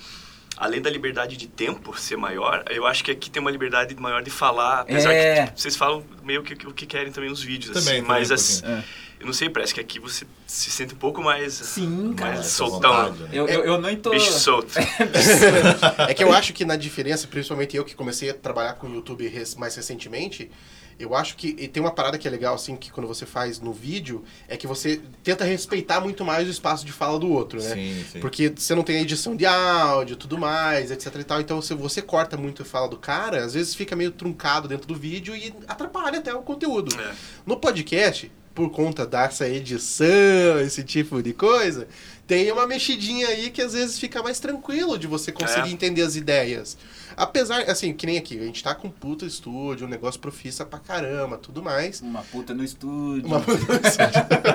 além 0.57 0.81
da 0.81 0.89
liberdade 0.89 1.35
de 1.37 1.47
tempo 1.47 1.97
ser 1.99 2.17
maior, 2.17 2.63
eu 2.69 2.85
acho 2.85 3.03
que 3.03 3.11
aqui 3.11 3.29
tem 3.29 3.41
uma 3.41 3.51
liberdade 3.51 3.95
maior 3.95 4.21
de 4.23 4.29
falar. 4.31 4.81
Apesar 4.81 5.11
É. 5.13 5.35
que 5.41 5.45
tipo, 5.47 5.59
vocês 5.59 5.75
falam 5.75 6.03
meio 6.23 6.41
que 6.43 6.53
o 6.67 6.73
que 6.73 6.85
querem 6.85 7.11
também 7.11 7.29
nos 7.29 7.41
vídeos. 7.41 7.73
Também, 7.73 7.81
assim, 7.81 8.01
também 8.03 8.19
mas 8.19 8.31
um 8.31 8.33
assim, 8.33 8.61
pouquinho. 8.61 8.83
eu 9.19 9.25
não 9.25 9.33
sei, 9.33 9.49
parece 9.49 9.73
que 9.73 9.79
aqui 9.81 9.99
você 9.99 10.25
se 10.47 10.71
sente 10.71 10.93
um 10.93 10.97
pouco 10.97 11.21
mais, 11.21 11.53
Sim, 11.53 12.13
cara. 12.15 12.31
mais 12.35 12.45
Essa 12.45 12.49
soltão. 12.57 12.91
vontade, 12.93 13.23
né? 13.23 13.29
Eu, 13.33 13.47
eu, 13.47 13.63
eu 13.65 13.81
não 13.81 13.95
tô. 13.95 14.11
Bicho 14.11 14.31
solto. 14.31 14.73
É 16.07 16.13
que 16.13 16.23
eu 16.23 16.31
acho 16.33 16.53
que 16.53 16.63
na 16.65 16.75
diferença, 16.75 17.27
principalmente 17.27 17.75
eu 17.75 17.83
que 17.83 17.95
comecei 17.95 18.29
a 18.29 18.33
trabalhar 18.33 18.73
com 18.73 18.87
o 18.87 18.93
YouTube 18.95 19.31
mais 19.57 19.75
recentemente, 19.75 20.49
eu 20.97 21.15
acho 21.15 21.35
que 21.35 21.55
e 21.59 21.67
tem 21.67 21.81
uma 21.81 21.91
parada 21.91 22.17
que 22.17 22.27
é 22.27 22.31
legal, 22.31 22.55
assim, 22.55 22.75
que 22.75 22.91
quando 22.91 23.07
você 23.07 23.25
faz 23.25 23.59
no 23.59 23.73
vídeo, 23.73 24.23
é 24.47 24.55
que 24.55 24.65
você 24.65 25.01
tenta 25.23 25.43
respeitar 25.43 25.99
muito 25.99 26.23
mais 26.23 26.47
o 26.47 26.51
espaço 26.51 26.85
de 26.85 26.91
fala 26.91 27.19
do 27.19 27.29
outro, 27.29 27.61
né? 27.61 27.73
Sim, 27.73 28.05
sim. 28.11 28.19
Porque 28.19 28.53
você 28.55 28.73
não 28.73 28.83
tem 28.83 28.97
a 28.97 29.01
edição 29.01 29.35
de 29.35 29.45
áudio 29.45 30.13
e 30.13 30.17
tudo 30.17 30.37
mais, 30.37 30.91
etc 30.91 31.15
e 31.15 31.23
tal. 31.23 31.41
Então, 31.41 31.61
se 31.61 31.73
você 31.73 32.01
corta 32.01 32.37
muito 32.37 32.61
a 32.61 32.65
fala 32.65 32.87
do 32.87 32.97
cara, 32.97 33.43
às 33.43 33.53
vezes 33.53 33.75
fica 33.75 33.95
meio 33.95 34.11
truncado 34.11 34.67
dentro 34.67 34.87
do 34.87 34.95
vídeo 34.95 35.35
e 35.35 35.53
atrapalha 35.67 36.19
até 36.19 36.33
o 36.33 36.41
conteúdo. 36.41 36.99
É. 36.99 37.13
No 37.45 37.57
podcast, 37.57 38.31
por 38.53 38.69
conta 38.71 39.05
dessa 39.05 39.47
edição, 39.49 40.59
esse 40.61 40.81
tipo 40.81 41.21
de 41.21 41.33
coisa, 41.33 41.87
tem 42.27 42.51
uma 42.51 42.65
mexidinha 42.65 43.27
aí 43.27 43.49
que 43.49 43.61
às 43.61 43.73
vezes 43.73 43.99
fica 43.99 44.21
mais 44.23 44.39
tranquilo 44.39 44.97
de 44.97 45.07
você 45.07 45.31
conseguir 45.31 45.69
É. 45.69 45.71
entender 45.71 46.01
as 46.01 46.15
ideias. 46.15 46.77
Apesar, 47.17 47.61
assim, 47.69 47.93
que 47.93 48.05
nem 48.05 48.17
aqui, 48.17 48.37
a 48.37 48.43
gente 48.43 48.61
tá 48.61 48.75
com 48.75 48.87
um 48.89 48.91
puta 48.91 49.25
estúdio, 49.25 49.87
um 49.87 49.89
negócio 49.89 50.19
profissa 50.19 50.65
pra 50.65 50.79
caramba, 50.79 51.37
tudo 51.37 51.63
mais. 51.63 52.01
Uma 52.01 52.21
puta 52.23 52.53
no 52.53 52.61
estúdio. 52.63 53.25
Uma 53.25 53.39
Mas 53.39 53.47
o 53.47 53.71
lance 53.71 54.01
é 54.01 54.05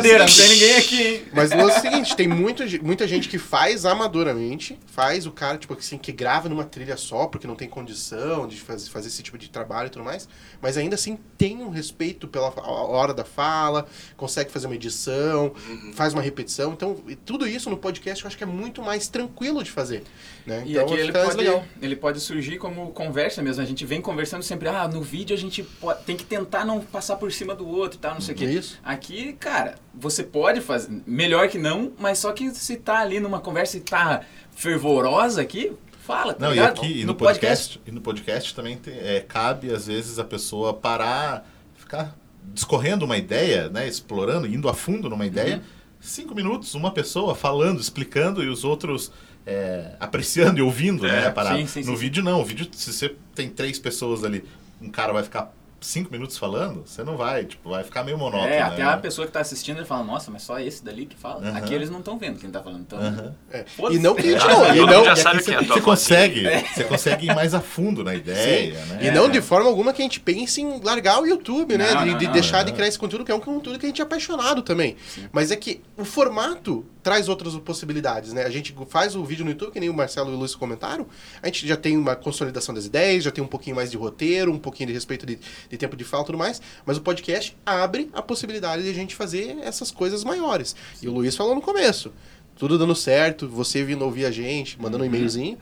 Brincadeira, 0.00 0.24
não 0.26 0.32
tem 0.34 0.48
ninguém 0.48 0.76
aqui, 0.76 1.02
hein? 1.02 1.22
mas 1.32 1.50
o 1.50 1.56
lance 1.56 1.76
é 1.76 1.78
o 1.78 1.82
seguinte, 1.82 2.16
tem 2.16 2.28
muito, 2.28 2.62
muita 2.84 3.06
gente 3.08 3.28
que 3.28 3.38
faz 3.38 3.84
amadoramente, 3.84 4.78
faz 4.86 5.26
o 5.26 5.30
cara, 5.32 5.58
tipo 5.58 5.74
assim, 5.74 5.98
que 5.98 6.12
grava 6.12 6.48
numa 6.48 6.64
trilha 6.64 6.96
só, 6.96 7.26
porque 7.26 7.46
não 7.46 7.54
tem 7.54 7.68
condição 7.68 8.46
de 8.46 8.60
faz- 8.60 8.88
fazer 8.88 9.08
esse 9.08 9.22
tipo 9.22 9.38
de 9.38 9.48
trabalho 9.48 9.86
e 9.86 9.90
tudo 9.90 10.04
mais, 10.04 10.28
mas 10.60 10.76
ainda 10.76 10.94
assim 10.94 11.18
tem 11.38 11.58
um 11.62 11.70
respeito 11.70 12.26
pela 12.28 12.52
hora 12.66 13.12
da 13.14 13.24
fala, 13.24 13.86
consegue 14.16 14.50
fazer 14.50 14.66
uma 14.66 14.74
edição, 14.74 15.52
faz 15.94 16.12
uma 16.12 16.22
repetição, 16.22 16.72
então 16.72 17.02
e 17.08 17.14
tudo 17.16 17.46
isso 17.46 17.68
no 17.70 17.76
podcast 17.76 18.22
eu 18.24 18.28
acho 18.28 18.36
que 18.36 18.44
é 18.44 18.46
muito 18.46 18.82
mais 18.82 19.08
tranquilo 19.08 19.62
de 19.62 19.70
fazer, 19.70 20.02
né? 20.46 20.62
E 20.66 20.72
então 20.72 20.84
aqui 20.84 20.94
ele 20.94 21.12
mais 21.12 21.24
pode, 21.26 21.36
legal. 21.38 21.64
ele 21.80 21.96
pode 21.96 22.20
surgir 22.20 22.58
como 22.58 22.90
conversa 22.90 23.42
mesmo. 23.42 23.62
A 23.62 23.66
gente 23.66 23.84
vem 23.86 24.00
conversando 24.00 24.42
sempre, 24.42 24.68
ah, 24.68 24.86
no 24.86 25.00
vídeo 25.02 25.34
a 25.34 25.38
gente 25.38 25.62
po- 25.62 25.94
tem 25.94 26.16
que 26.16 26.24
tentar 26.24 26.64
não 26.64 26.80
passar 26.80 27.16
por 27.16 27.32
cima 27.32 27.54
do 27.54 27.66
outro 27.66 27.98
e 27.98 28.00
tal, 28.00 28.14
não 28.14 28.20
sei 28.20 28.34
o 28.34 28.38
quê. 28.38 28.44
Isso. 28.46 28.78
Aqui, 28.84 29.32
cara, 29.34 29.76
você 29.94 30.22
pode 30.22 30.60
fazer, 30.60 31.02
melhor 31.06 31.48
que 31.48 31.58
não, 31.58 31.92
mas 31.98 32.18
só 32.18 32.32
que 32.32 32.50
se 32.50 32.76
tá 32.76 32.98
ali 32.98 33.20
numa 33.20 33.40
conversa 33.40 33.76
e 33.76 33.80
tá 33.80 34.22
fervorosa 34.54 35.40
aqui, 35.40 35.72
fala, 36.00 36.34
tá 36.34 36.46
Não, 36.46 36.52
e 36.52 36.54
ligado? 36.56 36.78
aqui, 36.80 37.00
e 37.00 37.04
no, 37.04 37.14
podcast, 37.14 37.80
e 37.86 37.90
no 37.90 38.00
podcast 38.00 38.54
também 38.54 38.76
tem- 38.76 38.98
é, 38.98 39.20
cabe, 39.20 39.70
às 39.72 39.86
vezes, 39.86 40.18
a 40.18 40.24
pessoa 40.24 40.72
parar, 40.74 41.48
ficar 41.76 42.16
discorrendo 42.52 43.04
uma 43.06 43.16
ideia, 43.16 43.68
né? 43.70 43.88
Explorando, 43.88 44.46
indo 44.46 44.68
a 44.68 44.74
fundo 44.74 45.08
numa 45.08 45.24
ideia. 45.26 45.56
Uhum. 45.56 45.62
Cinco 46.00 46.34
minutos, 46.34 46.74
uma 46.74 46.90
pessoa 46.92 47.34
falando, 47.34 47.80
explicando 47.80 48.42
e 48.44 48.48
os 48.48 48.64
outros 48.64 49.10
é, 49.46 49.90
apreciando 50.00 50.58
e 50.58 50.62
ouvindo 50.62 51.02
né, 51.02 51.26
a 51.26 51.30
parada. 51.30 51.56
sim, 51.58 51.66
sim, 51.66 51.80
no 51.80 51.92
sim, 51.92 52.02
vídeo, 52.02 52.22
não. 52.22 52.40
O 52.40 52.44
vídeo, 52.44 52.68
se 52.72 52.92
você 52.92 53.14
tem 53.34 53.48
três 53.48 53.78
pessoas 53.78 54.24
ali, 54.24 54.44
um 54.80 54.90
cara 54.90 55.12
vai 55.12 55.22
ficar 55.22 55.52
cinco 55.84 56.10
minutos 56.10 56.38
falando, 56.38 56.82
você 56.86 57.04
não 57.04 57.16
vai, 57.16 57.44
tipo, 57.44 57.68
vai 57.68 57.84
ficar 57.84 58.02
meio 58.02 58.16
monótono. 58.16 58.50
É, 58.50 58.58
né? 58.58 58.62
até 58.62 58.82
a 58.82 58.96
pessoa 58.96 59.26
que 59.26 59.32
tá 59.32 59.40
assistindo 59.40 59.76
ele 59.76 59.84
fala, 59.84 60.02
nossa, 60.02 60.30
mas 60.30 60.42
só 60.42 60.58
esse 60.58 60.82
dali 60.82 61.04
que 61.04 61.14
fala. 61.14 61.46
Aham. 61.46 61.58
Aqui 61.58 61.74
eles 61.74 61.90
não 61.90 61.98
estão 61.98 62.18
vendo 62.18 62.38
quem 62.38 62.50
tá 62.50 62.62
falando. 62.62 62.80
Então, 62.80 62.98
Aham. 62.98 63.34
É. 63.52 63.64
E 63.90 63.98
não 63.98 64.14
que 64.14 64.22
a 64.22 64.24
gente 64.24 64.44
É. 64.44 64.48
não, 64.48 64.76
e 64.76 64.86
não, 64.86 65.04
já 65.04 65.16
sabe 65.16 65.42
quem 65.42 65.54
é 65.54 65.58
você, 65.58 65.64
a 65.64 65.66
tua 65.66 65.76
você 65.76 65.82
consegue, 65.82 66.42
você 66.74 66.84
consegue 66.84 67.26
ir 67.26 67.34
mais 67.34 67.52
a 67.52 67.60
fundo 67.60 68.02
na 68.02 68.14
ideia, 68.14 68.84
né? 68.86 68.98
E 69.02 69.10
não 69.10 69.28
de 69.28 69.42
forma 69.42 69.68
alguma 69.68 69.92
que 69.92 70.00
a 70.00 70.04
gente 70.04 70.20
pense 70.20 70.60
em 70.60 70.80
largar 70.82 71.20
o 71.20 71.26
YouTube, 71.26 71.76
né? 71.76 71.92
Não, 71.92 72.04
de 72.04 72.10
não, 72.10 72.18
de 72.18 72.26
não, 72.26 72.32
deixar 72.32 72.58
não. 72.58 72.64
de 72.64 72.72
criar 72.72 72.88
esse 72.88 72.98
conteúdo, 72.98 73.24
que 73.24 73.30
é 73.32 73.34
um 73.34 73.40
conteúdo 73.40 73.78
que 73.78 73.84
a 73.84 73.88
gente 73.88 74.00
é 74.00 74.04
apaixonado 74.04 74.62
também. 74.62 74.96
Mas 75.32 75.50
é 75.50 75.56
que 75.56 75.82
o 75.98 76.04
formato 76.04 76.86
traz 77.04 77.28
outras 77.28 77.54
possibilidades, 77.58 78.32
né? 78.32 78.42
A 78.44 78.50
gente 78.50 78.74
faz 78.88 79.14
o 79.14 79.22
vídeo 79.24 79.44
no 79.44 79.50
YouTube, 79.52 79.70
que 79.72 79.78
nem 79.78 79.90
o 79.90 79.94
Marcelo 79.94 80.30
e 80.30 80.34
o 80.34 80.38
Luiz 80.38 80.54
comentaram, 80.56 81.06
a 81.42 81.46
gente 81.46 81.68
já 81.68 81.76
tem 81.76 81.96
uma 81.96 82.16
consolidação 82.16 82.74
das 82.74 82.86
ideias, 82.86 83.22
já 83.22 83.30
tem 83.30 83.44
um 83.44 83.46
pouquinho 83.46 83.76
mais 83.76 83.90
de 83.90 83.96
roteiro, 83.96 84.50
um 84.50 84.58
pouquinho 84.58 84.86
de 84.88 84.94
respeito 84.94 85.24
de, 85.26 85.38
de 85.68 85.76
tempo 85.76 85.96
de 85.96 86.02
fala 86.02 86.22
e 86.22 86.26
tudo 86.26 86.38
mais, 86.38 86.60
mas 86.86 86.96
o 86.96 87.02
podcast 87.02 87.56
abre 87.64 88.10
a 88.12 88.22
possibilidade 88.22 88.82
de 88.82 88.88
a 88.90 88.94
gente 88.94 89.14
fazer 89.14 89.58
essas 89.62 89.90
coisas 89.92 90.24
maiores. 90.24 90.74
E 91.02 91.06
o 91.06 91.12
Luiz 91.12 91.36
falou 91.36 91.54
no 91.54 91.60
começo, 91.60 92.10
tudo 92.56 92.78
dando 92.78 92.94
certo, 92.96 93.46
você 93.46 93.84
vindo 93.84 94.02
ouvir 94.02 94.24
a 94.24 94.30
gente, 94.30 94.80
mandando 94.80 95.04
um 95.04 95.06
e-mailzinho, 95.06 95.58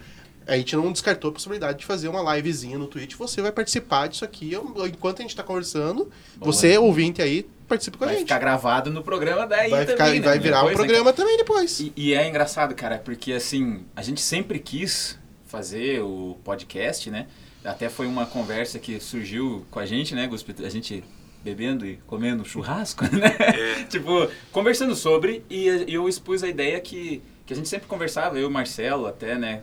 a 0.46 0.56
gente 0.56 0.74
não 0.76 0.90
descartou 0.92 1.30
a 1.30 1.32
possibilidade 1.32 1.78
de 1.80 1.84
fazer 1.86 2.08
uma 2.08 2.34
livezinha 2.36 2.76
no 2.76 2.86
Twitch. 2.88 3.14
Você 3.14 3.40
vai 3.40 3.52
participar 3.52 4.08
disso 4.08 4.24
aqui 4.24 4.52
eu- 4.52 4.74
enquanto 4.86 5.20
a 5.20 5.22
gente 5.22 5.36
tá 5.36 5.42
conversando. 5.42 6.10
Você, 6.40 6.76
ouvinte 6.78 7.22
aí, 7.22 7.46
participa 7.72 7.98
com 7.98 8.04
a 8.04 8.06
vai 8.08 8.16
gente. 8.16 8.26
ficar 8.26 8.38
gravado 8.38 8.90
no 8.90 9.02
programa 9.02 9.46
daí 9.46 9.70
vai 9.70 9.86
também, 9.86 9.96
ficar, 9.96 10.10
né? 10.10 10.20
vai 10.20 10.38
virar 10.38 10.58
um 10.58 10.68
Depois, 10.68 10.78
né, 10.78 10.84
programa 10.84 11.12
também 11.12 11.36
depois. 11.38 11.80
E, 11.80 11.92
e 11.96 12.14
é 12.14 12.28
engraçado, 12.28 12.74
cara, 12.74 12.98
porque 12.98 13.32
assim, 13.32 13.84
a 13.96 14.02
gente 14.02 14.20
sempre 14.20 14.58
quis 14.58 15.18
fazer 15.46 16.00
o 16.02 16.38
podcast, 16.44 17.10
né? 17.10 17.26
Até 17.64 17.88
foi 17.88 18.06
uma 18.06 18.26
conversa 18.26 18.78
que 18.78 19.00
surgiu 19.00 19.64
com 19.70 19.78
a 19.78 19.86
gente, 19.86 20.14
né, 20.14 20.26
Guspe? 20.26 20.54
A 20.64 20.68
gente 20.68 21.02
bebendo 21.42 21.86
e 21.86 21.96
comendo 22.06 22.44
churrasco, 22.44 23.04
né? 23.14 23.36
É. 23.38 23.84
tipo, 23.84 24.28
conversando 24.50 24.94
sobre, 24.94 25.44
e 25.48 25.66
eu 25.88 26.08
expus 26.08 26.42
a 26.42 26.48
ideia 26.48 26.80
que, 26.80 27.22
que 27.46 27.52
a 27.52 27.56
gente 27.56 27.68
sempre 27.68 27.86
conversava, 27.86 28.36
eu 28.36 28.42
e 28.42 28.44
o 28.44 28.50
Marcelo 28.50 29.06
até, 29.06 29.36
né? 29.36 29.62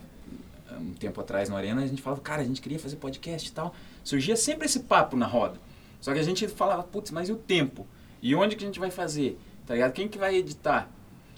Um 0.80 0.94
tempo 0.94 1.20
atrás 1.22 1.50
no 1.50 1.56
Arena, 1.56 1.82
a 1.82 1.88
gente 1.88 2.02
falava, 2.02 2.22
cara, 2.22 2.42
a 2.42 2.46
gente 2.46 2.62
queria 2.62 2.80
fazer 2.80 2.96
podcast 2.96 3.50
e 3.50 3.52
tal. 3.52 3.74
Surgia 4.04 4.36
sempre 4.36 4.66
esse 4.66 4.82
papo 4.82 5.18
na 5.18 5.26
roda. 5.26 5.58
Só 6.00 6.14
que 6.14 6.20
a 6.20 6.24
gente 6.24 6.48
falava, 6.48 6.84
putz, 6.84 7.12
mas 7.12 7.28
e 7.28 7.32
o 7.32 7.36
tempo? 7.36 7.86
E 8.22 8.36
onde 8.36 8.56
que 8.56 8.64
a 8.64 8.68
gente 8.68 8.80
vai 8.80 8.92
fazer? 8.92 9.40
Tá 9.66 9.74
ligado? 9.74 9.92
Quem 9.94 10.08
que 10.08 10.18
vai 10.18 10.36
editar? 10.36 10.90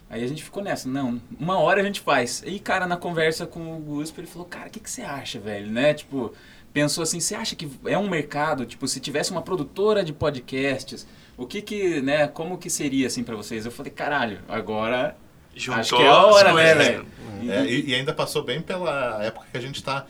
Aí 0.09 0.23
a 0.23 0.27
gente 0.27 0.43
ficou 0.43 0.61
nessa, 0.61 0.89
não, 0.89 1.21
uma 1.39 1.57
hora 1.57 1.79
a 1.79 1.83
gente 1.83 2.01
faz. 2.01 2.43
E, 2.45 2.59
cara, 2.59 2.85
na 2.85 2.97
conversa 2.97 3.45
com 3.45 3.77
o 3.77 3.79
Guspe, 3.79 4.19
ele 4.19 4.27
falou, 4.27 4.45
cara, 4.45 4.67
o 4.67 4.69
que, 4.69 4.79
que 4.79 4.89
você 4.89 5.01
acha, 5.01 5.39
velho, 5.39 5.71
né? 5.71 5.93
Tipo, 5.93 6.33
pensou 6.73 7.01
assim, 7.01 7.21
você 7.21 7.33
acha 7.33 7.55
que 7.55 7.69
é 7.85 7.97
um 7.97 8.09
mercado, 8.09 8.65
tipo, 8.65 8.85
se 8.89 8.99
tivesse 8.99 9.31
uma 9.31 9.41
produtora 9.41 10.03
de 10.03 10.11
podcasts, 10.11 11.07
o 11.37 11.45
que 11.45 11.61
que, 11.61 12.01
né, 12.01 12.27
como 12.27 12.57
que 12.57 12.69
seria, 12.69 13.07
assim, 13.07 13.23
pra 13.23 13.37
vocês? 13.37 13.65
Eu 13.65 13.71
falei, 13.71 13.91
caralho, 13.91 14.39
agora 14.49 15.15
Juntou 15.55 15.79
acho 15.79 15.95
que 15.95 16.01
é 16.01 16.07
a 16.07 16.25
hora, 16.25 16.53
né, 16.53 16.75
velho? 16.75 17.05
É, 17.49 17.65
e, 17.65 17.89
e 17.89 17.95
ainda 17.95 18.13
passou 18.13 18.43
bem 18.43 18.61
pela 18.61 19.23
época 19.23 19.47
que 19.51 19.57
a 19.57 19.61
gente 19.61 19.75
está 19.75 20.05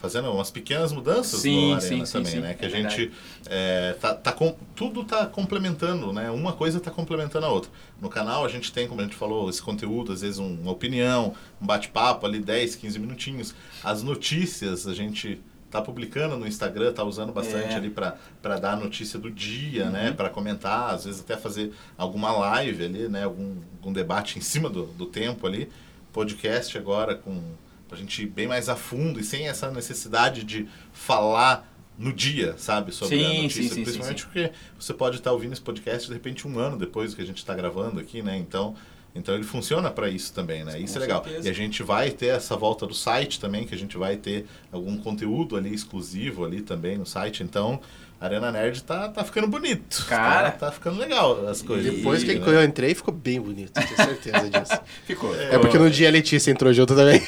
fazendo 0.00 0.30
umas 0.30 0.50
pequenas 0.50 0.92
mudanças 0.92 1.40
Sim, 1.40 1.70
no 1.70 1.74
Arena 1.76 2.06
sim, 2.06 2.12
também, 2.12 2.32
sim, 2.32 2.40
né? 2.40 2.54
Que 2.54 2.64
é 2.64 2.68
a 2.68 2.70
gente 2.70 3.10
é, 3.46 3.96
tá, 4.00 4.14
tá 4.14 4.32
com, 4.32 4.54
tudo 4.74 5.04
tá 5.04 5.26
complementando, 5.26 6.12
né? 6.12 6.30
Uma 6.30 6.52
coisa 6.52 6.78
tá 6.80 6.90
complementando 6.90 7.46
a 7.46 7.50
outra. 7.50 7.70
No 8.00 8.08
canal 8.08 8.44
a 8.44 8.48
gente 8.48 8.72
tem, 8.72 8.86
como 8.88 9.00
a 9.00 9.04
gente 9.04 9.16
falou, 9.16 9.48
esse 9.50 9.60
conteúdo, 9.62 10.12
às 10.12 10.20
vezes 10.22 10.38
um- 10.38 10.54
uma 10.60 10.72
opinião, 10.72 11.34
um 11.60 11.66
bate-papo 11.66 12.26
ali 12.26 12.38
10, 12.38 12.76
15 12.76 12.98
minutinhos. 12.98 13.54
As 13.82 14.02
notícias 14.02 14.86
a 14.86 14.94
gente 14.94 15.40
tá 15.70 15.82
publicando 15.82 16.34
no 16.38 16.46
Instagram, 16.46 16.92
tá 16.94 17.04
usando 17.04 17.30
bastante 17.30 17.74
É. 17.74 17.76
ali 17.76 17.90
para 17.90 18.16
dar 18.58 18.72
a 18.72 18.76
notícia 18.76 19.18
do 19.18 19.30
dia, 19.30 19.84
Uhum. 19.84 19.90
né? 19.90 20.12
Para 20.12 20.30
comentar, 20.30 20.94
às 20.94 21.04
vezes 21.04 21.20
até 21.20 21.36
fazer 21.36 21.72
alguma 21.98 22.30
live 22.32 22.84
ali, 22.84 23.08
né? 23.08 23.24
Algum, 23.24 23.56
algum 23.78 23.92
debate 23.92 24.38
em 24.38 24.40
cima 24.40 24.70
do, 24.70 24.86
do 24.86 25.04
tempo 25.06 25.46
ali. 25.46 25.68
Podcast 26.12 26.78
agora 26.78 27.14
com 27.14 27.38
pra 27.88 27.96
gente 27.96 28.22
ir 28.22 28.26
bem 28.26 28.46
mais 28.46 28.68
a 28.68 28.76
fundo 28.76 29.18
e 29.18 29.24
sem 29.24 29.48
essa 29.48 29.70
necessidade 29.70 30.44
de 30.44 30.68
falar 30.92 31.68
no 31.98 32.12
dia, 32.12 32.54
sabe, 32.58 32.92
sobre 32.92 33.18
Sim, 33.18 33.24
a 33.24 33.42
notícia. 33.42 33.62
sim, 33.62 33.68
sim, 33.70 33.82
Principalmente 33.82 34.24
porque 34.24 34.52
você 34.78 34.94
pode 34.94 35.16
estar 35.16 35.32
ouvindo 35.32 35.52
esse 35.52 35.60
podcast 35.60 36.06
de 36.06 36.14
repente 36.14 36.46
um 36.46 36.58
ano 36.58 36.76
depois 36.76 37.12
que 37.14 37.20
a 37.20 37.26
gente 37.26 37.38
está 37.38 37.54
gravando 37.54 37.98
aqui, 37.98 38.22
né? 38.22 38.36
Então, 38.36 38.76
então 39.14 39.34
ele 39.34 39.42
funciona 39.42 39.90
para 39.90 40.08
isso 40.08 40.32
também, 40.32 40.62
né? 40.64 40.78
Isso 40.78 40.92
Com 40.92 40.98
é 41.00 41.02
legal. 41.02 41.24
certeza. 41.24 41.48
E 41.48 41.50
a 41.50 41.54
gente 41.54 41.82
vai 41.82 42.10
ter 42.12 42.26
essa 42.26 42.56
volta 42.56 42.86
do 42.86 42.94
site 42.94 43.40
também, 43.40 43.66
que 43.66 43.74
a 43.74 43.78
gente 43.78 43.96
vai 43.96 44.16
ter 44.16 44.46
algum 44.70 44.96
conteúdo 44.96 45.56
ali 45.56 45.74
exclusivo 45.74 46.44
ali 46.44 46.60
também 46.62 46.96
no 46.96 47.06
site. 47.06 47.42
Então, 47.42 47.80
Arena 48.20 48.50
Nerd 48.50 48.82
tá, 48.82 49.08
tá 49.08 49.22
ficando 49.22 49.46
bonito. 49.46 50.04
Cara. 50.08 50.50
tá, 50.50 50.66
tá 50.66 50.72
ficando 50.72 50.98
legal 50.98 51.46
as 51.48 51.62
coisas. 51.62 51.94
Depois 51.94 52.24
que 52.24 52.34
né? 52.34 52.42
eu 52.46 52.64
entrei, 52.64 52.92
ficou 52.94 53.14
bem 53.14 53.40
bonito, 53.40 53.72
tenho 53.72 53.94
certeza 53.96 54.50
disso. 54.50 54.80
Ficou. 55.06 55.32
É 55.36 55.56
porque 55.58 55.78
no 55.78 55.88
dia 55.88 56.08
a 56.08 56.10
Letícia 56.10 56.50
entrou 56.50 56.72
junto 56.72 56.96
também. 56.96 57.20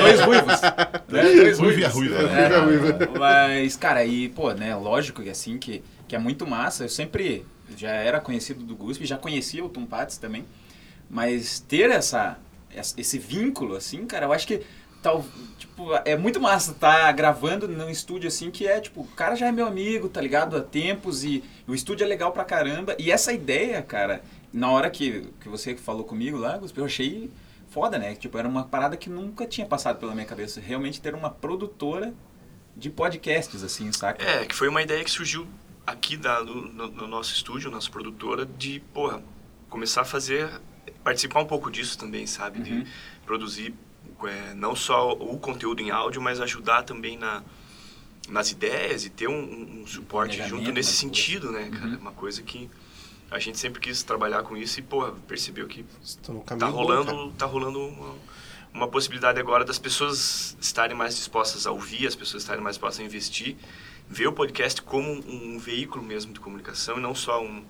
Dois 0.00 0.20
ruivos. 0.20 0.60
né? 0.60 1.22
Dois 1.22 1.58
Ruiva 1.58 1.80
e 1.80 1.84
a 1.84 1.88
ruivos. 1.88 2.16
ruiva. 2.18 3.04
É, 3.04 3.18
mas, 3.18 3.76
cara, 3.76 4.04
e, 4.04 4.28
pô, 4.28 4.52
né, 4.52 4.74
lógico 4.76 5.22
que 5.22 5.30
assim, 5.30 5.56
que, 5.58 5.82
que 6.06 6.14
é 6.14 6.18
muito 6.18 6.46
massa. 6.46 6.84
Eu 6.84 6.88
sempre 6.90 7.44
já 7.76 7.90
era 7.90 8.20
conhecido 8.20 8.62
do 8.62 8.76
Guspe, 8.76 9.06
já 9.06 9.16
conhecia 9.16 9.64
o 9.64 9.68
Tumpates 9.70 10.18
também. 10.18 10.44
Mas 11.08 11.60
ter 11.60 11.90
essa- 11.90 12.36
esse 12.96 13.18
vínculo, 13.18 13.74
assim, 13.74 14.04
cara, 14.06 14.26
eu 14.26 14.32
acho 14.32 14.46
que 14.46 14.60
tal, 15.02 15.24
tipo, 15.58 15.94
é 16.04 16.16
muito 16.16 16.40
massa 16.40 16.72
estar 16.72 17.10
gravando 17.12 17.66
num 17.68 17.88
estúdio 17.88 18.28
assim 18.28 18.50
que 18.50 18.66
é, 18.66 18.80
tipo, 18.80 19.00
o 19.02 19.06
cara 19.06 19.34
já 19.34 19.46
é 19.46 19.52
meu 19.52 19.66
amigo, 19.66 20.08
tá 20.08 20.20
ligado? 20.20 20.56
Há 20.56 20.60
tempos 20.60 21.24
e 21.24 21.42
o 21.66 21.74
estúdio 21.74 22.04
é 22.04 22.06
legal 22.08 22.32
pra 22.32 22.44
caramba. 22.44 22.94
E 22.98 23.10
essa 23.10 23.32
ideia, 23.32 23.82
cara, 23.82 24.22
na 24.52 24.70
hora 24.70 24.90
que, 24.90 25.28
que 25.40 25.48
você 25.48 25.74
falou 25.76 26.04
comigo 26.04 26.36
lá, 26.36 26.60
eu 26.76 26.84
achei 26.84 27.30
foda, 27.70 27.98
né? 27.98 28.14
Tipo, 28.14 28.36
era 28.38 28.48
uma 28.48 28.64
parada 28.64 28.96
que 28.96 29.08
nunca 29.08 29.46
tinha 29.46 29.66
passado 29.66 29.98
pela 29.98 30.12
minha 30.14 30.26
cabeça. 30.26 30.60
Realmente 30.60 31.00
ter 31.00 31.14
uma 31.14 31.30
produtora 31.30 32.12
de 32.76 32.90
podcasts, 32.90 33.62
assim, 33.62 33.92
saca? 33.92 34.24
É, 34.24 34.44
que 34.44 34.54
foi 34.54 34.68
uma 34.68 34.82
ideia 34.82 35.02
que 35.04 35.10
surgiu 35.10 35.46
aqui 35.86 36.16
da, 36.16 36.42
no, 36.42 36.66
no- 36.72 36.88
no 36.88 37.06
nosso 37.06 37.32
estúdio, 37.32 37.70
nossa 37.70 37.90
produtora, 37.90 38.44
de, 38.46 38.80
porra, 38.92 39.22
começar 39.68 40.02
a 40.02 40.04
fazer, 40.04 40.48
participar 41.02 41.40
um 41.40 41.46
pouco 41.46 41.70
disso 41.70 41.98
também, 41.98 42.26
sabe? 42.26 42.58
Uhum. 42.58 42.64
De 42.84 42.86
produzir 43.26 43.74
é, 44.28 44.54
não 44.54 44.74
só 44.76 45.12
o 45.12 45.38
conteúdo 45.38 45.80
em 45.82 45.90
áudio, 45.90 46.20
mas 46.20 46.40
ajudar 46.40 46.82
também 46.82 47.16
na, 47.18 47.42
nas 48.28 48.50
ideias 48.52 49.04
e 49.04 49.10
ter 49.10 49.28
um, 49.28 49.80
um- 49.82 49.86
suporte 49.86 50.36
junto 50.48 50.70
nesse 50.72 50.90
nas 50.90 50.98
sentido, 50.98 51.50
né, 51.52 51.68
cara? 51.70 51.86
Uhum. 51.92 51.98
Uma 51.98 52.12
coisa 52.12 52.42
que 52.42 52.70
a 53.30 53.38
gente 53.38 53.58
sempre 53.58 53.80
quis 53.80 54.02
trabalhar 54.02 54.42
com 54.42 54.56
isso 54.56 54.78
e, 54.80 54.82
porra, 54.82 55.12
percebeu 55.28 55.66
que 55.66 55.84
tá 56.46 56.56
bom, 56.56 56.70
rolando, 56.70 57.12
cara. 57.12 57.30
tá 57.38 57.46
rolando 57.46 57.78
uma, 57.80 58.14
uma 58.74 58.88
possibilidade 58.88 59.38
agora 59.40 59.64
das 59.64 59.78
pessoas 59.78 60.56
estarem 60.60 60.96
mais 60.96 61.14
dispostas 61.16 61.66
a 61.66 61.70
ouvir, 61.70 62.06
as 62.06 62.14
pessoas 62.16 62.42
estarem 62.42 62.62
mais 62.62 62.76
dispostas 62.76 63.00
a 63.00 63.04
investir, 63.06 63.56
ver 64.08 64.26
o 64.26 64.32
podcast 64.32 64.82
como 64.82 65.08
um, 65.12 65.54
um 65.54 65.58
veículo 65.58 66.02
mesmo 66.04 66.32
de 66.32 66.40
comunicação 66.40 66.98
e 66.98 67.00
não 67.00 67.14
só 67.14 67.42
um- 67.42 67.64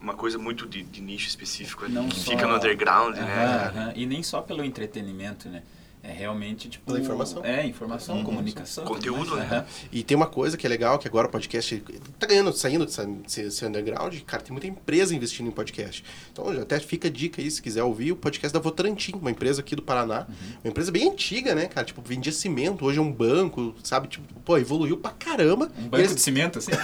uma 0.00 0.14
coisa 0.14 0.36
muito 0.36 0.66
de, 0.66 0.82
de 0.82 1.00
nicho 1.00 1.28
específico 1.28 1.84
ali, 1.86 1.94
Não 1.94 2.08
que 2.08 2.16
só- 2.20 2.30
fica 2.32 2.46
no 2.46 2.56
underground, 2.56 3.16
né? 3.16 3.92
E 3.96 4.04
nem 4.04 4.22
só 4.22 4.42
pelo 4.42 4.62
entretenimento, 4.64 5.48
né? 5.48 5.62
É 6.06 6.12
realmente, 6.12 6.68
tipo... 6.68 6.84
Pela 6.84 7.00
informação. 7.00 7.42
É, 7.42 7.64
informação, 7.66 8.16
Uhum. 8.18 8.24
comunicação. 8.24 8.84
Conteúdo, 8.84 9.36
mais. 9.36 9.48
né? 9.50 9.64
E 9.90 10.02
tem 10.02 10.14
uma 10.14 10.26
coisa 10.26 10.54
que 10.54 10.66
é 10.66 10.68
legal, 10.68 10.98
que 10.98 11.08
agora 11.08 11.28
o 11.28 11.30
podcast 11.30 11.82
tá 12.18 12.26
ganhando, 12.26 12.52
saindo 12.52 12.84
desse, 12.84 13.64
underground, 13.64 14.14
cara, 14.26 14.42
tem 14.42 14.52
muita 14.52 14.66
empresa 14.66 15.14
investindo 15.16 15.46
em 15.48 15.50
podcast. 15.50 16.04
Então, 16.30 16.54
já 16.54 16.60
até 16.60 16.78
fica 16.78 17.08
a 17.08 17.10
dica 17.10 17.40
aí, 17.40 17.50
se 17.50 17.62
quiser 17.62 17.82
ouvir, 17.84 18.12
o 18.12 18.16
podcast 18.16 18.52
da 18.52 18.60
Votorantim, 18.60 19.12
uma 19.18 19.30
empresa 19.30 19.62
aqui 19.62 19.74
do 19.74 19.80
Paraná. 19.80 20.26
Uhum. 20.28 20.34
Uma 20.64 20.70
empresa 20.72 20.92
bem 20.92 21.08
antiga, 21.08 21.54
né, 21.54 21.66
cara? 21.68 21.86
Tipo, 21.86 22.02
vendia 22.02 22.32
cimento, 22.32 22.84
hoje 22.84 22.98
é 22.98 23.02
um 23.02 23.10
banco, 23.10 23.74
sabe? 23.82 24.06
Tipo, 24.08 24.26
pô, 24.44 24.58
evoluiu 24.58 24.98
pra 24.98 25.10
caramba. 25.10 25.70
Um 25.78 25.84
banco 25.88 25.96
eles- 26.02 26.14
de 26.14 26.20
cimento, 26.20 26.58
assim? 26.58 26.72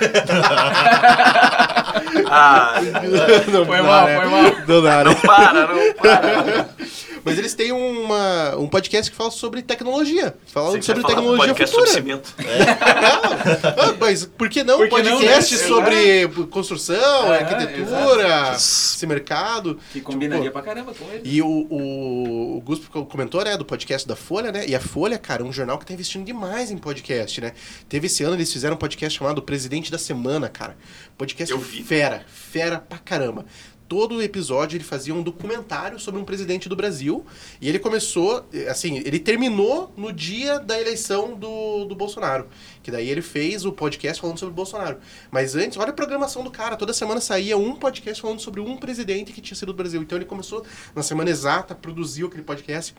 Ah, 2.32 2.74
Não 3.52 3.66
Foi 3.66 3.76
dá, 3.78 3.82
mal, 3.82 4.06
né? 4.06 4.16
foi 4.20 4.28
mal. 4.30 4.42
Não 4.66 4.82
dá, 4.82 5.04
né? 5.04 5.14
para, 5.16 5.66
não 5.66 5.94
para. 5.94 6.68
Mas 7.24 7.38
eles 7.38 7.54
têm 7.54 7.72
uma, 7.72 8.56
um 8.56 8.68
podcast 8.68 9.10
que 9.10 9.16
fala 9.16 9.30
sobre 9.30 9.62
tecnologia. 9.62 10.34
Falando 10.46 10.72
Você 10.82 10.82
sobre 10.82 11.02
quer 11.02 11.10
falar 11.14 11.20
um 11.22 11.36
tecnologia 11.38 11.54
podcast 11.54 11.76
futura. 11.76 11.92
sobre 11.92 12.02
cimento. 12.02 12.34
Ah, 13.80 13.94
mas 13.98 14.24
por 14.24 14.48
que 14.48 14.62
não 14.62 14.76
Por 14.78 14.88
que 14.88 15.02
não, 15.02 15.12
podcast 15.18 15.54
né? 15.56 15.60
sobre 15.64 16.28
construção, 16.50 16.96
Aham, 17.24 17.32
arquitetura, 17.34 18.26
exato. 18.26 18.56
esse 18.56 19.06
mercado? 19.06 19.78
Que 19.92 20.00
combinaria 20.00 20.44
Tipo, 20.44 20.52
pra 20.52 20.62
caramba 20.62 20.92
com 20.94 21.04
ele. 21.12 21.22
E 21.24 21.40
o, 21.42 21.46
o, 21.46 22.56
o 22.56 22.60
Guspo 22.60 23.04
comentou, 23.06 23.44
né, 23.44 23.56
do 23.56 23.64
podcast 23.64 24.06
da 24.06 24.16
Folha, 24.16 24.52
né? 24.52 24.66
E 24.66 24.74
a 24.74 24.80
Folha, 24.80 25.18
cara, 25.18 25.42
é 25.42 25.44
um 25.44 25.52
jornal 25.52 25.78
que 25.78 25.86
tá 25.86 25.92
investindo 25.94 26.24
demais 26.24 26.70
em 26.70 26.76
podcast, 26.78 27.40
né? 27.40 27.52
Teve 27.88 28.06
esse 28.06 28.22
ano, 28.24 28.34
eles 28.36 28.52
fizeram 28.52 28.74
um 28.74 28.78
podcast 28.78 29.18
chamado 29.18 29.42
Presidente 29.42 29.90
da 29.90 29.98
Semana, 29.98 30.48
cara. 30.48 30.76
Podcast 31.16 31.52
Eu 31.52 31.58
vi. 31.60 31.82
fera, 31.82 32.22
fera 32.26 32.78
pra 32.78 32.98
caramba. 32.98 33.44
Todo 33.90 34.22
episódio 34.22 34.76
ele 34.76 34.84
fazia 34.84 35.12
um 35.12 35.20
documentário 35.20 35.98
sobre 35.98 36.20
um 36.20 36.24
presidente 36.24 36.68
do 36.68 36.76
Brasil. 36.76 37.26
E 37.60 37.68
ele 37.68 37.80
começou, 37.80 38.46
assim, 38.68 38.98
ele 38.98 39.18
terminou 39.18 39.92
no 39.96 40.12
dia 40.12 40.60
da 40.60 40.80
eleição 40.80 41.34
do, 41.34 41.86
do 41.86 41.96
Bolsonaro. 41.96 42.46
Que 42.84 42.90
daí 42.92 43.08
ele 43.08 43.20
fez 43.20 43.64
o 43.64 43.72
podcast 43.72 44.20
falando 44.20 44.38
sobre 44.38 44.52
o 44.52 44.54
Bolsonaro. 44.54 44.98
Mas 45.28 45.56
antes, 45.56 45.76
olha 45.76 45.90
a 45.90 45.92
programação 45.92 46.44
do 46.44 46.52
cara. 46.52 46.76
Toda 46.76 46.92
semana 46.92 47.20
saía 47.20 47.58
um 47.58 47.74
podcast 47.74 48.22
falando 48.22 48.38
sobre 48.38 48.60
um 48.60 48.76
presidente 48.76 49.32
que 49.32 49.40
tinha 49.40 49.56
sido 49.56 49.72
do 49.72 49.76
Brasil. 49.76 50.00
Então 50.00 50.16
ele 50.16 50.24
começou, 50.24 50.64
na 50.94 51.02
semana 51.02 51.28
exata, 51.28 51.74
produziu 51.74 52.28
aquele 52.28 52.44
podcast. 52.44 52.94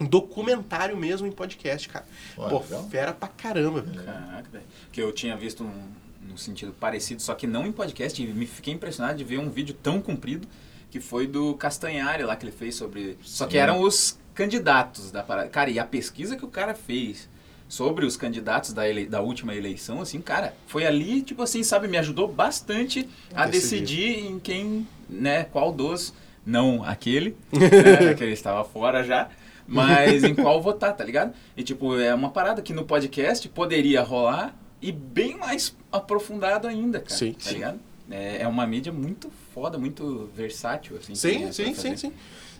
Um 0.00 0.06
documentário 0.06 0.96
mesmo 0.96 1.26
em 1.26 1.32
podcast, 1.32 1.86
cara. 1.86 2.06
Ué, 2.38 2.48
Pô, 2.48 2.60
legal. 2.60 2.88
fera 2.88 3.12
pra 3.12 3.28
caramba, 3.28 3.82
velho. 3.82 4.02
Caraca, 4.02 4.48
velho. 4.50 4.64
Que 4.90 5.02
eu 5.02 5.12
tinha 5.12 5.36
visto 5.36 5.62
um, 5.64 5.88
num 6.28 6.36
sentido 6.36 6.72
parecido, 6.78 7.22
só 7.22 7.34
que 7.34 7.46
não 7.46 7.66
em 7.66 7.72
podcast. 7.72 8.22
E 8.22 8.26
me 8.26 8.46
fiquei 8.46 8.74
impressionado 8.74 9.16
de 9.18 9.24
ver 9.24 9.38
um 9.38 9.48
vídeo 9.48 9.74
tão 9.82 10.00
comprido 10.00 10.46
que 10.90 11.00
foi 11.00 11.26
do 11.26 11.54
Castanhari 11.54 12.22
lá 12.22 12.36
que 12.36 12.44
ele 12.44 12.52
fez 12.52 12.74
sobre. 12.74 13.16
Só 13.22 13.46
que 13.46 13.52
Sim. 13.52 13.58
eram 13.58 13.80
os 13.80 14.18
candidatos 14.34 15.10
da 15.10 15.22
parada. 15.22 15.48
Cara, 15.48 15.70
e 15.70 15.78
a 15.78 15.84
pesquisa 15.84 16.36
que 16.36 16.44
o 16.44 16.48
cara 16.48 16.74
fez 16.74 17.28
sobre 17.68 18.06
os 18.06 18.16
candidatos 18.16 18.72
da, 18.72 18.88
ele- 18.88 19.04
da 19.06 19.20
última 19.20 19.54
eleição, 19.54 20.00
assim, 20.00 20.20
cara, 20.22 20.54
foi 20.66 20.86
ali, 20.86 21.20
tipo 21.20 21.42
assim, 21.42 21.62
sabe, 21.62 21.86
me 21.86 21.98
ajudou 21.98 22.26
bastante 22.26 23.06
a 23.34 23.44
Decidir. 23.46 23.80
decidir 23.82 24.26
em 24.26 24.38
quem, 24.38 24.88
né, 25.06 25.44
qual 25.44 25.70
dos, 25.70 26.14
não 26.46 26.82
aquele, 26.82 27.36
né, 27.52 28.14
que 28.14 28.24
ele 28.24 28.32
estava 28.32 28.64
fora 28.64 29.04
já, 29.04 29.28
mas 29.66 30.24
em 30.24 30.34
qual 30.34 30.62
votar, 30.62 30.96
tá 30.96 31.04
ligado? 31.04 31.34
E 31.54 31.62
tipo, 31.62 31.94
é 32.00 32.14
uma 32.14 32.30
parada 32.30 32.62
que 32.62 32.72
no 32.72 32.86
podcast 32.86 33.46
poderia 33.50 34.00
rolar 34.02 34.56
e 34.80 34.92
bem 34.92 35.36
mais 35.36 35.74
aprofundado 35.90 36.66
ainda, 36.66 37.00
cara. 37.00 37.14
Sim, 37.14 37.32
tá 37.32 37.48
sim. 37.48 37.54
ligado? 37.54 37.80
É, 38.10 38.42
é 38.42 38.48
uma 38.48 38.66
mídia 38.66 38.92
muito 38.92 39.30
foda, 39.52 39.76
muito 39.76 40.30
versátil, 40.34 40.96
assim. 40.96 41.14
Sim, 41.14 41.52
sim, 41.52 41.74
sim, 41.74 41.96
sim. 41.96 42.12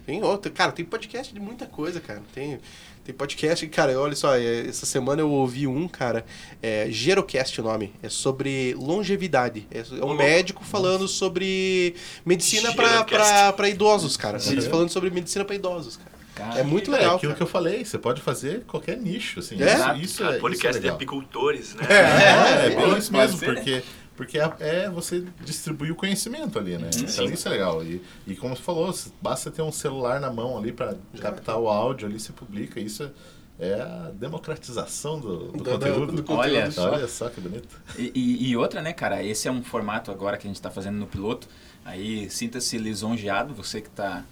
Tem 0.04 0.22
outra. 0.22 0.50
Cara, 0.50 0.72
tem 0.72 0.84
podcast 0.84 1.32
de 1.32 1.40
muita 1.40 1.66
coisa, 1.66 2.00
cara. 2.00 2.22
Tem, 2.34 2.58
tem 3.04 3.14
podcast, 3.14 3.66
cara, 3.68 3.98
olha 3.98 4.16
só, 4.16 4.36
é, 4.36 4.66
essa 4.66 4.84
semana 4.84 5.22
eu 5.22 5.30
ouvi 5.30 5.66
um, 5.66 5.88
cara, 5.88 6.24
é 6.62 6.86
Gerocast 6.90 7.60
o 7.60 7.64
nome, 7.64 7.94
é 8.02 8.08
sobre 8.08 8.74
longevidade. 8.74 9.66
É, 9.70 9.78
é 10.00 10.04
um 10.04 10.14
médico 10.14 10.64
falando 10.64 11.08
sobre 11.08 11.94
medicina 12.24 12.72
pra 12.74 13.68
idosos, 13.68 14.16
cara. 14.16 14.38
Eles 14.46 14.66
falando 14.66 14.90
sobre 14.90 15.10
medicina 15.10 15.44
pra 15.44 15.54
idosos, 15.54 15.96
cara. 15.96 16.17
Cara, 16.38 16.60
É 16.60 16.62
muito 16.62 16.94
É 16.94 16.98
legal, 16.98 17.16
aquilo 17.16 17.32
cara. 17.32 17.36
que 17.36 17.42
eu 17.42 17.46
falei, 17.46 17.84
você 17.84 17.98
pode 17.98 18.22
fazer 18.22 18.62
qualquer 18.64 18.96
nicho, 18.96 19.40
assim. 19.40 19.56
É? 19.62 19.74
Isso, 19.74 20.00
isso 20.00 20.24
Ah, 20.24 20.36
é, 20.36 20.38
podcast 20.38 20.68
isso 20.68 20.68
é 20.68 20.72
de 20.72 20.78
legal. 20.86 20.94
apicultores, 20.96 21.74
né? 21.74 21.82
É, 21.90 22.66
é, 22.66 22.68
bem 22.70 22.78
Pode 22.78 22.98
isso 23.00 23.12
mesmo, 23.12 23.38
ser, 23.38 23.48
né? 23.48 23.54
porque, 23.54 23.82
porque 24.16 24.38
é, 24.38 24.52
é 24.60 24.90
você 24.90 25.24
distribuir 25.44 25.92
o 25.92 25.96
conhecimento 25.96 26.58
ali, 26.58 26.78
né? 26.78 26.88
Então 26.96 27.24
isso 27.26 27.48
é 27.48 27.50
legal. 27.50 27.82
E, 27.84 28.00
e 28.26 28.34
como 28.36 28.54
você 28.56 28.62
falou, 28.62 28.94
basta 29.20 29.50
ter 29.50 29.62
um 29.62 29.72
celular 29.72 30.20
na 30.20 30.30
mão 30.30 30.56
ali 30.56 30.72
para 30.72 30.94
captar 31.20 31.58
o 31.58 31.68
áudio 31.68 32.06
ali, 32.08 32.18
você 32.20 32.32
publica. 32.32 32.78
Isso 32.80 33.10
é, 33.58 33.68
é 33.70 33.74
a 33.82 34.10
democratização 34.14 35.18
do, 35.18 35.38
do 35.52 35.58
Do- 35.64 35.70
conteúdo. 35.70 36.12
do 36.12 36.22
conteúdo. 36.22 36.38
Olha 36.56 36.70
só. 36.70 36.90
Olha 36.92 37.08
só 37.08 37.28
que 37.28 37.40
bonito. 37.40 37.68
E, 37.98 38.12
e- 38.14 38.50
e 38.50 38.56
outra, 38.56 38.80
né, 38.80 38.92
cara, 38.92 39.22
esse 39.24 39.48
é 39.48 39.50
um 39.50 39.62
formato 39.64 40.10
agora 40.12 40.36
que 40.36 40.46
a 40.46 40.48
gente 40.48 40.56
está 40.56 40.70
fazendo 40.70 40.96
no 40.96 41.06
piloto. 41.06 41.48
Aí 41.84 42.28
sinta-se 42.30 42.76
lisonjeado, 42.78 43.54
você 43.54 43.80
que 43.80 43.88
está 43.88 44.22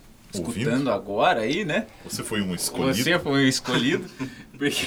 escutando 0.41 0.73
Ouvindo. 0.73 0.91
agora 0.91 1.41
aí, 1.41 1.65
né? 1.65 1.87
Você 2.05 2.23
foi 2.23 2.41
um 2.41 2.55
escolhido. 2.55 3.03
Você 3.03 3.19
foi 3.19 3.45
o 3.45 3.49
escolhido. 3.49 4.05
porque 4.57 4.87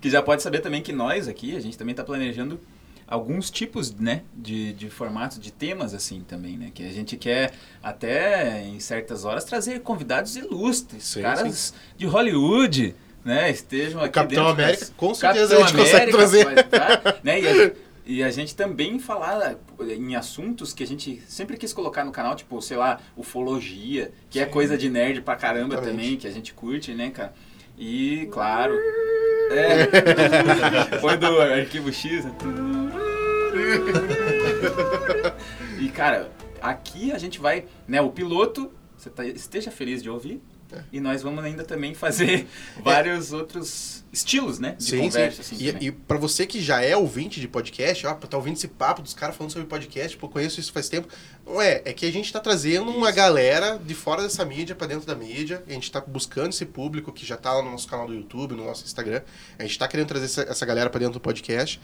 que 0.00 0.10
já 0.10 0.22
pode 0.22 0.42
saber 0.42 0.60
também 0.60 0.82
que 0.82 0.92
nós 0.92 1.28
aqui, 1.28 1.56
a 1.56 1.60
gente 1.60 1.76
também 1.78 1.92
está 1.92 2.04
planejando 2.04 2.60
alguns 3.06 3.50
tipos, 3.50 3.92
né, 3.92 4.22
de, 4.32 4.72
de 4.72 4.88
formatos, 4.88 5.40
de 5.40 5.50
temas 5.50 5.92
assim 5.92 6.20
também, 6.20 6.56
né? 6.56 6.70
Que 6.72 6.86
a 6.86 6.92
gente 6.92 7.16
quer 7.16 7.52
até 7.82 8.62
em 8.62 8.78
certas 8.78 9.24
horas 9.24 9.44
trazer 9.44 9.80
convidados 9.80 10.36
ilustres, 10.36 11.04
Sim, 11.04 11.22
caras 11.22 11.74
de 11.96 12.06
Hollywood, 12.06 12.94
né? 13.24 13.50
Estejam 13.50 14.00
aqui 14.00 14.12
Capitão 14.12 14.44
dentro 14.44 14.62
América, 14.62 14.86
com 14.96 15.12
certeza 15.12 15.56
Capitão 15.56 15.64
a 15.64 15.66
gente 15.66 15.76
consegue 15.76 15.96
América 15.96 16.18
trazer. 16.18 16.44
pode 16.44 16.60
estar, 16.60 17.20
né? 17.24 17.40
E 17.40 17.48
a, 17.48 17.72
e 18.12 18.24
a 18.24 18.30
gente 18.30 18.56
também 18.56 18.98
falar 18.98 19.56
em 19.80 20.16
assuntos 20.16 20.72
que 20.72 20.82
a 20.82 20.86
gente 20.86 21.22
sempre 21.28 21.56
quis 21.56 21.72
colocar 21.72 22.04
no 22.04 22.10
canal, 22.10 22.34
tipo, 22.34 22.60
sei 22.60 22.76
lá, 22.76 23.00
ufologia, 23.16 24.10
que 24.28 24.40
é 24.40 24.46
coisa 24.46 24.76
de 24.76 24.90
nerd 24.90 25.22
pra 25.22 25.36
caramba 25.36 25.74
Exatamente. 25.74 25.96
também, 26.02 26.16
que 26.16 26.26
a 26.26 26.30
gente 26.32 26.52
curte, 26.52 26.92
né, 26.92 27.10
cara? 27.10 27.32
E, 27.78 28.28
claro. 28.32 28.74
É. 29.52 30.98
Foi 31.00 31.16
do 31.16 31.40
arquivo 31.40 31.92
X. 31.92 32.24
né? 32.24 32.32
E, 35.78 35.88
cara, 35.88 36.30
aqui 36.60 37.12
a 37.12 37.18
gente 37.18 37.38
vai, 37.38 37.64
né, 37.86 38.00
o 38.00 38.10
piloto, 38.10 38.72
você 38.96 39.08
tá- 39.08 39.24
esteja 39.24 39.70
feliz 39.70 40.02
de 40.02 40.10
ouvir. 40.10 40.42
É. 40.72 40.82
E 40.92 41.00
nós 41.00 41.22
vamos 41.22 41.44
ainda 41.44 41.64
também 41.64 41.94
fazer 41.94 42.46
vários 42.82 43.32
outros 43.32 44.04
estilos, 44.12 44.58
né? 44.58 44.74
De 44.76 44.84
Sim, 44.84 44.98
conversa, 44.98 45.42
sim. 45.42 45.54
assim, 45.54 45.78
e, 45.80 45.86
e 45.86 45.92
pra 45.92 46.16
você 46.16 46.46
que 46.46 46.60
já 46.60 46.82
é 46.82 46.96
ouvinte 46.96 47.40
de 47.40 47.46
podcast, 47.46 48.06
ó, 48.06 48.14
tá 48.14 48.36
ouvindo 48.36 48.56
esse 48.56 48.68
papo 48.68 49.02
dos 49.02 49.14
caras 49.14 49.36
falando 49.36 49.52
sobre 49.52 49.68
podcast, 49.68 50.16
pô, 50.16 50.28
conheço 50.28 50.58
isso 50.58 50.72
faz 50.72 50.88
tempo. 50.88 51.08
Não 51.46 51.60
é, 51.60 51.82
é 51.84 51.92
que 51.92 52.06
a 52.06 52.12
gente 52.12 52.32
tá 52.32 52.40
trazendo 52.40 52.90
uma 52.90 53.10
galera 53.10 53.78
de 53.78 53.94
fora 53.94 54.22
dessa 54.22 54.44
mídia 54.44 54.74
pra 54.74 54.86
dentro 54.86 55.06
da 55.06 55.14
mídia. 55.14 55.62
A 55.68 55.72
gente 55.72 55.90
tá 55.90 56.00
buscando 56.00 56.50
esse 56.50 56.66
público 56.66 57.12
que 57.12 57.24
já 57.24 57.36
tá 57.36 57.52
lá 57.52 57.62
no 57.62 57.70
nosso 57.70 57.88
canal 57.88 58.06
do 58.06 58.14
YouTube, 58.14 58.54
no 58.54 58.64
nosso 58.64 58.84
Instagram. 58.84 59.22
A 59.58 59.62
gente 59.62 59.78
tá 59.78 59.86
querendo 59.86 60.08
trazer 60.08 60.26
essa, 60.26 60.42
essa 60.42 60.66
galera 60.66 60.90
pra 60.90 60.98
dentro 60.98 61.14
do 61.14 61.20
podcast. 61.20 61.80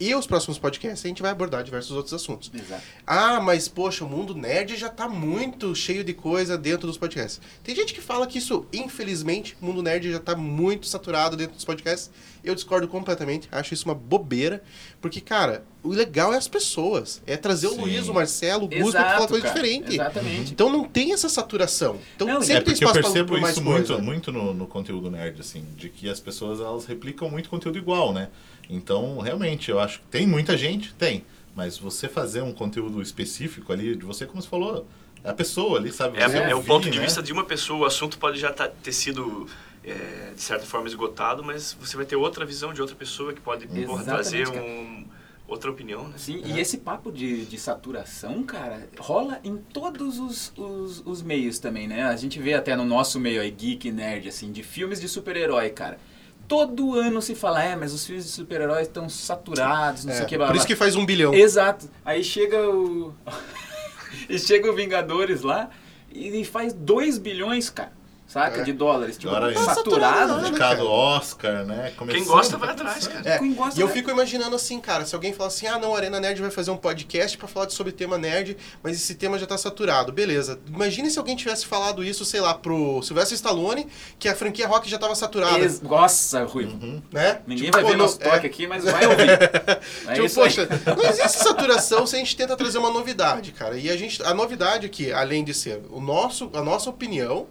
E 0.00 0.14
os 0.14 0.26
próximos 0.28 0.58
podcasts 0.58 1.04
a 1.04 1.08
gente 1.08 1.20
vai 1.22 1.32
abordar 1.32 1.64
diversos 1.64 1.90
outros 1.90 2.14
assuntos. 2.14 2.50
Exato. 2.54 2.82
Ah, 3.04 3.40
mas 3.40 3.66
poxa, 3.66 4.04
o 4.04 4.08
mundo 4.08 4.32
nerd 4.34 4.76
já 4.76 4.88
tá 4.88 5.08
muito 5.08 5.74
cheio 5.74 6.04
de 6.04 6.14
coisa 6.14 6.56
dentro 6.56 6.86
dos 6.86 6.96
podcasts. 6.96 7.40
Tem 7.64 7.74
gente 7.74 7.92
que 7.92 8.00
fala 8.00 8.24
que 8.26 8.38
isso, 8.38 8.64
infelizmente, 8.72 9.56
o 9.60 9.66
mundo 9.66 9.82
nerd 9.82 10.10
já 10.12 10.20
tá 10.20 10.36
muito 10.36 10.86
saturado 10.86 11.36
dentro 11.36 11.56
dos 11.56 11.64
podcasts. 11.64 12.10
Eu 12.44 12.54
discordo 12.54 12.86
completamente, 12.86 13.48
acho 13.50 13.74
isso 13.74 13.84
uma 13.86 13.94
bobeira. 13.94 14.62
Porque, 15.00 15.20
cara, 15.20 15.64
o 15.82 15.88
legal 15.88 16.32
é 16.32 16.36
as 16.36 16.46
pessoas. 16.46 17.20
É 17.26 17.36
trazer 17.36 17.66
o 17.66 17.70
Sim. 17.72 17.80
Luiz, 17.80 18.08
o 18.08 18.14
Marcelo, 18.14 18.66
o 18.66 18.68
Gus 18.68 18.78
pra 18.92 19.00
Exato, 19.00 19.14
falar 19.16 19.28
coisa 19.28 19.46
cara. 19.48 19.54
diferente. 19.60 19.94
Exatamente. 19.94 20.52
Então 20.52 20.70
não 20.70 20.84
tem 20.84 21.12
essa 21.12 21.28
saturação. 21.28 21.98
Então 22.14 22.26
Não, 22.28 22.40
sempre 22.40 22.54
É 22.56 22.60
tem 22.62 22.70
eu 22.70 22.74
espaço 22.74 22.92
pra- 22.94 23.02
percebo 23.02 23.32
pra 23.32 23.40
mais 23.40 23.56
isso 23.56 23.64
coisa. 23.64 23.94
muito, 23.98 24.04
muito 24.04 24.32
no, 24.32 24.54
no 24.54 24.66
conteúdo 24.68 25.10
nerd, 25.10 25.40
assim, 25.40 25.64
de 25.76 25.88
que 25.88 26.08
as 26.08 26.20
pessoas 26.20 26.60
elas 26.60 26.86
replicam 26.86 27.28
muito 27.28 27.48
conteúdo 27.50 27.76
igual, 27.78 28.12
né? 28.12 28.28
Então, 28.68 29.18
realmente, 29.18 29.70
eu 29.70 29.78
acho 29.80 30.00
que 30.00 30.06
tem 30.06 30.26
muita 30.26 30.56
gente, 30.56 30.94
tem. 30.94 31.24
Mas 31.54 31.78
você 31.78 32.08
fazer 32.08 32.42
um 32.42 32.52
conteúdo 32.52 33.00
específico 33.02 33.72
ali, 33.72 33.96
de 33.96 34.04
você, 34.04 34.26
como 34.26 34.40
você 34.40 34.48
falou, 34.48 34.86
é 35.24 35.30
a 35.30 35.34
pessoa 35.34 35.78
ali, 35.78 35.90
sabe? 35.92 36.18
É, 36.18 36.28
Você 36.28 36.36
é 36.36 36.54
o 36.54 36.62
ponto 36.62 36.88
de 36.88 36.98
né? 36.98 37.04
vista 37.04 37.22
de 37.22 37.32
uma 37.32 37.44
pessoa. 37.44 37.80
O 37.80 37.84
assunto 37.84 38.18
pode 38.18 38.38
já 38.38 38.52
tá- 38.52 38.68
ter 38.68 38.92
sido, 38.92 39.46
é, 39.82 40.32
de 40.34 40.40
certa 40.40 40.64
forma, 40.66 40.86
esgotado, 40.86 41.42
mas 41.42 41.76
você 41.80 41.96
vai 41.96 42.06
ter 42.06 42.16
outra 42.16 42.44
visão 42.44 42.72
de 42.72 42.80
outra 42.80 42.94
pessoa 42.94 43.32
que 43.32 43.40
pode 43.40 43.66
porra, 43.66 44.04
trazer 44.04 44.46
um, 44.48 45.04
outra 45.48 45.70
opinião, 45.70 46.06
né? 46.06 46.14
Sim, 46.16 46.42
e 46.44 46.60
esse 46.60 46.78
papo 46.78 47.10
de, 47.10 47.44
de 47.46 47.58
saturação, 47.58 48.44
cara, 48.44 48.86
rola 48.98 49.40
em 49.42 49.56
todos 49.56 50.18
os, 50.18 50.52
os, 50.56 51.02
os 51.04 51.22
meios 51.22 51.58
também, 51.58 51.88
né? 51.88 52.04
A 52.04 52.14
gente 52.16 52.38
vê 52.38 52.54
até 52.54 52.76
no 52.76 52.84
nosso 52.84 53.18
meio 53.18 53.40
aí, 53.40 53.50
geek, 53.50 53.90
nerd, 53.90 54.28
assim, 54.28 54.52
de 54.52 54.62
filmes 54.62 55.00
de 55.00 55.08
super-herói, 55.08 55.70
cara. 55.70 55.98
Todo 56.48 56.94
ano 56.98 57.20
se 57.20 57.34
fala, 57.34 57.62
é, 57.62 57.76
mas 57.76 57.92
os 57.92 58.06
filmes 58.06 58.24
de 58.24 58.30
super-heróis 58.30 58.86
estão 58.88 59.08
saturados, 59.08 60.04
não 60.06 60.12
É, 60.12 60.16
sei 60.16 60.24
o 60.24 60.28
que, 60.28 60.36
blá, 60.36 60.46
por 60.46 60.52
blá. 60.52 60.58
isso 60.58 60.66
que 60.66 60.74
faz 60.74 60.96
um 60.96 61.04
bilhão. 61.04 61.34
Exato. 61.34 61.88
Aí 62.04 62.24
chega 62.24 62.58
o. 62.68 63.14
e 64.28 64.38
chega 64.38 64.70
o 64.70 64.74
Vingadores 64.74 65.42
lá 65.42 65.68
e 66.10 66.42
faz 66.44 66.72
2 66.72 67.18
bilhões, 67.18 67.68
cara. 67.68 67.92
Saca? 68.28 68.60
É. 68.60 68.62
De 68.64 68.74
dólares. 68.74 69.16
Tipo, 69.16 69.34
Agora 69.34 69.54
saturado, 69.64 70.36
né? 70.42 70.48
Indicado 70.48 70.86
Oscar, 70.86 71.64
né? 71.64 71.94
Quem 72.10 72.24
gosta 72.24 72.58
vai 72.58 72.68
atrás, 72.68 73.06
cara. 73.06 73.22
É, 73.26 73.38
Quem 73.38 73.54
gosta 73.54 73.80
e 73.80 73.82
eu 73.82 73.86
vai- 73.86 73.96
fico 73.96 74.10
imaginando 74.10 74.54
assim, 74.54 74.78
cara, 74.80 75.06
se 75.06 75.14
alguém 75.14 75.32
falar 75.32 75.48
assim, 75.48 75.66
ah, 75.66 75.78
não, 75.78 75.94
a 75.94 75.96
Arena 75.96 76.20
Nerd 76.20 76.38
vai 76.42 76.50
fazer 76.50 76.70
um 76.70 76.76
podcast 76.76 77.38
pra 77.38 77.48
falar 77.48 77.70
sobre 77.70 77.90
tema 77.90 78.18
nerd, 78.18 78.54
mas 78.82 78.96
esse 78.96 79.14
tema 79.14 79.38
já 79.38 79.46
tá 79.46 79.56
saturado. 79.56 80.12
Beleza. 80.12 80.60
Imagine 80.68 81.10
se 81.10 81.18
alguém 81.18 81.34
tivesse 81.36 81.64
falado 81.64 82.04
isso, 82.04 82.22
sei 82.26 82.42
lá, 82.42 82.52
pro 82.52 83.00
Sylvester 83.02 83.34
Stallone, 83.34 83.86
que 84.18 84.28
a 84.28 84.36
franquia 84.36 84.68
rock 84.68 84.90
já 84.90 84.98
tava 84.98 85.14
saturada, 85.14 85.58
Ex- 85.60 85.80
Nossa, 85.80 86.44
Rui. 86.44 86.66
né? 87.10 87.40
Ninguém 87.46 87.64
Tipo, 87.70 87.78
vai 87.80 87.90
ver 87.92 87.96
nosso 87.96 88.18
toque 88.18 88.46
aqui, 88.46 88.66
mas 88.66 88.84
vai 88.84 89.06
ouvir. 89.06 89.28
É 90.06 90.12
Tipo, 90.14 90.26
isso 90.26 90.40
aí. 90.42 90.48
poxa, 90.54 90.68
não 90.96 91.04
existe 91.08 91.38
saturação 91.38 92.06
se 92.06 92.14
a 92.14 92.18
gente 92.18 92.36
tenta 92.36 92.54
trazer 92.56 92.76
uma 92.76 92.90
novidade, 92.90 93.52
cara. 93.52 93.78
E 93.78 93.88
a 93.90 93.96
gente, 93.96 94.22
a 94.22 94.34
novidade 94.34 94.84
aqui, 94.86 95.10
além 95.12 95.42
de 95.44 95.54
ser 95.54 95.80
o 95.90 96.00
nosso, 96.00 96.50
a 96.52 96.62
nossa 96.62 96.90
opinião, 96.90 97.46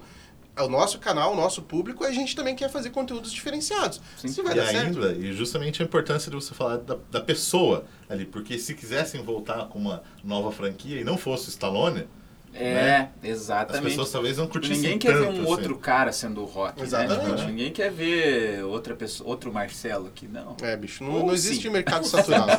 o 0.64 0.68
nosso 0.70 0.99
canal, 0.99 1.34
o 1.34 1.36
nosso 1.36 1.62
público, 1.62 2.03
a 2.03 2.12
gente 2.12 2.36
também 2.36 2.55
quer 2.55 2.70
fazer 2.70 2.89
conteúdos 2.89 3.32
diferenciados. 3.32 4.01
Sim. 4.18 4.28
Se 4.28 4.41
vai 4.41 4.53
E 4.53 4.55
dar 4.58 4.68
certo. 4.68 5.01
ainda, 5.03 5.12
e 5.14 5.34
justamente 5.34 5.82
a 5.82 5.86
importância 5.86 6.30
de 6.30 6.36
você 6.36 6.53
falar 6.53 6.78
da, 6.78 6.97
da 7.12 7.22
pessoa 7.22 7.86
ali, 8.10 8.26
porque 8.26 8.58
se 8.58 8.74
quisessem 8.74 9.22
voltar 9.24 9.68
com 9.68 9.80
uma 9.80 10.03
nova 10.24 10.51
franquia 10.51 10.99
e 10.99 11.03
não 11.03 11.18
fosse 11.18 11.47
o 11.47 11.49
Stallone, 11.49 12.08
É, 12.53 12.74
né? 12.74 13.10
as 13.22 13.30
exatamente. 13.30 13.84
pessoas 13.84 14.12
talvez 14.12 14.38
não 14.38 14.47
curtissem 14.47 14.78
Ninguém 14.78 14.97
quer 14.97 15.14
ver 15.14 15.26
tanto, 15.28 15.38
um 15.39 15.41
assim. 15.43 15.51
outro 15.51 15.78
cara 15.78 16.12
sendo 16.12 16.41
o 16.41 16.45
rock, 16.45 16.82
Exatamente. 16.82 17.41
né? 17.41 17.45
Ninguém 17.47 17.72
quer 17.72 17.91
ver 17.91 18.64
outra 18.64 18.95
pessoa, 18.95 19.30
outro 19.30 19.53
Marcelo 19.53 20.08
aqui, 20.08 20.28
não. 20.28 20.55
É, 20.62 20.76
bicho, 20.76 21.03
não, 21.03 21.20
não 21.28 21.34
existe 21.34 21.70
mercado 21.70 22.05
saturado. 22.08 22.51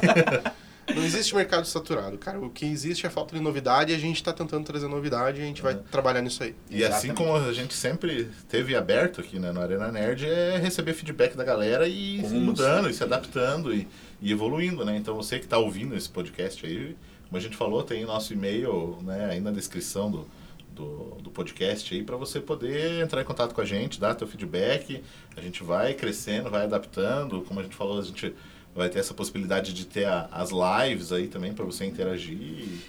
Não 0.94 1.04
existe 1.04 1.34
mercado 1.34 1.66
saturado, 1.66 2.16
cara. 2.18 2.40
O 2.40 2.50
que 2.50 2.66
existe 2.66 3.06
é 3.06 3.10
falta 3.10 3.34
de 3.36 3.42
novidade 3.42 3.92
e 3.92 3.94
a 3.94 3.98
gente 3.98 4.22
tá 4.22 4.32
tentando 4.32 4.64
trazer 4.64 4.88
novidade 4.88 5.40
e 5.40 5.42
a 5.42 5.46
gente 5.46 5.62
vai 5.62 5.74
trabalhar 5.74 6.22
nisso 6.22 6.42
aí. 6.42 6.54
E 6.70 6.84
assim 6.84 7.08
Exatamente. 7.08 7.16
como 7.16 7.48
a 7.48 7.52
gente 7.52 7.74
sempre 7.74 8.28
teve 8.48 8.74
aberto 8.76 9.20
aqui 9.20 9.38
né, 9.38 9.52
no 9.52 9.60
Arena 9.60 9.90
Nerd, 9.90 10.26
é 10.26 10.58
receber 10.58 10.94
feedback 10.94 11.36
da 11.36 11.44
galera 11.44 11.86
e 11.86 12.18
ir 12.18 12.28
mudando, 12.30 12.88
e 12.88 12.94
se 12.94 13.02
adaptando 13.02 13.74
e, 13.74 13.86
e 14.20 14.32
evoluindo, 14.32 14.84
né? 14.84 14.96
Então 14.96 15.14
você 15.14 15.38
que 15.38 15.44
está 15.44 15.58
ouvindo 15.58 15.94
esse 15.94 16.08
podcast 16.08 16.64
aí, 16.64 16.96
como 17.28 17.36
a 17.36 17.40
gente 17.40 17.56
falou, 17.56 17.82
tem 17.82 18.04
nosso 18.04 18.32
e-mail 18.32 18.98
né, 19.02 19.28
aí 19.30 19.40
na 19.40 19.50
descrição 19.50 20.10
do, 20.10 20.26
do, 20.70 21.16
do 21.22 21.30
podcast 21.30 21.94
aí 21.94 22.02
para 22.02 22.16
você 22.16 22.40
poder 22.40 23.02
entrar 23.02 23.20
em 23.20 23.24
contato 23.24 23.54
com 23.54 23.60
a 23.60 23.64
gente, 23.64 24.00
dar 24.00 24.14
teu 24.14 24.26
feedback. 24.26 25.02
A 25.36 25.40
gente 25.40 25.62
vai 25.62 25.92
crescendo, 25.92 26.48
vai 26.48 26.64
adaptando. 26.64 27.42
Como 27.42 27.60
a 27.60 27.62
gente 27.62 27.74
falou, 27.74 27.98
a 27.98 28.02
gente 28.02 28.34
vai 28.74 28.88
ter 28.88 29.00
essa 29.00 29.12
possibilidade 29.12 29.72
de 29.72 29.84
ter 29.84 30.04
a- 30.06 30.28
as 30.30 30.50
lives 30.50 31.10
aí 31.12 31.26
também 31.26 31.52
para 31.52 31.64
você 31.64 31.84
interagir. 31.84 32.38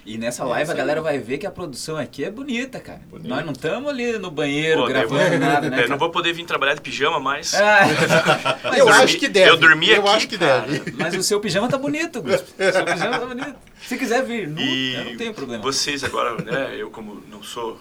E 0.06 0.16
nessa 0.16 0.44
É 0.44 0.46
live 0.46 0.70
a 0.70 0.72
aí. 0.74 0.78
galera 0.78 1.02
vai 1.02 1.18
ver 1.18 1.38
que 1.38 1.46
a 1.46 1.50
produção 1.50 1.96
aqui 1.96 2.22
é 2.24 2.30
bonita, 2.30 2.78
cara. 2.78 3.00
Bonito. 3.10 3.28
Nós 3.28 3.44
não 3.44 3.52
estamos 3.52 3.90
ali 3.90 4.16
no 4.18 4.30
banheiro 4.30 4.78
Pô, 4.82 4.84
eu 4.84 4.88
gravando 4.88 5.38
nada, 5.38 5.68
né? 5.68 5.76
eu 5.78 5.80
não 5.82 5.86
cara? 5.88 5.96
vou 5.96 6.10
poder 6.10 6.32
vir 6.32 6.44
trabalhar 6.44 6.74
de 6.74 6.80
pijama 6.80 7.18
mais. 7.18 7.52
Ah, 7.60 7.88
eu 8.78 8.84
dormi- 8.86 9.02
acho 9.02 9.18
que 9.18 9.28
deve. 9.28 9.50
eu 9.50 9.56
dormi 9.56 9.90
Eu 9.90 10.00
aqui, 10.02 10.08
acho 10.16 10.28
que 10.28 10.38
cara. 10.38 10.60
deve. 10.66 10.92
mas 10.92 11.14
o 11.16 11.22
seu 11.22 11.40
pijama 11.40 11.68
tá 11.68 11.76
bonito, 11.78 12.22
Gus. 12.22 12.36
O 12.40 12.72
seu 12.72 12.84
pijama 12.84 13.18
tá 13.18 13.26
bonito. 13.26 13.54
Se 13.82 13.96
quiser 13.96 14.24
vir 14.24 14.46
nu, 14.48 14.60
E 14.60 14.94
eu 14.94 15.04
não 15.06 15.16
tenho 15.16 15.34
problema. 15.34 15.62
vocês 15.62 16.04
agora, 16.04 16.36
né, 16.42 16.76
eu 16.78 16.90
como 16.90 17.20
não 17.30 17.42
sou, 17.42 17.80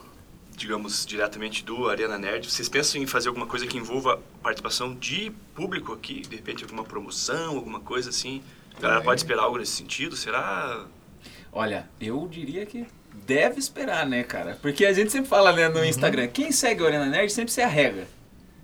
digamos, 0.60 1.05
diretamente 1.05 1.64
do 1.64 1.89
Arena 1.89 2.18
Nerd, 2.18 2.51
vocês 2.51 2.68
pensam 2.68 3.01
em 3.01 3.07
fazer 3.07 3.30
alguma 3.30 3.47
coisa 3.47 3.66
que 3.66 3.78
envolva 3.78 4.22
participação 4.43 4.93
de 4.93 5.32
público 5.55 5.93
aqui? 5.93 6.22
De 6.22 6.36
repente 6.36 6.64
alguma 6.64 6.84
promoção, 6.84 7.55
alguma 7.55 7.80
coisa 7.80 8.10
assim? 8.10 8.43
A 8.78 8.82
galera 8.82 9.01
pode 9.01 9.22
esperar 9.22 9.43
algo 9.43 9.57
nesse 9.57 9.72
sentido? 9.72 10.18
Será? 10.18 10.86
Olha, 11.51 11.89
eu 11.99 12.28
diria 12.30 12.66
que 12.66 12.86
deve 13.26 13.57
esperar, 13.57 14.05
né, 14.05 14.22
cara? 14.24 14.60
Porque 14.62 14.86
a 14.86 14.91
gente 14.91 15.12
sempre 15.12 15.30
fala 15.30 15.53
né, 15.53 15.70
no 15.70 15.84
Instagram, 15.84 16.28
quem 16.28 16.51
segue 16.51 16.84
o 16.84 16.86
Arena 16.86 17.05
Nerd 17.05 17.32
sempre 17.32 17.53
se 17.53 17.62
arrega. 17.62 18.05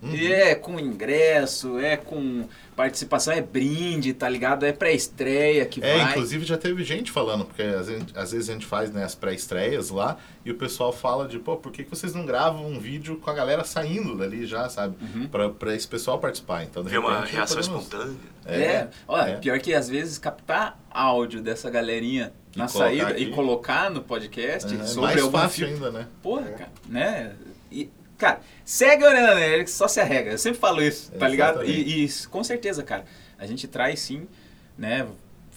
E 0.02 0.30
é 0.30 0.54
com 0.54 0.78
ingresso, 0.78 1.78
é 1.78 1.96
com 1.96 2.46
participação, 2.76 3.32
é 3.32 3.40
brinde, 3.40 4.12
tá 4.12 4.28
ligado? 4.28 4.66
É 4.66 4.70
pré-estreia 4.72 5.64
que 5.64 5.82
É, 5.82 5.96
vai. 5.98 6.10
inclusive 6.10 6.44
já 6.44 6.58
teve 6.58 6.84
gente 6.84 7.10
falando, 7.10 7.46
porque 7.46 7.62
às 7.62 7.88
vezes, 7.88 8.04
às 8.14 8.32
vezes 8.32 8.50
a 8.50 8.52
gente 8.52 8.66
faz 8.66 8.90
né, 8.92 9.02
as 9.02 9.14
pré-estreias 9.14 9.88
lá 9.90 10.18
e 10.44 10.50
o 10.50 10.54
pessoal 10.56 10.92
fala 10.92 11.26
de, 11.26 11.38
pô, 11.38 11.56
por 11.56 11.72
que, 11.72 11.82
que 11.84 11.90
vocês 11.90 12.14
não 12.14 12.26
gravam 12.26 12.66
um 12.66 12.78
vídeo 12.78 13.16
com 13.16 13.30
a 13.30 13.34
galera 13.34 13.64
saindo 13.64 14.14
dali 14.16 14.44
já, 14.46 14.68
sabe? 14.68 14.94
Uhum. 15.02 15.26
Pra, 15.26 15.48
pra 15.48 15.74
esse 15.74 15.88
pessoal 15.88 16.18
participar. 16.18 16.64
Então, 16.64 16.82
de 16.84 16.90
Ver 16.90 16.98
uma 16.98 17.14
repente, 17.20 17.32
reação 17.34 17.56
podemos- 17.56 17.82
espontânea. 17.84 18.16
É, 18.44 18.88
olha, 19.08 19.30
é. 19.30 19.36
pior 19.38 19.58
que 19.58 19.74
às 19.74 19.88
vezes 19.88 20.18
captar 20.18 20.78
áudio 20.90 21.40
dessa 21.40 21.68
galerinha 21.70 22.32
E 22.54 22.58
na 22.58 22.68
saída 22.68 23.08
aqui. 23.08 23.24
e 23.24 23.30
colocar 23.32 23.90
no 23.90 24.02
podcast 24.02 24.72
É, 24.72 24.84
sobre 24.84 25.00
mais 25.12 25.20
algum 25.22 25.38
fácil 25.38 25.66
filme. 25.66 25.84
ainda, 25.86 25.98
né? 25.98 26.06
Porra, 26.22 26.44
cara, 26.50 26.70
né? 26.88 27.32
E, 27.72 27.90
cara, 28.18 28.40
segue 28.64 29.04
a 29.04 29.34
Nerd, 29.34 29.64
que 29.64 29.70
só 29.70 29.86
se 29.88 30.00
arrega. 30.00 30.32
Eu 30.32 30.38
sempre 30.38 30.58
falo 30.58 30.82
isso, 30.82 31.12
tá 31.12 31.28
ligado? 31.28 31.64
E, 31.64 32.04
e 32.04 32.08
com 32.30 32.42
certeza, 32.44 32.82
cara, 32.82 33.04
a 33.38 33.46
gente 33.46 33.66
traz 33.68 34.00
sim, 34.00 34.26
né? 34.78 35.06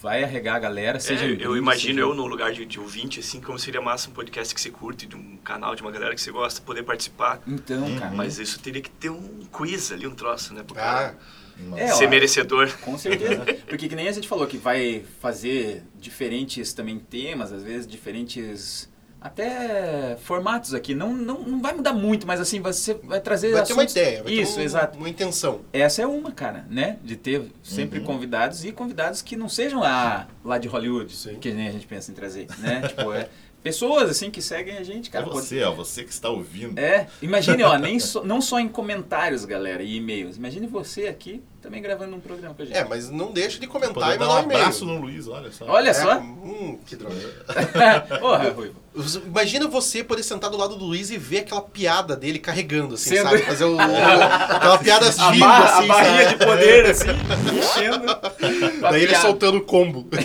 Vai 0.02 0.24
arregar 0.24 0.56
a 0.56 0.60
galera, 0.60 0.98
seja. 0.98 1.26
É, 1.26 1.28
eu 1.28 1.32
vídeo, 1.32 1.58
imagino 1.58 1.96
seja- 1.96 2.08
eu 2.08 2.14
no 2.16 2.26
lugar 2.26 2.54
de, 2.54 2.66
de 2.66 2.80
ouvinte, 2.80 3.20
assim, 3.20 3.42
como 3.42 3.60
seria 3.60 3.82
massa 3.82 4.10
um 4.10 4.14
podcast 4.14 4.56
que 4.56 4.62
você 4.62 4.70
curte, 4.70 5.06
de 5.06 5.18
um 5.18 5.36
canal, 5.44 5.76
de 5.76 5.82
uma 5.82 5.92
galera 5.92 6.16
que 6.16 6.22
você 6.22 6.32
gosta, 6.32 6.62
poder 6.62 6.84
participar. 6.84 7.42
Então, 7.46 7.84
Uhum. 7.84 8.00
cara. 8.00 8.16
Mas 8.16 8.40
isso 8.40 8.60
teria 8.60 8.82
que 8.82 8.90
ter 8.90 9.10
um 9.10 9.42
quiz 9.52 9.92
ali, 9.92 10.08
um 10.08 10.16
troço, 10.16 10.54
né? 10.54 10.64
Pro 10.64 10.76
Ah, 10.78 10.80
cara 10.80 11.18
É, 11.76 11.88
ser 11.90 12.06
ó, 12.06 12.10
merecedor. 12.10 12.72
Com 12.78 12.98
certeza. 12.98 13.44
Porque 13.68 13.90
que 13.90 13.96
nem 13.96 14.08
a 14.08 14.12
gente 14.14 14.26
falou 14.30 14.48
que 14.48 14.58
vai 14.58 15.04
fazer 15.22 15.84
diferentes 16.00 16.72
também 16.72 16.98
temas, 16.98 17.52
às 17.52 17.62
vezes 17.62 17.86
diferentes 17.86 18.89
até 19.22 20.16
formatos 20.24 20.74
aqui. 20.74 20.96
Não, 20.96 21.14
não, 21.14 21.40
não 21.42 21.62
vai 21.62 21.74
mudar 21.74 21.94
muito, 21.94 22.26
mas 22.26 22.40
assim, 22.40 22.60
você 22.62 22.94
vai 23.04 23.20
trazer 23.20 23.52
vai 23.52 23.64
ter 23.66 23.74
uma 23.74 23.84
assuntos- 23.84 23.96
ideia, 23.96 24.24
vai 24.24 24.34
Isso, 24.34 24.56
ter 24.56 24.62
um- 24.62 24.64
exato. 24.64 24.98
uma 24.98 25.10
intenção. 25.10 25.62
Essa 25.74 26.02
é 26.02 26.08
uma, 26.08 26.32
cara, 26.32 26.66
né? 26.70 26.98
De 27.04 27.16
ter 27.16 27.44
sempre 27.64 28.00
Uhum. 28.00 28.06
convidados 28.06 28.64
e 28.64 28.72
convidados 28.72 29.22
que 29.22 29.36
não 29.36 29.50
sejam 29.50 29.80
lá, 29.82 30.28
lá 30.44 30.58
de 30.58 30.68
Hollywood, 30.68 31.14
Sim. 31.16 31.36
que 31.36 31.52
nem 31.52 31.68
a 31.68 31.72
gente 31.72 31.86
pensa 31.88 32.12
em 32.12 32.14
trazer, 32.16 32.48
né? 32.60 32.82
tipo, 32.88 33.12
é 33.14 33.28
pessoas 33.64 34.10
assim 34.10 34.30
que 34.32 34.42
seguem 34.42 34.78
a 34.78 34.84
gente, 34.84 35.10
É 35.10 35.12
cara. 35.12 35.26
Pode- 35.26 35.38
você, 35.46 35.62
ó, 35.64 35.72
você 35.74 36.04
que 36.04 36.12
está 36.12 36.30
ouvindo. 36.30 36.78
É, 36.80 37.08
imagine, 37.22 37.64
ó, 37.64 37.76
nem 37.80 38.00
só- 38.00 38.24
não 38.24 38.42
só 38.42 38.60
em 38.60 38.68
comentários, 38.68 39.46
galera, 39.46 39.84
e 39.84 39.98
e-mails. 39.98 40.38
Imagine 40.38 40.68
você 40.68 41.08
aqui 41.08 41.42
também 41.62 41.82
gravando 41.82 42.16
um 42.16 42.20
programa 42.22 42.56
com 42.56 42.62
a 42.62 42.66
gente. 42.66 42.78
É, 42.78 42.86
mas 42.86 43.10
não 43.10 43.32
deixa 43.34 43.60
de 43.60 43.68
comentar 43.68 43.94
Poder 43.96 44.16
e 44.16 44.18
dar 44.18 44.26
mandar 44.28 44.38
um 44.38 44.42
um 44.42 44.44
e-mail. 44.46 44.60
abraço 44.62 44.86
no 44.86 45.02
Luiz, 45.02 45.28
olha 45.28 45.52
só. 45.52 45.66
Olha 45.68 45.90
É, 45.90 45.94
só. 45.94 46.18
Hum, 46.20 46.80
que 46.86 46.96
droga. 46.96 47.16
Porra, 48.20 48.50
Ruivo. 48.50 48.76
Imagina 49.26 49.68
você 49.68 50.04
poder 50.04 50.24
sentar 50.24 50.50
do 50.50 50.58
lado 50.58 50.76
do 50.76 50.84
Luiz 50.86 51.10
e 51.12 51.18
ver 51.18 51.40
aquela 51.40 51.62
piada 51.62 52.16
dele 52.16 52.40
carregando, 52.40 52.96
assim, 52.96 53.12
Sendo- 53.12 53.30
sabe? 53.30 53.44
Fazer 53.44 53.66
o, 53.66 53.76
o- 53.76 53.80
aquela 53.80 54.78
piada 54.80 55.06
A, 55.08 55.32
vindo, 55.32 55.40
barra, 55.42 55.66
assim, 55.80 55.84
a 55.90 55.94
barrinha 55.94 56.24
sabe? 56.24 56.38
de 56.40 56.46
poder, 56.46 56.86
assim, 56.86 57.08
enchendo. 57.58 58.06
Daí 58.82 59.02
ele 59.02 59.08
Piada. 59.08 59.22
soltando 59.28 59.58
o 59.58 59.62
combo. 59.62 60.08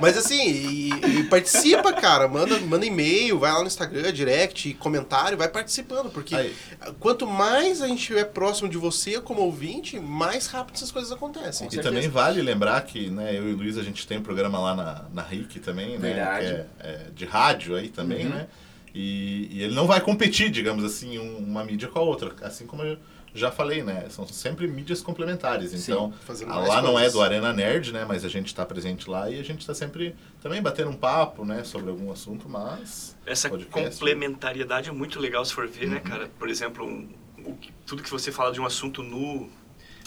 Mas 0.00 0.16
assim, 0.16 0.40
e, 0.48 0.90
e 1.20 1.24
participa, 1.24 1.92
cara. 1.92 2.28
Manda, 2.28 2.58
manda 2.60 2.84
e-mail, 2.86 3.38
vai 3.38 3.52
lá 3.52 3.60
no 3.60 3.66
Instagram, 3.66 4.12
direct, 4.12 4.74
comentário, 4.74 5.36
vai 5.38 5.48
participando. 5.48 6.10
Porque 6.10 6.34
Aí. 6.34 6.54
quanto 7.00 7.26
mais 7.26 7.80
a 7.82 7.86
gente 7.88 7.98
estiver 8.00 8.24
próximo 8.24 8.68
de 8.68 8.76
você 8.76 9.20
como 9.20 9.40
ouvinte, 9.42 9.98
mais 9.98 10.46
rápido 10.46 10.76
essas 10.76 10.90
coisas 10.90 11.10
acontecem. 11.12 11.68
E 11.72 11.78
também 11.78 12.08
vale 12.08 12.40
lembrar 12.42 12.80
que 12.84 13.08
né, 13.10 13.36
eu 13.36 13.48
e 13.48 13.52
o 13.52 13.56
Luiz 13.56 13.78
a 13.78 13.82
gente 13.82 14.06
tem 14.06 14.18
um 14.18 14.22
programa 14.22 14.58
lá 14.58 14.74
na, 14.74 15.04
na 15.12 15.22
RIC 15.22 15.60
também, 15.60 15.98
né? 15.98 16.08
Verdade. 16.14 16.46
É, 16.46 16.66
é 16.80 17.06
de 17.14 17.24
rádio 17.24 17.74
aí 17.76 17.88
também, 17.88 18.24
Uhum. 18.26 18.30
né? 18.32 18.46
E, 18.94 19.48
e 19.52 19.62
ele 19.62 19.74
não 19.74 19.86
vai 19.86 20.00
competir, 20.00 20.48
digamos 20.50 20.82
assim, 20.82 21.18
um- 21.18 21.36
uma 21.38 21.62
mídia 21.62 21.86
com 21.88 21.98
a 21.98 22.02
outra. 22.02 22.34
Assim 22.42 22.66
como 22.66 22.82
eu 22.82 22.96
já 23.36 23.50
falei, 23.50 23.82
né? 23.82 24.06
São 24.08 24.26
sempre 24.26 24.66
mídias 24.66 25.00
complementares. 25.02 25.70
Sim, 25.70 25.92
Então, 25.92 26.14
mais 26.46 26.68
lá 26.68 26.80
não 26.82 26.98
é 26.98 27.10
do 27.10 27.20
Arena 27.20 27.52
Nerd, 27.52 27.92
né? 27.92 28.04
Mas 28.06 28.24
a 28.24 28.28
gente 28.28 28.46
está 28.46 28.64
presente 28.66 29.08
lá 29.10 29.30
e 29.30 29.38
a 29.38 29.42
gente 29.44 29.60
está 29.60 29.74
sempre 29.74 30.14
também 30.40 30.62
batendo 30.62 30.90
um 30.90 30.96
papo, 30.96 31.44
né? 31.44 31.62
Sobre 31.64 31.90
algum 31.90 32.10
assunto, 32.10 32.48
mas... 32.48 33.16
Essa 33.26 33.48
podcast, 33.48 33.98
complementariedade 33.98 34.88
é 34.88 34.92
muito 34.92 35.18
legal 35.20 35.44
se 35.44 35.52
for 35.52 35.66
ver, 35.68 35.86
né, 35.88 35.96
Uhum. 35.96 36.02
cara? 36.02 36.30
Por 36.38 36.48
exemplo, 36.48 36.84
um- 36.86 37.08
o 37.44 37.54
que- 37.56 37.72
tudo 37.86 38.02
que 38.02 38.10
você 38.10 38.32
fala 38.32 38.50
de 38.52 38.60
um 38.60 38.66
assunto 38.66 39.02
no, 39.02 39.48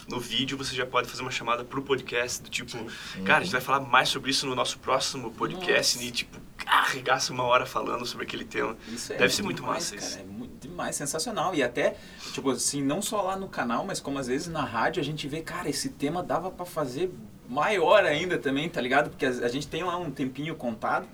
no 0.07 0.19
vídeo, 0.19 0.57
você 0.57 0.75
já 0.75 0.86
pode 0.86 1.07
fazer 1.07 1.21
uma 1.21 1.32
chamada 1.32 1.63
pro 1.63 1.82
podcast, 1.82 2.41
do 2.41 2.49
tipo, 2.49 2.77
cara, 3.23 3.39
a 3.39 3.43
gente 3.43 3.51
vai 3.51 3.61
falar 3.61 3.80
mais 3.82 4.09
sobre 4.09 4.32
isso 4.32 4.45
no 4.47 4.55
nosso 4.55 4.80
próximo 4.80 5.32
podcast, 5.32 5.95
Nossa. 5.97 6.07
e 6.07 6.11
tipo, 6.11 6.38
arregaça 6.65 7.32
uma 7.32 7.43
hora 7.43 7.65
falando 7.65 8.05
sobre 8.05 8.25
aquele 8.25 8.43
tema. 8.45 8.75
Isso 8.88 9.13
é 9.13 9.17
Deve 9.17 9.34
ser 9.34 9.43
muito 9.43 9.63
massa 9.63 9.95
isso. 9.95 10.17
cara. 10.17 10.21
É 10.21 10.25
muito 10.25 10.39
demais, 10.60 10.95
sensacional. 10.95 11.55
E 11.55 11.64
até, 11.64 11.95
tipo 12.34 12.51
assim, 12.51 12.82
não 12.82 13.01
só 13.01 13.22
lá 13.22 13.36
no 13.36 13.47
canal, 13.47 13.86
mas 13.86 13.99
como 13.99 14.20
às 14.20 14.28
vezes 14.28 14.47
na 14.47 14.64
rádio 14.64 15.01
a 15.01 15.03
gente 15.03 15.28
vê, 15.28 15.41
cara, 15.41 15.70
esse 15.70 15.89
tema 15.89 16.22
dava 16.22 16.51
pra 16.51 16.66
fazer 16.66 17.12
maior 17.47 18.05
ainda 18.05 18.38
também, 18.38 18.70
tá 18.70 18.80
ligado? 18.80 19.10
Porque 19.10 19.26
a, 19.26 19.47
gente 19.47 19.68
tem 19.68 19.84
lá 19.84 19.97
um 19.97 20.12
tempinho 20.12 20.55
contado. 20.55 21.07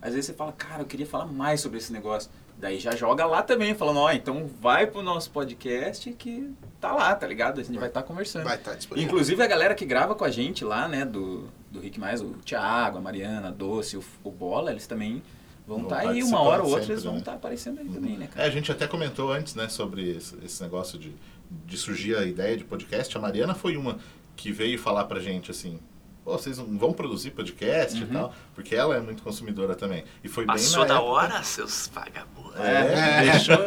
Às 0.00 0.14
vezes 0.14 0.26
você 0.26 0.32
fala, 0.32 0.52
cara, 0.52 0.82
eu 0.82 0.86
queria 0.86 1.06
falar 1.06 1.26
mais 1.26 1.60
sobre 1.60 1.78
esse 1.78 1.92
negócio. 1.92 2.30
Daí 2.56 2.78
já 2.78 2.94
joga 2.94 3.26
lá 3.26 3.42
também, 3.42 3.74
falando, 3.74 3.98
ó, 3.98 4.12
então 4.12 4.48
vai 4.60 4.86
pro 4.86 5.02
nosso 5.02 5.30
podcast 5.30 6.10
que 6.12 6.50
tá 6.80 6.92
lá, 6.92 7.14
tá 7.14 7.26
ligado? 7.26 7.60
A 7.60 7.64
gente 7.64 7.78
vai 7.78 7.88
estar 7.88 8.02
conversando. 8.02 8.44
Vai 8.44 8.56
estar 8.56 8.74
disponível. 8.74 9.08
Inclusive 9.08 9.42
a 9.42 9.46
galera 9.46 9.74
que 9.74 9.84
grava 9.84 10.14
com 10.14 10.24
a 10.24 10.30
gente 10.30 10.64
lá, 10.64 10.86
né, 10.86 11.04
do, 11.04 11.48
do 11.70 11.80
Rick 11.80 11.98
Mais, 11.98 12.22
o 12.22 12.30
Thiago, 12.44 12.98
a 12.98 13.00
Mariana, 13.00 13.48
a 13.48 13.50
Doce, 13.50 13.96
o, 13.96 14.04
o 14.22 14.30
Bola, 14.30 14.70
eles 14.70 14.86
também 14.86 15.22
vão 15.66 15.82
estar 15.82 15.96
aí, 15.98 16.04
participando 16.06 16.30
uma 16.32 16.40
hora 16.42 16.62
ou 16.62 16.68
outra 16.68 16.80
sempre, 16.80 16.92
eles 16.94 17.04
vão 17.04 17.12
né? 17.14 17.18
estar 17.20 17.32
aparecendo 17.34 17.80
aí 17.80 17.88
também, 17.88 18.16
né, 18.18 18.24
É, 18.26 18.34
cara? 18.34 18.46
a 18.46 18.50
gente 18.50 18.70
até 18.72 18.86
comentou 18.86 19.32
antes, 19.32 19.54
né, 19.54 19.68
sobre 19.68 20.10
esse, 20.16 20.36
esse 20.44 20.62
negócio 20.62 20.98
de, 20.98 21.12
de 21.50 21.76
surgir 21.76 22.16
a 22.16 22.24
ideia 22.24 22.56
de 22.56 22.64
podcast. 22.64 23.16
A 23.16 23.20
Mariana 23.20 23.54
foi 23.54 23.76
uma 23.76 23.98
que 24.36 24.50
veio 24.52 24.78
falar 24.78 25.04
pra 25.04 25.20
gente 25.20 25.50
assim. 25.50 25.78
Pô, 26.24 26.32
vocês 26.38 26.56
não 26.56 26.78
vão 26.78 26.90
produzir 26.92 27.32
podcast 27.32 27.98
Uhum. 28.02 28.08
e 28.08 28.12
tal? 28.12 28.34
Porque 28.54 28.74
ela 28.74 28.96
é 28.96 29.00
muito 29.00 29.22
consumidora 29.22 29.74
também. 29.74 30.04
E 30.24 30.28
foi 30.28 30.46
bem 30.46 30.54
Passou 30.54 30.80
na 30.80 30.86
da 30.86 30.94
época- 30.94 31.10
hora, 31.10 31.42
seus 31.42 31.90
vagabundos. 31.92 32.58
É, 32.58 33.22
deixou. 33.30 33.58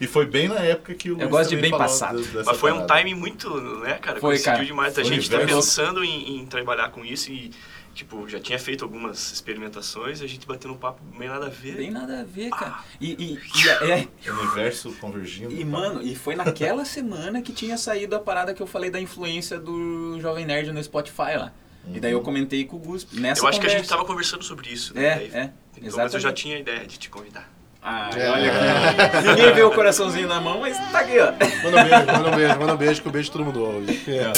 E 0.00 0.06
foi 0.06 0.24
bem 0.24 0.48
na 0.48 0.60
época 0.60 0.94
que 0.94 1.10
o 1.10 1.12
Eu 1.12 1.18
Luiz 1.18 1.30
gosto 1.30 1.50
de 1.50 1.56
bem 1.58 1.70
passado. 1.70 2.18
Mas 2.44 2.56
foi 2.56 2.70
um 2.72 2.86
parada. 2.86 2.94
timing 2.94 3.14
muito, 3.14 3.50
né, 3.80 3.94
cara? 3.98 4.18
Foi, 4.18 4.30
Coincidiu 4.30 4.52
cara. 4.52 4.64
demais. 4.64 4.92
A 4.98 5.02
Foi 5.02 5.04
gente 5.04 5.28
tá 5.28 5.36
universo. 5.36 5.60
pensando 5.60 6.02
em, 6.02 6.38
em 6.40 6.46
trabalhar 6.46 6.88
com 6.90 7.04
isso 7.04 7.30
e, 7.30 7.50
tipo, 7.96 8.28
já 8.28 8.38
tinha 8.38 8.58
feito 8.58 8.84
algumas 8.84 9.32
experimentações, 9.32 10.20
a 10.22 10.26
gente 10.26 10.46
bateu 10.46 10.70
um 10.70 10.76
papo 10.76 11.00
meio 11.18 11.32
nada 11.32 11.46
a 11.46 11.48
ver. 11.48 11.76
Bem 11.76 11.90
nada 11.90 12.20
a 12.20 12.24
ver, 12.24 12.50
cara. 12.50 12.78
E, 13.00 13.12
e, 13.12 13.32
e, 13.34 13.68
é, 13.90 14.06
O 14.30 14.34
universo 14.42 14.92
convergindo. 15.00 15.52
e, 15.52 15.64
mano, 15.64 16.00
e 16.02 16.14
foi 16.14 16.36
naquela 16.36 16.84
semana 16.86 17.40
que 17.42 17.52
tinha 17.52 17.76
saído 17.76 18.14
a 18.14 18.20
parada 18.20 18.52
que 18.54 18.62
eu 18.62 18.66
falei 18.66 18.90
da 18.90 19.00
influência 19.00 19.58
do 19.58 20.20
Jovem 20.20 20.44
Nerd 20.46 20.70
no 20.72 20.82
Spotify 20.84 21.36
lá. 21.38 21.52
E 21.92 21.98
daí 22.00 22.12
eu 22.12 22.20
comentei 22.20 22.64
com 22.64 22.76
o 22.76 22.78
Gus 22.80 23.06
nessa 23.12 23.42
Eu 23.42 23.48
acho 23.48 23.60
que 23.60 23.66
a 23.66 23.70
gente 23.70 23.78
conversa. 23.78 23.94
tava 23.96 24.04
conversando 24.06 24.42
sobre 24.44 24.68
isso, 24.70 24.92
né? 24.94 25.04
É, 25.06 25.14
Daí- 25.14 25.24
é, 25.24 25.28
então, 25.28 25.52
mas 25.74 25.82
eu 25.82 25.86
exatamente. 25.88 26.22
já 26.22 26.32
tinha 26.32 26.56
a 26.56 26.58
ideia 26.60 26.86
de 26.86 26.98
te 26.98 27.08
convidar. 27.08 27.50
Ah, 27.80 28.10
É. 28.16 28.28
olha 28.28 28.52
aqui. 28.52 29.28
Ninguém 29.28 29.54
vê 29.54 29.62
o 29.62 29.70
coraçãozinho 29.70 30.26
na 30.26 30.40
mão, 30.40 30.60
mas 30.60 30.76
tá 30.90 30.98
aqui, 30.98 31.16
ó. 31.20 31.30
Manda 31.62 31.80
um 31.80 31.84
beijo, 31.84 32.06
manda 32.06 32.28
um 32.28 32.36
beijo, 32.36 32.58
manda 32.58 32.74
um 32.74 32.76
beijo, 32.76 33.02
que 33.02 33.08
o 33.08 33.12
beijo 33.12 33.30
todo 33.30 33.44
mundo 33.44 33.62
ouve. 33.62 33.92
É. 34.10 34.32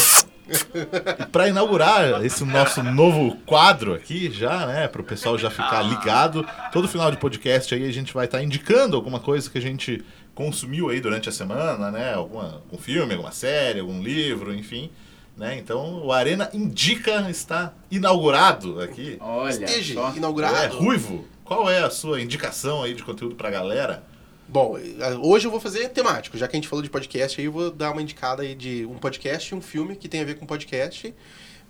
Para 1.30 1.48
inaugurar 1.48 2.24
esse 2.24 2.44
nosso 2.44 2.82
novo 2.82 3.36
quadro 3.46 3.94
aqui, 3.94 4.30
já, 4.30 4.66
né, 4.66 4.88
para 4.88 5.00
o 5.00 5.04
pessoal 5.04 5.38
já 5.38 5.50
ficar 5.50 5.82
ligado, 5.82 6.46
todo 6.72 6.88
final 6.88 7.10
de 7.10 7.16
podcast 7.16 7.74
aí 7.74 7.84
a 7.84 7.92
gente 7.92 8.14
vai 8.14 8.26
estar 8.26 8.42
indicando 8.42 8.96
alguma 8.96 9.20
coisa 9.20 9.50
que 9.50 9.58
a 9.58 9.62
gente 9.62 10.04
consumiu 10.34 10.88
aí 10.88 11.00
durante 11.00 11.28
a 11.28 11.32
semana, 11.32 11.90
né, 11.90 12.14
alguma, 12.14 12.62
algum 12.64 12.78
filme, 12.78 13.12
alguma 13.12 13.32
série, 13.32 13.80
algum 13.80 14.02
livro, 14.02 14.54
enfim, 14.54 14.90
né, 15.36 15.58
então 15.58 16.04
o 16.04 16.12
Arena 16.12 16.48
Indica 16.52 17.28
está 17.30 17.72
inaugurado 17.90 18.80
aqui. 18.80 19.16
Olha 19.20 19.50
Esteja 19.50 19.94
só. 19.94 20.12
É, 20.12 20.16
inaugurado. 20.16 20.76
Ruivo, 20.78 21.24
qual 21.44 21.70
é 21.70 21.82
a 21.82 21.90
sua 21.90 22.20
indicação 22.20 22.82
aí 22.82 22.94
de 22.94 23.02
conteúdo 23.02 23.34
pra 23.34 23.50
galera? 23.50 24.02
Bom, 24.50 24.78
hoje 25.22 25.46
eu 25.46 25.50
vou 25.50 25.60
fazer 25.60 25.90
temático, 25.90 26.38
já 26.38 26.48
que 26.48 26.56
a 26.56 26.58
gente 26.58 26.68
falou 26.68 26.82
de 26.82 26.88
podcast, 26.88 27.38
aí 27.38 27.44
eu 27.44 27.52
vou 27.52 27.70
dar 27.70 27.92
uma 27.92 28.00
indicada 28.00 28.42
aí 28.42 28.54
de 28.54 28.86
um 28.86 28.94
podcast 28.94 29.52
e 29.52 29.54
um 29.54 29.60
filme 29.60 29.94
que 29.94 30.08
tem 30.08 30.22
a 30.22 30.24
ver 30.24 30.38
com 30.38 30.46
podcast. 30.46 31.14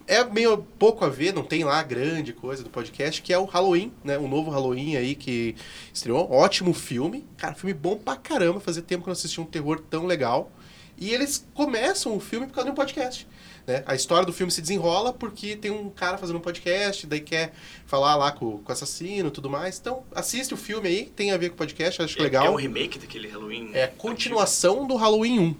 É 0.07 0.23
meio 0.23 0.59
pouco 0.79 1.05
a 1.05 1.09
ver, 1.09 1.35
não 1.35 1.43
tem 1.43 1.65
lá 1.65 1.83
grande 1.83 2.33
coisa 2.33 2.63
do 2.63 2.71
podcast, 2.71 3.21
que 3.21 3.33
é 3.33 3.39
o 3.39 3.47
Halloween, 3.47 3.93
né? 4.05 4.17
O 4.17 4.29
novo 4.29 4.53
Halloween 4.53 4.95
aí 4.95 5.17
que 5.17 5.57
estreou. 5.93 6.31
Ótimo 6.31 6.73
filme. 6.73 7.27
Cara, 7.37 7.57
filme 7.57 7.75
bom 7.75 7.97
pra 7.97 8.15
caramba. 8.15 8.61
Fazia 8.61 8.81
tempo 8.81 9.03
que 9.03 9.09
eu 9.09 9.13
não 9.13 9.19
assistia 9.19 9.43
um 9.43 9.47
terror 9.47 9.81
tão 9.91 10.07
legal. 10.07 10.49
E 10.97 11.11
eles 11.11 11.45
começam 11.55 12.17
o 12.17 12.21
filme 12.21 12.47
por 12.47 12.55
causa 12.55 12.67
de 12.67 12.73
um 12.73 12.77
podcast. 12.77 13.27
Né? 13.69 13.83
A 13.85 13.95
história 13.95 14.25
do 14.25 14.33
filme 14.33 14.51
se 14.51 14.63
desenrola 14.63 15.13
porque 15.13 15.55
tem 15.55 15.71
um 15.71 15.91
cara 15.91 16.17
fazendo 16.17 16.37
um 16.37 16.41
podcast, 16.41 17.07
daí 17.07 17.21
quer 17.21 17.53
falar 17.85 18.17
lá 18.17 18.33
com, 18.33 18.57
com 18.59 18.69
o 18.69 18.73
assassino 18.73 19.29
e 19.29 19.31
tudo 19.31 19.51
mais. 19.51 19.79
Então, 19.79 20.05
assiste 20.15 20.55
o 20.55 20.57
filme 20.57 20.89
aí, 20.89 21.05
tem 21.15 21.33
a 21.33 21.37
ver 21.37 21.51
com 21.51 21.55
o 21.55 21.59
podcast, 21.59 22.01
acho 22.01 22.19
É- 22.19 22.23
legal. 22.23 22.47
É 22.47 22.51
um 22.51 22.55
remake 22.55 22.99
daquele 22.99 23.29
Halloween. 23.29 23.71
É 23.75 23.85
a 23.85 23.89
continuação 23.89 24.87
do 24.87 24.97
Halloween 24.97 25.39
1. 25.39 25.57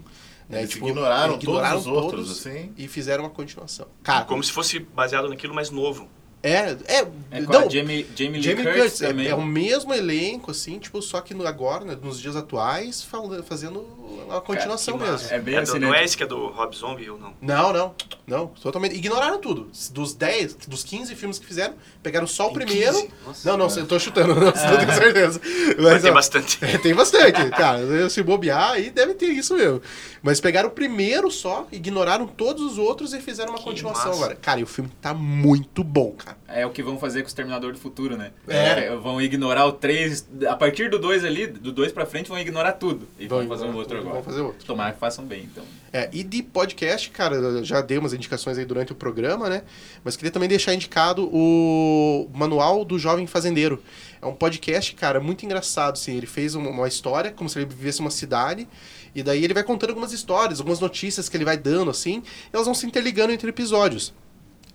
Né? 0.49 0.63
Eles 0.63 0.75
ignoraram 0.75 1.37
todos 1.37 1.71
os 1.81 1.85
outros, 1.85 2.11
todos 2.27 2.39
assim. 2.47 2.73
E 2.75 2.87
fizeram 2.87 3.23
uma 3.25 3.29
continuação. 3.29 3.85
Cara, 4.01 4.25
Como 4.25 4.43
se 4.43 4.51
fosse 4.51 4.79
baseado 4.79 5.29
naquilo 5.29 5.53
mais 5.53 5.69
novo. 5.69 6.09
É, 6.41 6.77
é, 6.87 7.07
É 7.31 7.41
com 7.43 7.51
não, 7.51 7.65
a 7.65 7.69
Jamie, 7.69 8.07
Jamie 8.15 8.39
Lee 8.39 8.41
Jamie 8.41 8.63
Curtis, 8.63 8.81
Curtis 8.81 9.01
é, 9.01 9.07
também. 9.09 9.27
é 9.27 9.35
o 9.35 9.41
mesmo 9.41 9.93
elenco, 9.93 10.51
assim, 10.51 10.79
tipo, 10.79 11.01
só 11.01 11.19
que 11.19 11.33
no, 11.33 11.45
agora, 11.45 11.83
né, 11.83 11.97
nos 12.01 12.19
dias 12.19 12.35
atuais, 12.35 13.03
fazendo 13.45 13.85
a 14.29 14.39
continuação 14.39 14.97
Que 14.97 15.03
mesmo. 15.05 15.27
É 15.31 15.39
bem 15.39 15.55
É 15.55 15.59
assim, 15.59 15.73
do, 15.73 15.79
né? 15.81 15.87
Não 15.87 15.93
é 15.95 16.03
esse 16.03 16.15
que 16.15 16.23
é 16.23 16.25
do 16.25 16.47
Rob 16.47 16.75
Zombie 16.75 17.09
ou 17.09 17.19
não? 17.19 17.33
Não, 17.41 17.73
não, 17.73 17.95
não, 18.25 18.47
totalmente. 18.47 18.95
Ignoraram 18.95 19.39
tudo. 19.39 19.69
Dos 19.91 20.13
10, 20.13 20.53
dos 20.67 20.83
15 20.83 21.13
filmes 21.15 21.39
que 21.39 21.45
fizeram, 21.45 21.73
pegaram 22.01 22.25
só 22.27 22.45
o 22.45 22.53
Tem 22.53 22.65
primeiro. 22.65 22.93
15? 22.95 23.09
Nossa. 23.25 23.49
Não, 23.49 23.57
não, 23.57 23.75
eu 23.75 23.87
tô 23.87 23.99
chutando, 23.99 24.33
não, 24.35 24.45
não 24.45 24.51
tenho 24.53 24.93
certeza. 24.93 25.41
Mas 25.77 25.77
Mas, 25.77 26.01
tem 26.03 26.11
ó, 26.11 26.13
bastante. 26.13 26.59
é, 26.63 26.77
tem 26.79 26.95
bastante, 26.95 27.49
cara. 27.49 28.09
Se 28.09 28.23
bobear, 28.23 28.71
aí 28.71 28.89
deve 28.89 29.13
ter 29.13 29.27
isso 29.27 29.55
mesmo. 29.55 29.81
Mas 30.21 30.39
pegaram 30.39 30.69
o 30.69 30.71
primeiro 30.71 31.29
só, 31.31 31.67
ignoraram 31.71 32.27
todos 32.27 32.63
os 32.63 32.77
outros 32.77 33.13
e 33.13 33.19
fizeram 33.19 33.51
uma 33.51 33.57
Que 33.57 33.63
continuação 33.65 34.07
massa. 34.11 34.17
agora. 34.23 34.35
Cara, 34.35 34.59
e 34.59 34.63
o 34.63 34.67
filme 34.67 34.89
tá 35.01 35.13
muito 35.13 35.83
bom, 35.83 36.11
cara. 36.11 36.28
É 36.47 36.65
o 36.65 36.69
que 36.71 36.81
vão 36.83 36.97
fazer 36.97 37.21
com 37.21 37.25
o 37.25 37.27
Exterminador 37.27 37.71
do 37.73 37.79
Futuro, 37.79 38.17
né? 38.17 38.31
É. 38.47 38.95
Vão 38.95 39.21
ignorar 39.21 39.65
o 39.65 39.71
3. 39.73 40.27
A 40.49 40.55
partir 40.55 40.89
do 40.89 40.99
2 40.99 41.23
ali, 41.25 41.47
do 41.47 41.71
2 41.71 41.91
pra 41.91 42.05
frente, 42.05 42.29
vão 42.29 42.39
ignorar 42.39 42.73
tudo. 42.73 43.07
E 43.19 43.27
vão, 43.27 43.39
Vão 43.39 43.47
fazer 43.47 43.65
um 43.65 43.75
outro 43.75 43.97
tudo, 43.97 43.99
agora. 44.07 44.13
vão 44.15 44.23
fazer 44.23 44.41
outro. 44.41 44.65
Tomara 44.65 44.93
que 44.93 44.99
façam 44.99 45.25
bem, 45.25 45.43
então. 45.43 45.63
É, 45.91 46.07
e 46.13 46.23
de 46.23 46.43
podcast, 46.43 47.09
cara, 47.09 47.63
já 47.63 47.81
dei 47.81 47.97
umas 47.97 48.13
indicações 48.13 48.57
aí 48.57 48.65
durante 48.65 48.91
o 48.91 48.95
programa, 48.95 49.49
né? 49.49 49.63
Mas 50.03 50.15
queria 50.15 50.31
também 50.31 50.47
deixar 50.47 50.73
indicado 50.73 51.27
o 51.33 52.29
Manual 52.33 52.85
do 52.85 52.99
Jovem 52.99 53.25
Fazendeiro. 53.25 53.81
É 54.21 54.25
um 54.25 54.35
podcast, 54.35 54.93
cara, 54.95 55.19
muito 55.19 55.45
engraçado, 55.45 55.93
assim. 55.93 56.15
Ele 56.15 56.27
fez 56.27 56.53
uma, 56.53 56.69
uma 56.69 56.87
história, 56.87 57.31
como 57.31 57.49
se 57.49 57.57
ele 57.57 57.65
vivesse 57.65 58.01
uma 58.01 58.11
cidade, 58.11 58.67
e 59.15 59.23
daí 59.23 59.43
ele 59.43 59.53
vai 59.53 59.63
contando 59.63 59.89
algumas 59.91 60.11
histórias, 60.11 60.59
algumas 60.59 60.79
notícias 60.79 61.27
que 61.27 61.35
ele 61.37 61.45
vai 61.45 61.57
dando, 61.57 61.89
assim, 61.89 62.21
e 62.21 62.49
elas 62.53 62.65
vão 62.67 62.75
se 62.75 62.85
interligando 62.85 63.31
entre 63.33 63.49
episódios. 63.49 64.13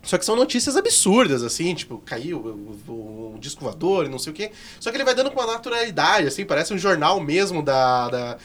Só 0.05 0.17
que 0.17 0.23
são 0.25 0.35
notícias 0.35 0.77
absurdas, 0.77 1.41
assim, 1.43 1.73
tipo, 1.73 1.97
caiu 2.05 2.37
o, 2.37 2.91
o- 2.91 3.33
o 3.35 3.39
disco 3.39 3.61
voador 3.63 4.05
e 4.05 4.09
não 4.09 4.19
sei 4.19 4.31
o 4.31 4.35
quê. 4.35 4.51
Só 4.79 4.91
que 4.91 4.97
ele 4.97 5.03
vai 5.03 5.15
dando 5.15 5.31
com 5.31 5.39
uma 5.39 5.51
naturalidade, 5.53 6.27
assim, 6.27 6.45
parece 6.45 6.73
um 6.73 6.77
jornal 6.77 7.19
mesmo 7.19 7.61
da, 7.63 8.07
da, 8.09 8.37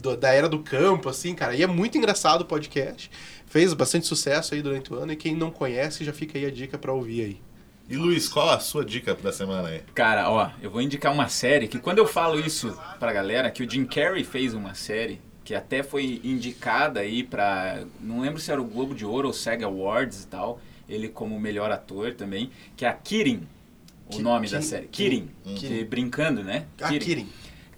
do- 0.00 0.16
da 0.16 0.32
era 0.32 0.48
do 0.48 0.58
campo, 0.58 1.08
assim, 1.08 1.34
cara. 1.34 1.54
E 1.54 1.62
é 1.62 1.66
muito 1.66 1.96
engraçado 1.96 2.42
o 2.42 2.44
podcast. 2.44 3.10
Fez 3.46 3.72
bastante 3.72 4.06
sucesso 4.06 4.54
aí 4.54 4.60
durante 4.60 4.92
o 4.92 4.96
ano 4.96 5.12
e 5.12 5.16
quem 5.16 5.34
não 5.34 5.50
conhece 5.50 6.04
já 6.04 6.12
fica 6.12 6.36
aí 6.36 6.44
a 6.44 6.50
dica 6.50 6.76
pra 6.76 6.92
ouvir 6.92 7.22
aí. 7.22 7.40
E 7.88 7.96
Luiz, 7.96 8.28
qual 8.28 8.50
a 8.50 8.58
sua 8.60 8.84
dica 8.84 9.14
da 9.14 9.32
semana 9.32 9.68
aí? 9.68 9.80
Cara, 9.94 10.28
ó, 10.30 10.50
eu 10.60 10.70
vou 10.70 10.82
indicar 10.82 11.10
uma 11.10 11.28
série 11.28 11.66
que 11.66 11.78
quando 11.78 11.96
eu 11.98 12.06
falo 12.06 12.38
isso 12.38 12.76
pra 12.98 13.12
galera, 13.14 13.50
que 13.50 13.62
o 13.62 13.70
Jim 13.70 13.86
Carrey 13.86 14.24
fez 14.24 14.52
uma 14.52 14.74
série 14.74 15.18
que 15.42 15.54
até 15.54 15.82
foi 15.82 16.20
indicada 16.22 17.00
aí 17.00 17.22
pra. 17.24 17.78
Não 17.98 18.20
lembro 18.20 18.38
se 18.38 18.52
era 18.52 18.60
o 18.60 18.64
Globo 18.66 18.94
de 18.94 19.06
Ouro 19.06 19.28
ou 19.28 19.32
SEG 19.32 19.64
Awards 19.64 20.24
e 20.24 20.26
tal. 20.26 20.60
Ele 20.88 21.08
como 21.08 21.38
melhor 21.38 21.70
ator 21.70 22.14
também, 22.14 22.50
que 22.76 22.84
é 22.84 22.88
a 22.88 22.92
Kirin, 22.92 23.46
o 24.06 24.10
Ki- 24.10 24.22
nome 24.22 24.46
Ki- 24.46 24.52
da 24.54 24.62
série. 24.62 24.86
Ki- 24.86 25.02
Kirin, 25.04 25.30
Kirin. 25.44 25.56
que 25.78 25.84
brincando, 25.84 26.42
né? 26.42 26.64
Ah, 26.80 26.88
Kirin. 26.88 27.28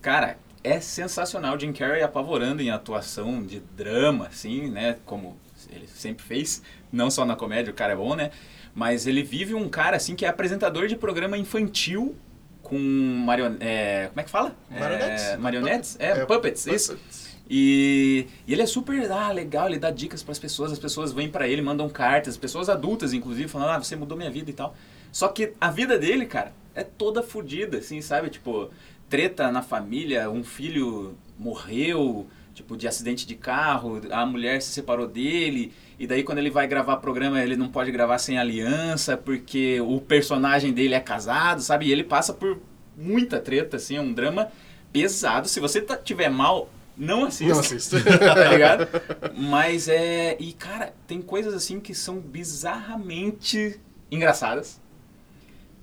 Cara, 0.01 0.39
é 0.63 0.81
sensacional. 0.81 1.59
Jim 1.59 1.73
Carrey 1.73 2.03
apavorando 2.03 2.63
em 2.63 2.71
atuação 2.71 3.43
de 3.43 3.61
drama, 3.77 4.27
assim, 4.29 4.71
né? 4.71 4.97
Como 5.05 5.37
ele 5.73 5.87
sempre 5.89 6.25
fez. 6.25 6.63
Não 6.93 7.11
só 7.11 7.25
na 7.25 7.35
comédia, 7.37 7.71
o 7.73 7.75
cara 7.75 7.93
é 7.93 7.97
bom, 7.97 8.15
né? 8.15 8.31
Mas 8.75 9.07
ele 9.07 9.23
vive 9.23 9.55
um 9.55 9.69
cara, 9.69 9.97
assim, 9.97 10.15
que 10.15 10.25
é 10.25 10.29
apresentador 10.29 10.87
de 10.87 10.97
programa 10.97 11.37
infantil 11.37 12.15
com 12.63 12.79
marion... 12.79 13.57
é, 13.59 14.07
como 14.09 14.21
é 14.21 14.23
que 14.25 14.31
fala? 14.31 14.57
Marionetes. 14.71 15.25
É, 15.25 15.37
marionetes? 15.37 15.97
É, 15.99 16.11
É, 16.11 16.25
puppets, 16.27 16.67
isso. 16.67 16.93
puppets. 16.93 17.30
E, 17.53 18.29
e 18.47 18.53
ele 18.53 18.63
é 18.63 18.67
super 18.67 19.11
ah, 19.11 19.33
legal, 19.33 19.67
ele 19.67 19.79
dá 19.79 19.91
dicas 19.91 20.23
para 20.23 20.31
as 20.31 20.39
pessoas, 20.39 20.71
as 20.71 20.79
pessoas 20.79 21.13
vêm 21.13 21.29
para 21.29 21.49
ele, 21.49 21.61
mandam 21.61 21.89
cartas, 21.89 22.37
pessoas 22.37 22.69
adultas, 22.69 23.13
inclusive, 23.13 23.49
falando, 23.49 23.71
ah, 23.71 23.79
você 23.79 23.97
mudou 23.97 24.17
minha 24.17 24.31
vida 24.31 24.49
e 24.49 24.55
tal. 24.55 24.77
Só 25.11 25.27
que 25.27 25.55
a 25.61 25.69
vida 25.69 25.99
dele, 25.99 26.27
cara, 26.27 26.53
é 26.77 26.85
toda 26.85 27.25
fodida, 27.25 27.79
assim, 27.79 28.01
sabe? 28.01 28.31
Tipo, 28.31 28.71
treta 29.09 29.51
na 29.51 29.63
família, 29.63 30.31
um 30.31 30.45
filho 30.45 31.17
morreu, 31.37 32.29
tipo, 32.55 32.77
de 32.77 32.87
acidente 32.87 33.27
de 33.27 33.35
carro, 33.35 34.01
a 34.13 34.25
mulher 34.25 34.63
se 34.63 34.71
separou 34.71 35.09
dele, 35.09 35.73
e 35.99 36.07
daí 36.07 36.23
quando 36.23 36.39
ele 36.39 36.51
vai 36.51 36.69
gravar 36.69 36.99
programa, 36.99 37.43
ele 37.43 37.57
não 37.57 37.69
pode 37.69 37.91
gravar 37.91 38.19
sem 38.19 38.39
aliança, 38.39 39.17
porque 39.17 39.81
o 39.81 40.01
personagem 40.01 40.73
dele 40.73 40.95
é 40.95 41.01
casado, 41.01 41.61
sabe? 41.63 41.87
E 41.87 41.93
ele 41.93 42.05
passa 42.05 42.33
por 42.33 42.61
muita 42.97 43.41
treta, 43.41 43.77
assim, 43.77 43.97
é 43.97 44.01
um 44.01 44.13
drama 44.13 44.53
pesado. 44.93 45.49
Se 45.49 45.59
você 45.59 45.81
tá, 45.81 45.97
tiver 45.97 46.29
mal, 46.29 46.71
não 47.01 47.25
assista 47.25 47.55
Não 47.55 47.61
assisto. 47.61 47.97
tá 48.05 48.49
ligado? 48.51 48.87
Mas 49.35 49.89
é. 49.89 50.37
E, 50.39 50.53
cara, 50.53 50.93
tem 51.07 51.23
coisas 51.23 51.55
assim 51.55 51.81
que 51.81 51.95
são 51.95 52.21
bizarramente 52.21 53.81
engraçadas. 54.11 54.79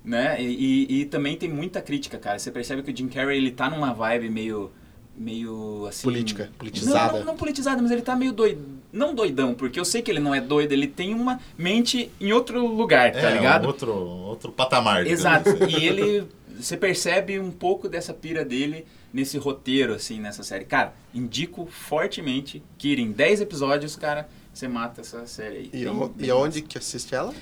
Né? 0.04 0.40
E, 0.40 0.86
e, 0.88 1.00
e 1.00 1.04
também 1.06 1.36
tem 1.36 1.48
muita 1.48 1.82
crítica, 1.82 2.16
cara. 2.18 2.38
Você 2.38 2.52
percebe 2.52 2.84
que 2.84 2.92
o 2.92 2.96
Jim 2.96 3.08
Carrey 3.08 3.36
ele 3.36 3.50
tá 3.50 3.68
numa 3.68 3.92
vibe 3.92 4.30
meio. 4.30 4.70
meio 5.16 5.86
assim. 5.88 6.04
Política, 6.04 6.50
politizada. 6.56 7.12
Não, 7.12 7.18
não, 7.18 7.26
não 7.26 7.36
politizada, 7.36 7.82
mas 7.82 7.90
ele 7.90 8.02
tá 8.02 8.14
meio 8.14 8.32
doido. 8.32 8.78
Não 8.92 9.12
doidão, 9.12 9.54
porque 9.54 9.80
eu 9.80 9.84
sei 9.84 10.00
que 10.00 10.12
ele 10.12 10.20
não 10.20 10.32
é 10.32 10.40
doido, 10.40 10.70
ele 10.70 10.86
tem 10.86 11.14
uma 11.14 11.40
mente 11.58 12.12
em 12.20 12.32
outro 12.32 12.64
lugar, 12.64 13.10
tá 13.10 13.28
é, 13.28 13.34
ligado? 13.34 13.64
um 13.64 13.66
outro, 13.66 13.92
outro 13.92 14.52
patamar. 14.52 15.04
Exato. 15.04 15.50
assim. 15.50 15.78
E 15.78 15.84
ele. 15.84 16.37
Você 16.58 16.76
percebe 16.76 17.38
um 17.38 17.50
pouco 17.50 17.88
dessa 17.88 18.12
pira 18.12 18.44
dele 18.44 18.84
nesse 19.12 19.38
roteiro, 19.38 19.94
assim, 19.94 20.20
nessa 20.20 20.42
série. 20.42 20.64
Cara, 20.64 20.92
indico 21.14 21.66
fortemente 21.70 22.62
que 22.76 22.94
em 22.94 23.10
10 23.12 23.40
episódios, 23.42 23.96
cara, 23.96 24.28
você 24.52 24.66
mata 24.68 25.00
essa 25.00 25.26
série 25.26 25.56
aí. 25.56 25.70
E, 25.72 25.84
Bem- 25.84 25.88
o- 25.88 26.08
bem 26.08 26.26
e 26.26 26.30
aonde 26.30 26.62
que 26.62 26.76
assiste 26.78 27.14
ela? 27.14 27.32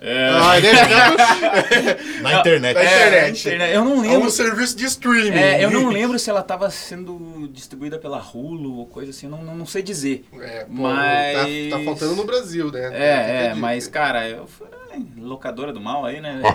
É. 0.00 0.28
Ah, 0.34 0.60
Na 2.22 2.40
internet. 2.40 2.74
Na 2.74 2.80
É, 2.82 2.98
internet. 3.30 3.40
internet. 3.40 3.74
Eu 3.74 3.84
não 3.84 4.04
É 4.04 4.08
lembro. 4.08 4.26
um 4.26 4.30
serviço 4.30 4.76
de 4.76 4.84
streaming. 4.86 5.30
É, 5.38 5.64
eu 5.64 5.70
não 5.70 5.88
lembro 5.90 6.18
se 6.18 6.28
ela 6.28 6.42
tava 6.42 6.68
sendo 6.70 7.48
distribuída 7.52 7.98
pela 7.98 8.18
Hulu 8.20 8.78
ou 8.78 8.86
coisa 8.86 9.10
assim, 9.10 9.26
eu 9.26 9.30
não, 9.30 9.42
não, 9.42 9.54
não 9.56 9.66
sei 9.66 9.82
dizer. 9.82 10.24
É, 10.40 10.64
pô, 10.64 10.72
Mas- 10.72 11.70
tá, 11.70 11.78
tá 11.78 11.84
faltando 11.84 12.16
no 12.16 12.24
Brasil, 12.24 12.70
né? 12.70 12.90
É, 12.92 13.46
é, 13.46 13.54
mas, 13.54 13.86
cara, 13.86 14.28
eu 14.28 14.48
é, 14.83 14.83
locadora 15.16 15.72
do 15.72 15.80
mal 15.80 16.04
aí, 16.04 16.20
né? 16.20 16.42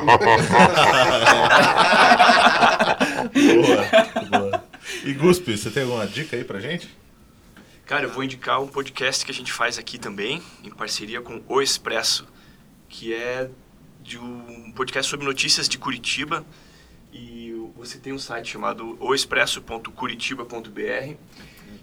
boa, 3.34 4.30
boa. 4.30 4.64
E 5.04 5.14
Guspe, 5.14 5.58
você 5.58 5.70
tem 5.70 5.84
alguma 5.84 6.08
dica 6.08 6.36
aí 6.36 6.44
pra 6.44 6.60
gente? 6.60 6.90
Cara, 7.86 8.06
eu 8.06 8.12
vou 8.12 8.24
indicar 8.24 8.62
um 8.62 8.68
podcast 8.68 9.26
que 9.26 9.32
a 9.32 9.34
gente 9.34 9.52
faz 9.52 9.80
aqui 9.80 9.98
também, 9.98 10.42
em 10.64 10.70
parceria 10.70 11.22
com 11.22 11.42
O 11.48 11.62
Expresso, 11.62 12.28
que 12.88 13.14
é 13.14 13.50
de 14.02 14.18
um 14.18 14.72
podcast 14.76 15.10
sobre 15.10 15.26
notícias 15.26 15.68
de 15.68 15.78
Curitiba. 15.78 16.46
E 17.12 17.52
você 17.76 17.98
tem 17.98 18.14
um 18.14 18.20
site 18.20 18.52
chamado 18.52 18.96
oexpresso.curitiba.br, 19.00 21.16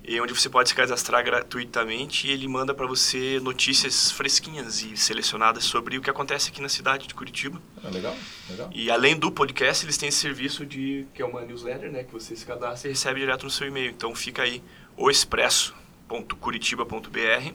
e 0.06 0.20
onde 0.20 0.32
você 0.32 0.48
pode 0.48 0.68
se 0.68 0.74
cadastrar 0.74 1.24
gratuitamente 1.24 2.28
e 2.28 2.30
ele 2.30 2.46
manda 2.46 2.72
para 2.72 2.86
você 2.86 3.40
notícias 3.40 4.12
fresquinhas 4.12 4.80
e 4.80 4.96
selecionadas 4.96 5.64
sobre 5.64 5.98
o 5.98 6.00
que 6.00 6.08
acontece 6.08 6.50
aqui 6.50 6.62
na 6.62 6.68
cidade 6.68 7.08
de 7.08 7.14
Curitiba. 7.14 7.60
Ah, 7.82 7.88
legal, 7.88 8.14
legal. 8.48 8.70
E 8.72 8.88
além 8.88 9.18
do 9.18 9.32
podcast, 9.32 9.84
eles 9.84 9.98
têm 9.98 10.08
esse 10.08 10.18
serviço 10.18 10.64
de 10.64 11.04
que 11.12 11.20
é 11.20 11.24
uma 11.24 11.40
newsletter, 11.40 11.90
né, 11.90 12.04
que 12.04 12.12
você 12.12 12.36
se 12.36 12.46
cadastra 12.46 12.88
e 12.88 12.92
recebe 12.92 13.18
direto 13.18 13.42
no 13.42 13.50
seu 13.50 13.66
e-mail. 13.66 13.90
Então 13.90 14.14
fica 14.14 14.42
aí 14.42 14.62
oexpresso.curitiba.br. 14.96 17.52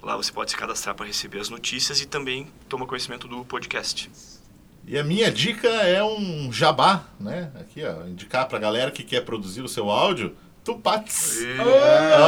Lá 0.00 0.16
você 0.16 0.30
pode 0.30 0.52
se 0.52 0.56
cadastrar 0.56 0.94
para 0.94 1.06
receber 1.06 1.40
as 1.40 1.48
notícias 1.48 2.00
e 2.00 2.06
também 2.06 2.46
toma 2.68 2.86
conhecimento 2.86 3.26
do 3.26 3.44
podcast. 3.44 4.08
E 4.86 4.96
a 4.96 5.02
minha 5.02 5.28
dica 5.30 5.68
é 5.68 6.04
um 6.04 6.52
jabá, 6.52 7.04
né? 7.18 7.50
Aqui, 7.60 7.82
ó, 7.84 8.06
indicar 8.06 8.46
pra 8.48 8.60
galera 8.60 8.92
que 8.92 9.02
quer 9.02 9.22
produzir 9.22 9.60
o 9.60 9.68
seu 9.68 9.90
áudio, 9.90 10.36
Tupats. 10.74 11.38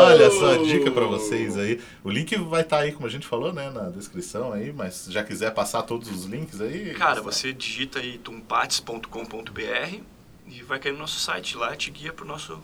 Olha 0.07 0.31
só 0.31 0.55
a 0.55 0.59
dica 0.65 0.91
pra 0.91 1.05
vocês 1.05 1.57
aí. 1.59 1.81
O 2.03 2.11
link 2.11 2.35
vai 2.37 2.63
estar 2.63 2.79
aí, 2.79 2.93
como 2.93 3.07
a 3.07 3.11
gente 3.11 3.27
falou, 3.27 3.53
né, 3.53 3.69
na 3.71 3.91
descrição 3.91 4.53
aí, 4.53 4.73
mas 4.73 4.95
se 4.95 5.13
já 5.13 5.23
quiser 5.23 5.51
passar 5.53 5.83
todos 5.83 6.09
os 6.11 6.25
links 6.25 6.61
aí. 6.61 6.95
Cara, 6.95 7.21
você 7.21 7.53
digita 7.53 7.99
aí 7.99 8.19
tumpates.com.br 8.19 10.01
e 10.47 10.63
vai 10.63 10.79
cair 10.79 10.93
no 10.93 10.99
nosso 10.99 11.21
site 11.21 11.57
lá, 11.57 11.77
te 11.77 11.91
guia 11.91 12.13
pro 12.13 12.25
nosso 12.25 12.59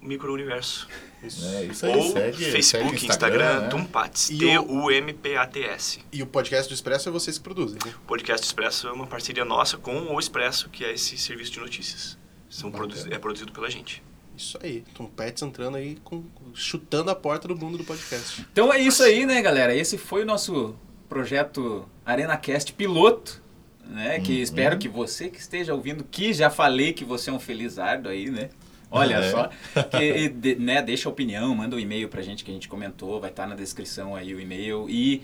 micro-universo. 0.00 0.86
É 1.22 1.26
isso 1.64 1.86
aí, 1.86 1.96
Ou 1.96 2.12
segue, 2.12 2.44
Facebook, 2.50 2.90
segue 2.98 3.06
Instagram, 3.06 3.60
né? 3.60 3.68
Tumpates, 3.68 4.30
E 4.30 4.34
o- 4.34 4.38
T-U-M-P-A-T-S. 4.38 6.00
E 6.12 6.22
o 6.22 6.26
podcast 6.26 6.68
do 6.68 6.74
Expresso 6.74 7.08
é 7.08 7.12
vocês 7.12 7.38
que 7.38 7.44
produzem, 7.44 7.78
né? 7.84 7.92
O 8.02 8.06
Podcast 8.06 8.44
Expresso 8.44 8.88
é 8.88 8.92
uma 8.92 9.06
parceria 9.06 9.44
nossa 9.44 9.78
com 9.78 10.12
o 10.14 10.18
Expresso, 10.18 10.68
que 10.68 10.84
é 10.84 10.92
esse 10.92 11.16
serviço 11.16 11.52
de 11.52 11.60
notícias. 11.60 12.18
São 12.50 12.70
produzi- 12.70 13.12
é 13.12 13.18
produzido 13.18 13.52
pela 13.52 13.70
gente. 13.70 14.02
Isso 14.42 14.58
aí. 14.62 14.82
Tom 14.94 15.06
Pets 15.06 15.42
entrando 15.42 15.76
aí, 15.76 15.96
com, 16.02 16.24
chutando 16.52 17.10
a 17.10 17.14
porta 17.14 17.46
do 17.46 17.56
mundo 17.56 17.78
do 17.78 17.84
podcast. 17.84 18.44
Então 18.52 18.72
é 18.72 18.78
isso 18.80 19.02
aí, 19.02 19.24
né, 19.24 19.40
galera? 19.40 19.74
Esse 19.74 19.96
foi 19.96 20.22
o 20.22 20.26
nosso 20.26 20.74
projeto 21.08 21.88
ArenaCast 22.04 22.72
piloto, 22.72 23.40
né? 23.86 24.18
Que 24.20 24.36
Uhum. 24.36 24.42
espero 24.42 24.78
que 24.78 24.88
você 24.88 25.28
que 25.28 25.38
esteja 25.38 25.74
ouvindo, 25.74 26.02
que 26.04 26.32
já 26.32 26.50
falei 26.50 26.92
que 26.92 27.04
você 27.04 27.30
é 27.30 27.32
um 27.32 27.38
felizardo 27.38 28.08
aí, 28.08 28.30
né? 28.30 28.50
Olha 28.90 29.16
É. 29.16 29.30
só, 29.30 29.48
que, 29.96 30.28
de- 30.28 30.56
né, 30.56 30.82
deixa 30.82 31.08
a 31.08 31.12
opinião, 31.12 31.54
manda 31.54 31.76
um 31.76 31.78
e-mail 31.78 32.08
pra 32.08 32.20
gente 32.20 32.44
que 32.44 32.50
a 32.50 32.54
gente 32.54 32.68
comentou, 32.68 33.20
vai 33.20 33.30
estar 33.30 33.46
na 33.46 33.54
descrição 33.54 34.14
aí 34.14 34.34
o 34.34 34.40
e-mail. 34.40 34.86
E 34.90 35.22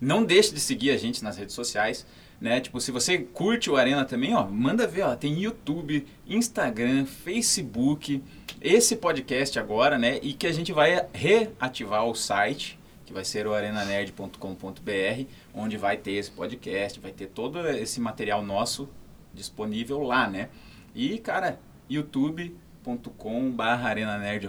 não 0.00 0.24
deixe 0.24 0.54
de 0.54 0.60
seguir 0.60 0.90
a 0.92 0.96
gente 0.96 1.22
nas 1.22 1.36
redes 1.36 1.54
sociais. 1.54 2.06
Né? 2.40 2.60
Tipo, 2.60 2.80
se 2.80 2.90
você 2.90 3.18
curte 3.18 3.68
o 3.70 3.76
Arena 3.76 4.04
também, 4.04 4.34
ó, 4.34 4.46
manda 4.46 4.86
ver, 4.86 5.02
ó, 5.02 5.14
tem 5.14 5.38
YouTube, 5.42 6.06
Instagram, 6.26 7.04
Facebook, 7.04 8.22
esse 8.60 8.96
podcast 8.96 9.58
agora, 9.58 9.98
né? 9.98 10.18
E 10.22 10.32
que 10.32 10.46
a 10.46 10.52
gente 10.52 10.72
vai 10.72 11.06
reativar 11.12 12.06
o 12.06 12.14
site, 12.14 12.78
que 13.04 13.12
vai 13.12 13.24
ser 13.24 13.46
o 13.46 13.52
arenanerd.com.br, 13.52 15.24
onde 15.54 15.76
vai 15.76 15.96
ter 15.96 16.12
esse 16.12 16.30
podcast, 16.30 16.98
vai 16.98 17.12
ter 17.12 17.26
todo 17.26 17.68
esse 17.68 18.00
material 18.00 18.42
nosso 18.42 18.88
disponível 19.34 20.02
lá, 20.02 20.28
né? 20.28 20.48
E, 20.94 21.18
cara, 21.18 21.58
youtube.com.br 21.88 23.62
arenanerd 23.62 24.48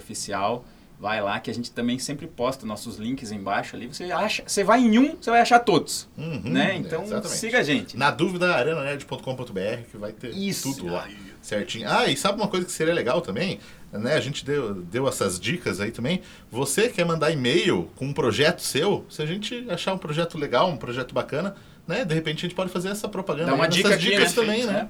Vai 1.01 1.19
lá 1.19 1.39
que 1.39 1.49
a 1.49 1.53
gente 1.53 1.71
também 1.71 1.97
sempre 1.97 2.27
posta 2.27 2.63
nossos 2.63 2.97
links 2.97 3.31
embaixo 3.31 3.75
ali. 3.75 3.87
Você 3.87 4.11
acha, 4.11 4.43
você 4.45 4.63
vai 4.63 4.81
em 4.81 4.99
um, 4.99 5.15
você 5.19 5.31
vai 5.31 5.41
achar 5.41 5.57
todos, 5.57 6.07
Uhum, 6.15 6.41
né? 6.45 6.75
Então 6.77 7.01
exatamente. 7.01 7.39
siga 7.39 7.57
a 7.57 7.63
gente. 7.63 7.97
Na 7.97 8.11
dúvida, 8.11 8.53
arenanerd.com.br 8.53 9.81
que 9.89 9.97
vai 9.97 10.11
ter 10.11 10.29
Isso. 10.29 10.75
tudo 10.75 10.93
lá 10.93 11.07
certinho. 11.41 11.89
Ah, 11.89 12.05
e 12.07 12.15
sabe 12.15 12.39
uma 12.39 12.47
coisa 12.47 12.67
que 12.67 12.71
seria 12.71 12.93
legal 12.93 13.19
também? 13.19 13.59
Né, 13.91 14.13
a 14.13 14.19
gente 14.19 14.45
deu, 14.45 14.75
deu 14.75 15.07
essas 15.07 15.39
dicas 15.39 15.81
aí 15.81 15.89
também. 15.91 16.21
Você 16.51 16.87
quer 16.87 17.03
mandar 17.03 17.31
e-mail 17.31 17.89
com 17.95 18.05
um 18.05 18.13
projeto 18.13 18.61
seu? 18.61 19.03
Se 19.09 19.23
a 19.23 19.25
gente 19.25 19.65
achar 19.71 19.95
um 19.95 19.97
projeto 19.97 20.37
legal, 20.37 20.69
um 20.69 20.77
projeto 20.77 21.15
bacana, 21.15 21.55
né? 21.87 22.05
De 22.05 22.13
repente 22.13 22.37
a 22.37 22.41
gente 22.47 22.55
pode 22.55 22.69
fazer 22.71 22.89
essa 22.89 23.09
propaganda. 23.09 23.49
Dá 23.49 23.55
uma 23.55 23.67
dica 23.67 23.89
nessas 23.89 24.03
aqui, 24.05 24.15
dicas 24.15 24.35
né? 24.35 24.41
também, 24.41 24.69
É. 24.69 24.87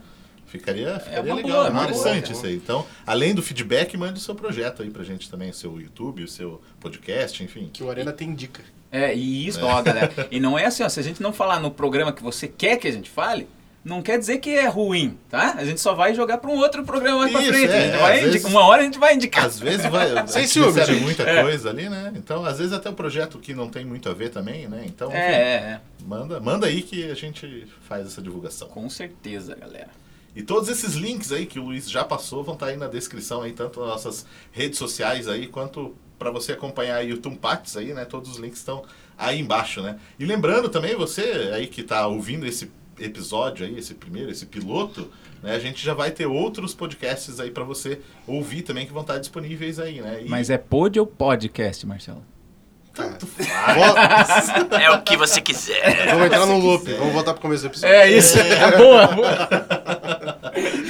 Ficaria, 0.52 1.00
ficaria 1.00 1.32
uma 1.34 1.36
legal, 1.36 1.52
boa, 1.52 1.70
uma 1.70 1.84
interessante 1.84 2.24
boa. 2.26 2.34
isso 2.34 2.46
aí. 2.46 2.56
Então, 2.56 2.86
além 3.08 3.34
do 3.34 3.42
feedback, 3.42 3.96
mande 3.98 4.20
o 4.20 4.22
seu 4.22 4.36
projeto 4.36 4.84
aí 4.84 4.90
pra 4.90 5.04
gente 5.04 5.30
também, 5.30 5.50
o 5.50 5.54
seu 5.54 5.80
YouTube, 5.80 6.24
o 6.24 6.28
seu 6.28 6.62
podcast, 6.80 7.42
enfim. 7.44 7.70
Que 7.72 7.84
o 7.84 7.90
Arena 7.90 8.12
tem 8.12 8.34
dica. 8.36 8.62
É, 8.92 9.16
e 9.16 9.48
isso, 9.48 9.66
ó, 9.66 9.82
galera. 9.82 10.12
E 10.30 10.40
não 10.40 10.60
é 10.60 10.66
assim, 10.66 10.84
ó, 10.84 10.90
se 10.90 11.00
a 11.00 11.04
gente 11.04 11.22
não 11.24 11.32
falar 11.32 11.60
no 11.62 11.72
programa 11.72 12.12
que 12.12 12.22
você 12.22 12.48
quer 12.50 12.76
que 12.78 12.88
a 12.88 12.92
gente 12.92 13.10
fale, 13.10 13.48
não 13.84 14.02
quer 14.02 14.20
dizer 14.20 14.40
que 14.40 14.50
é 14.50 14.68
ruim, 14.68 15.18
tá? 15.30 15.56
A 15.58 15.64
gente 15.66 15.80
só 15.80 15.96
vai 15.96 16.14
jogar 16.14 16.38
para 16.40 16.52
um 16.52 16.58
outro 16.58 16.84
programa 16.84 17.20
mais 17.20 17.32
pra 17.32 17.42
Isso, 17.42 17.52
frente. 17.54 17.72
é, 17.72 17.88
é, 17.88 17.98
vai 17.98 18.12
indicar- 18.18 18.32
vezes- 18.34 18.46
Uma 18.46 18.66
hora 18.66 18.82
a 18.82 18.86
gente 18.86 19.00
vai 19.00 19.16
indicar. 19.16 19.46
Às 19.46 19.58
vezes 19.60 19.86
vai. 19.90 20.08
Sem 20.28 20.46
ciúmes, 20.46 20.86
gente. 20.86 21.02
muita 21.02 21.24
É. 21.24 21.42
coisa 21.42 21.70
ali, 21.70 21.90
né? 21.90 22.12
Então, 22.16 22.46
às 22.46 22.58
vezes 22.60 22.74
até 22.74 22.90
um 22.90 22.94
projeto 22.94 23.40
que 23.40 23.54
não 23.56 23.70
tem 23.70 23.86
muito 23.86 24.10
a 24.10 24.14
ver 24.14 24.30
também, 24.30 24.68
né? 24.68 24.84
Então, 24.86 25.08
enfim, 25.08 25.18
É, 25.18 25.32
é, 25.32 25.56
é. 25.56 25.80
manda, 26.06 26.40
manda 26.42 26.68
aí 26.68 26.82
que 26.84 27.10
a 27.10 27.16
gente 27.16 27.66
faz 27.88 28.06
essa 28.06 28.22
divulgação. 28.22 28.68
Com 28.68 28.88
certeza, 28.90 29.56
galera. 29.56 29.88
E 30.36 30.42
todos 30.42 30.70
esses 30.70 30.94
links 30.94 31.32
aí 31.32 31.46
que 31.46 31.60
o 31.60 31.64
Luiz 31.66 31.90
já 31.90 32.04
passou 32.04 32.44
vão 32.44 32.54
estar 32.54 32.68
aí 32.68 32.78
na 32.78 32.88
descrição 32.88 33.42
aí, 33.42 33.52
tanto 33.52 33.80
nas 33.82 33.90
nossas 33.90 34.26
redes 34.52 34.78
sociais 34.80 35.28
aí, 35.28 35.48
quanto 35.48 35.96
para 36.18 36.32
você 36.32 36.54
acompanhar 36.54 36.98
aí 36.98 37.12
o 37.12 37.18
Tumpats 37.18 37.76
aí, 37.76 37.94
né? 37.94 38.06
Todos 38.06 38.32
os 38.32 38.38
links 38.38 38.60
estão 38.60 38.84
aí 39.18 39.40
embaixo, 39.40 39.82
né? 39.82 40.00
E 40.20 40.26
lembrando 40.26 40.70
também, 40.70 40.96
você 40.96 41.52
aí 41.54 41.68
que 41.68 41.82
está 41.82 42.08
ouvindo 42.08 42.46
esse 42.46 42.72
episódio 43.00 43.66
aí, 43.66 43.78
esse 43.78 43.96
primeiro, 43.96 44.32
esse 44.32 44.46
piloto, 44.46 45.10
né? 45.42 45.56
A 45.56 45.60
gente 45.60 45.84
já 45.84 45.94
vai 45.94 46.12
ter 46.12 46.28
outros 46.28 46.74
podcasts 46.74 47.40
aí 47.40 47.52
para 47.52 47.64
você 47.64 48.00
ouvir 48.28 48.62
também 48.62 48.86
que 48.86 48.94
vão 48.94 49.02
estar 49.02 49.18
disponíveis 49.18 49.80
aí, 49.80 50.00
né? 50.00 50.24
E 50.24 50.30
Mas 50.30 50.50
é 50.50 50.58
pod 50.58 51.00
ou 51.00 51.08
podcast, 51.08 51.86
Marcelo? 51.86 52.24
Tanto 52.94 53.26
Vol- 53.26 54.78
É 54.80 54.92
o 54.92 55.02
que 55.02 55.16
você 55.18 55.40
quiser. 55.42 56.08
Vamos 56.08 56.26
entrar 56.28 56.46
no 56.46 56.56
Se 56.60 56.62
loop. 56.68 56.86
quiser. 56.86 56.98
Vamos 57.00 57.14
voltar 57.14 57.34
pro 57.34 57.42
começo 57.42 57.64
do 57.64 57.68
episódio. 57.68 57.96
É 57.96 58.12
isso. 58.12 58.38
É 58.40 58.78
boa, 58.78 59.08
boa. 59.08 59.50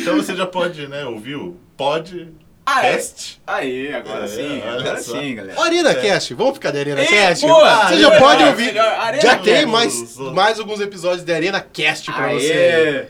Então 0.01 0.15
você 0.17 0.35
já 0.35 0.45
pode, 0.45 0.87
né, 0.87 1.05
ouvir 1.05 1.35
o 1.35 1.55
podcast. 1.77 2.31
Ah, 2.65 2.85
é? 2.85 3.01
Aí, 3.47 3.93
agora 3.93 4.25
É, 4.25 4.27
sim, 4.27 4.61
olha 4.63 4.79
agora 4.79 5.01
só. 5.01 5.19
sim, 5.19 5.35
galera. 5.35 5.61
Arena 5.61 5.95
Cast, 5.95 6.33
vamos 6.35 6.53
ficar 6.53 6.71
de 6.71 6.77
Arena 6.79 7.01
Ei, 7.01 7.07
Cast? 7.07 7.45
boa! 7.45 7.87
Você 7.87 7.99
já 7.99 8.11
pode 8.19 8.37
Cast, 8.37 8.49
ouvir. 8.51 8.65
melhor, 8.67 8.87
Arena 8.99 9.21
Já 9.21 9.29
Cast. 9.31 9.43
tem 9.43 9.65
mais, 9.65 10.17
mais 10.17 10.59
alguns 10.59 10.79
episódios 10.79 11.23
de 11.25 11.33
Arena 11.33 11.59
Cast 11.59 12.11
pra 12.11 12.25
Aê. 12.25 12.39
você. 12.39 12.53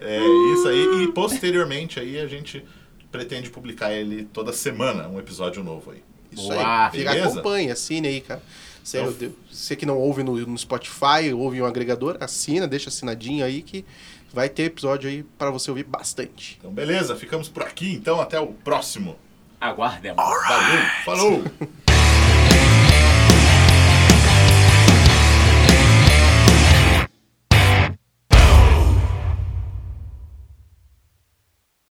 É 0.01 0.19
isso 0.53 0.67
aí. 0.67 1.03
E 1.03 1.07
posteriormente 1.11 1.99
aí 1.99 2.19
a 2.19 2.27
gente 2.27 2.65
pretende 3.11 3.49
publicar 3.49 3.91
ele 3.91 4.23
toda 4.31 4.53
semana, 4.53 5.07
um 5.09 5.19
episódio 5.19 5.61
novo 5.63 5.91
aí. 5.91 6.01
Isso 6.31 6.47
Boa. 6.47 6.85
aí. 6.85 6.91
Fica, 6.91 7.11
Beleza? 7.11 7.29
acompanha, 7.29 7.73
assine 7.73 8.07
aí, 8.07 8.21
cara. 8.21 8.41
Você, 8.83 8.99
Então- 8.99 9.13
eu- 9.21 9.35
você 9.51 9.75
que 9.75 9.85
não 9.85 9.97
ouve 9.97 10.23
no, 10.23 10.35
no 10.45 10.57
Spotify, 10.57 11.31
ouve 11.35 11.57
em 11.57 11.61
um 11.61 11.65
agregador, 11.65 12.17
assina, 12.19 12.67
deixa 12.67 12.89
assinadinho 12.89 13.45
aí 13.45 13.61
que 13.61 13.85
vai 14.33 14.49
ter 14.49 14.63
episódio 14.63 15.09
aí 15.09 15.23
pra 15.37 15.51
você 15.51 15.69
ouvir 15.69 15.83
bastante. 15.83 16.57
Então 16.59 16.71
beleza, 16.71 17.15
ficamos 17.15 17.47
por 17.49 17.63
aqui. 17.63 17.93
Então 17.93 18.19
até 18.19 18.39
o 18.39 18.47
próximo. 18.47 19.15
Aguardem. 19.59 20.13
Valeu, 20.15 20.81
falou! 21.05 21.43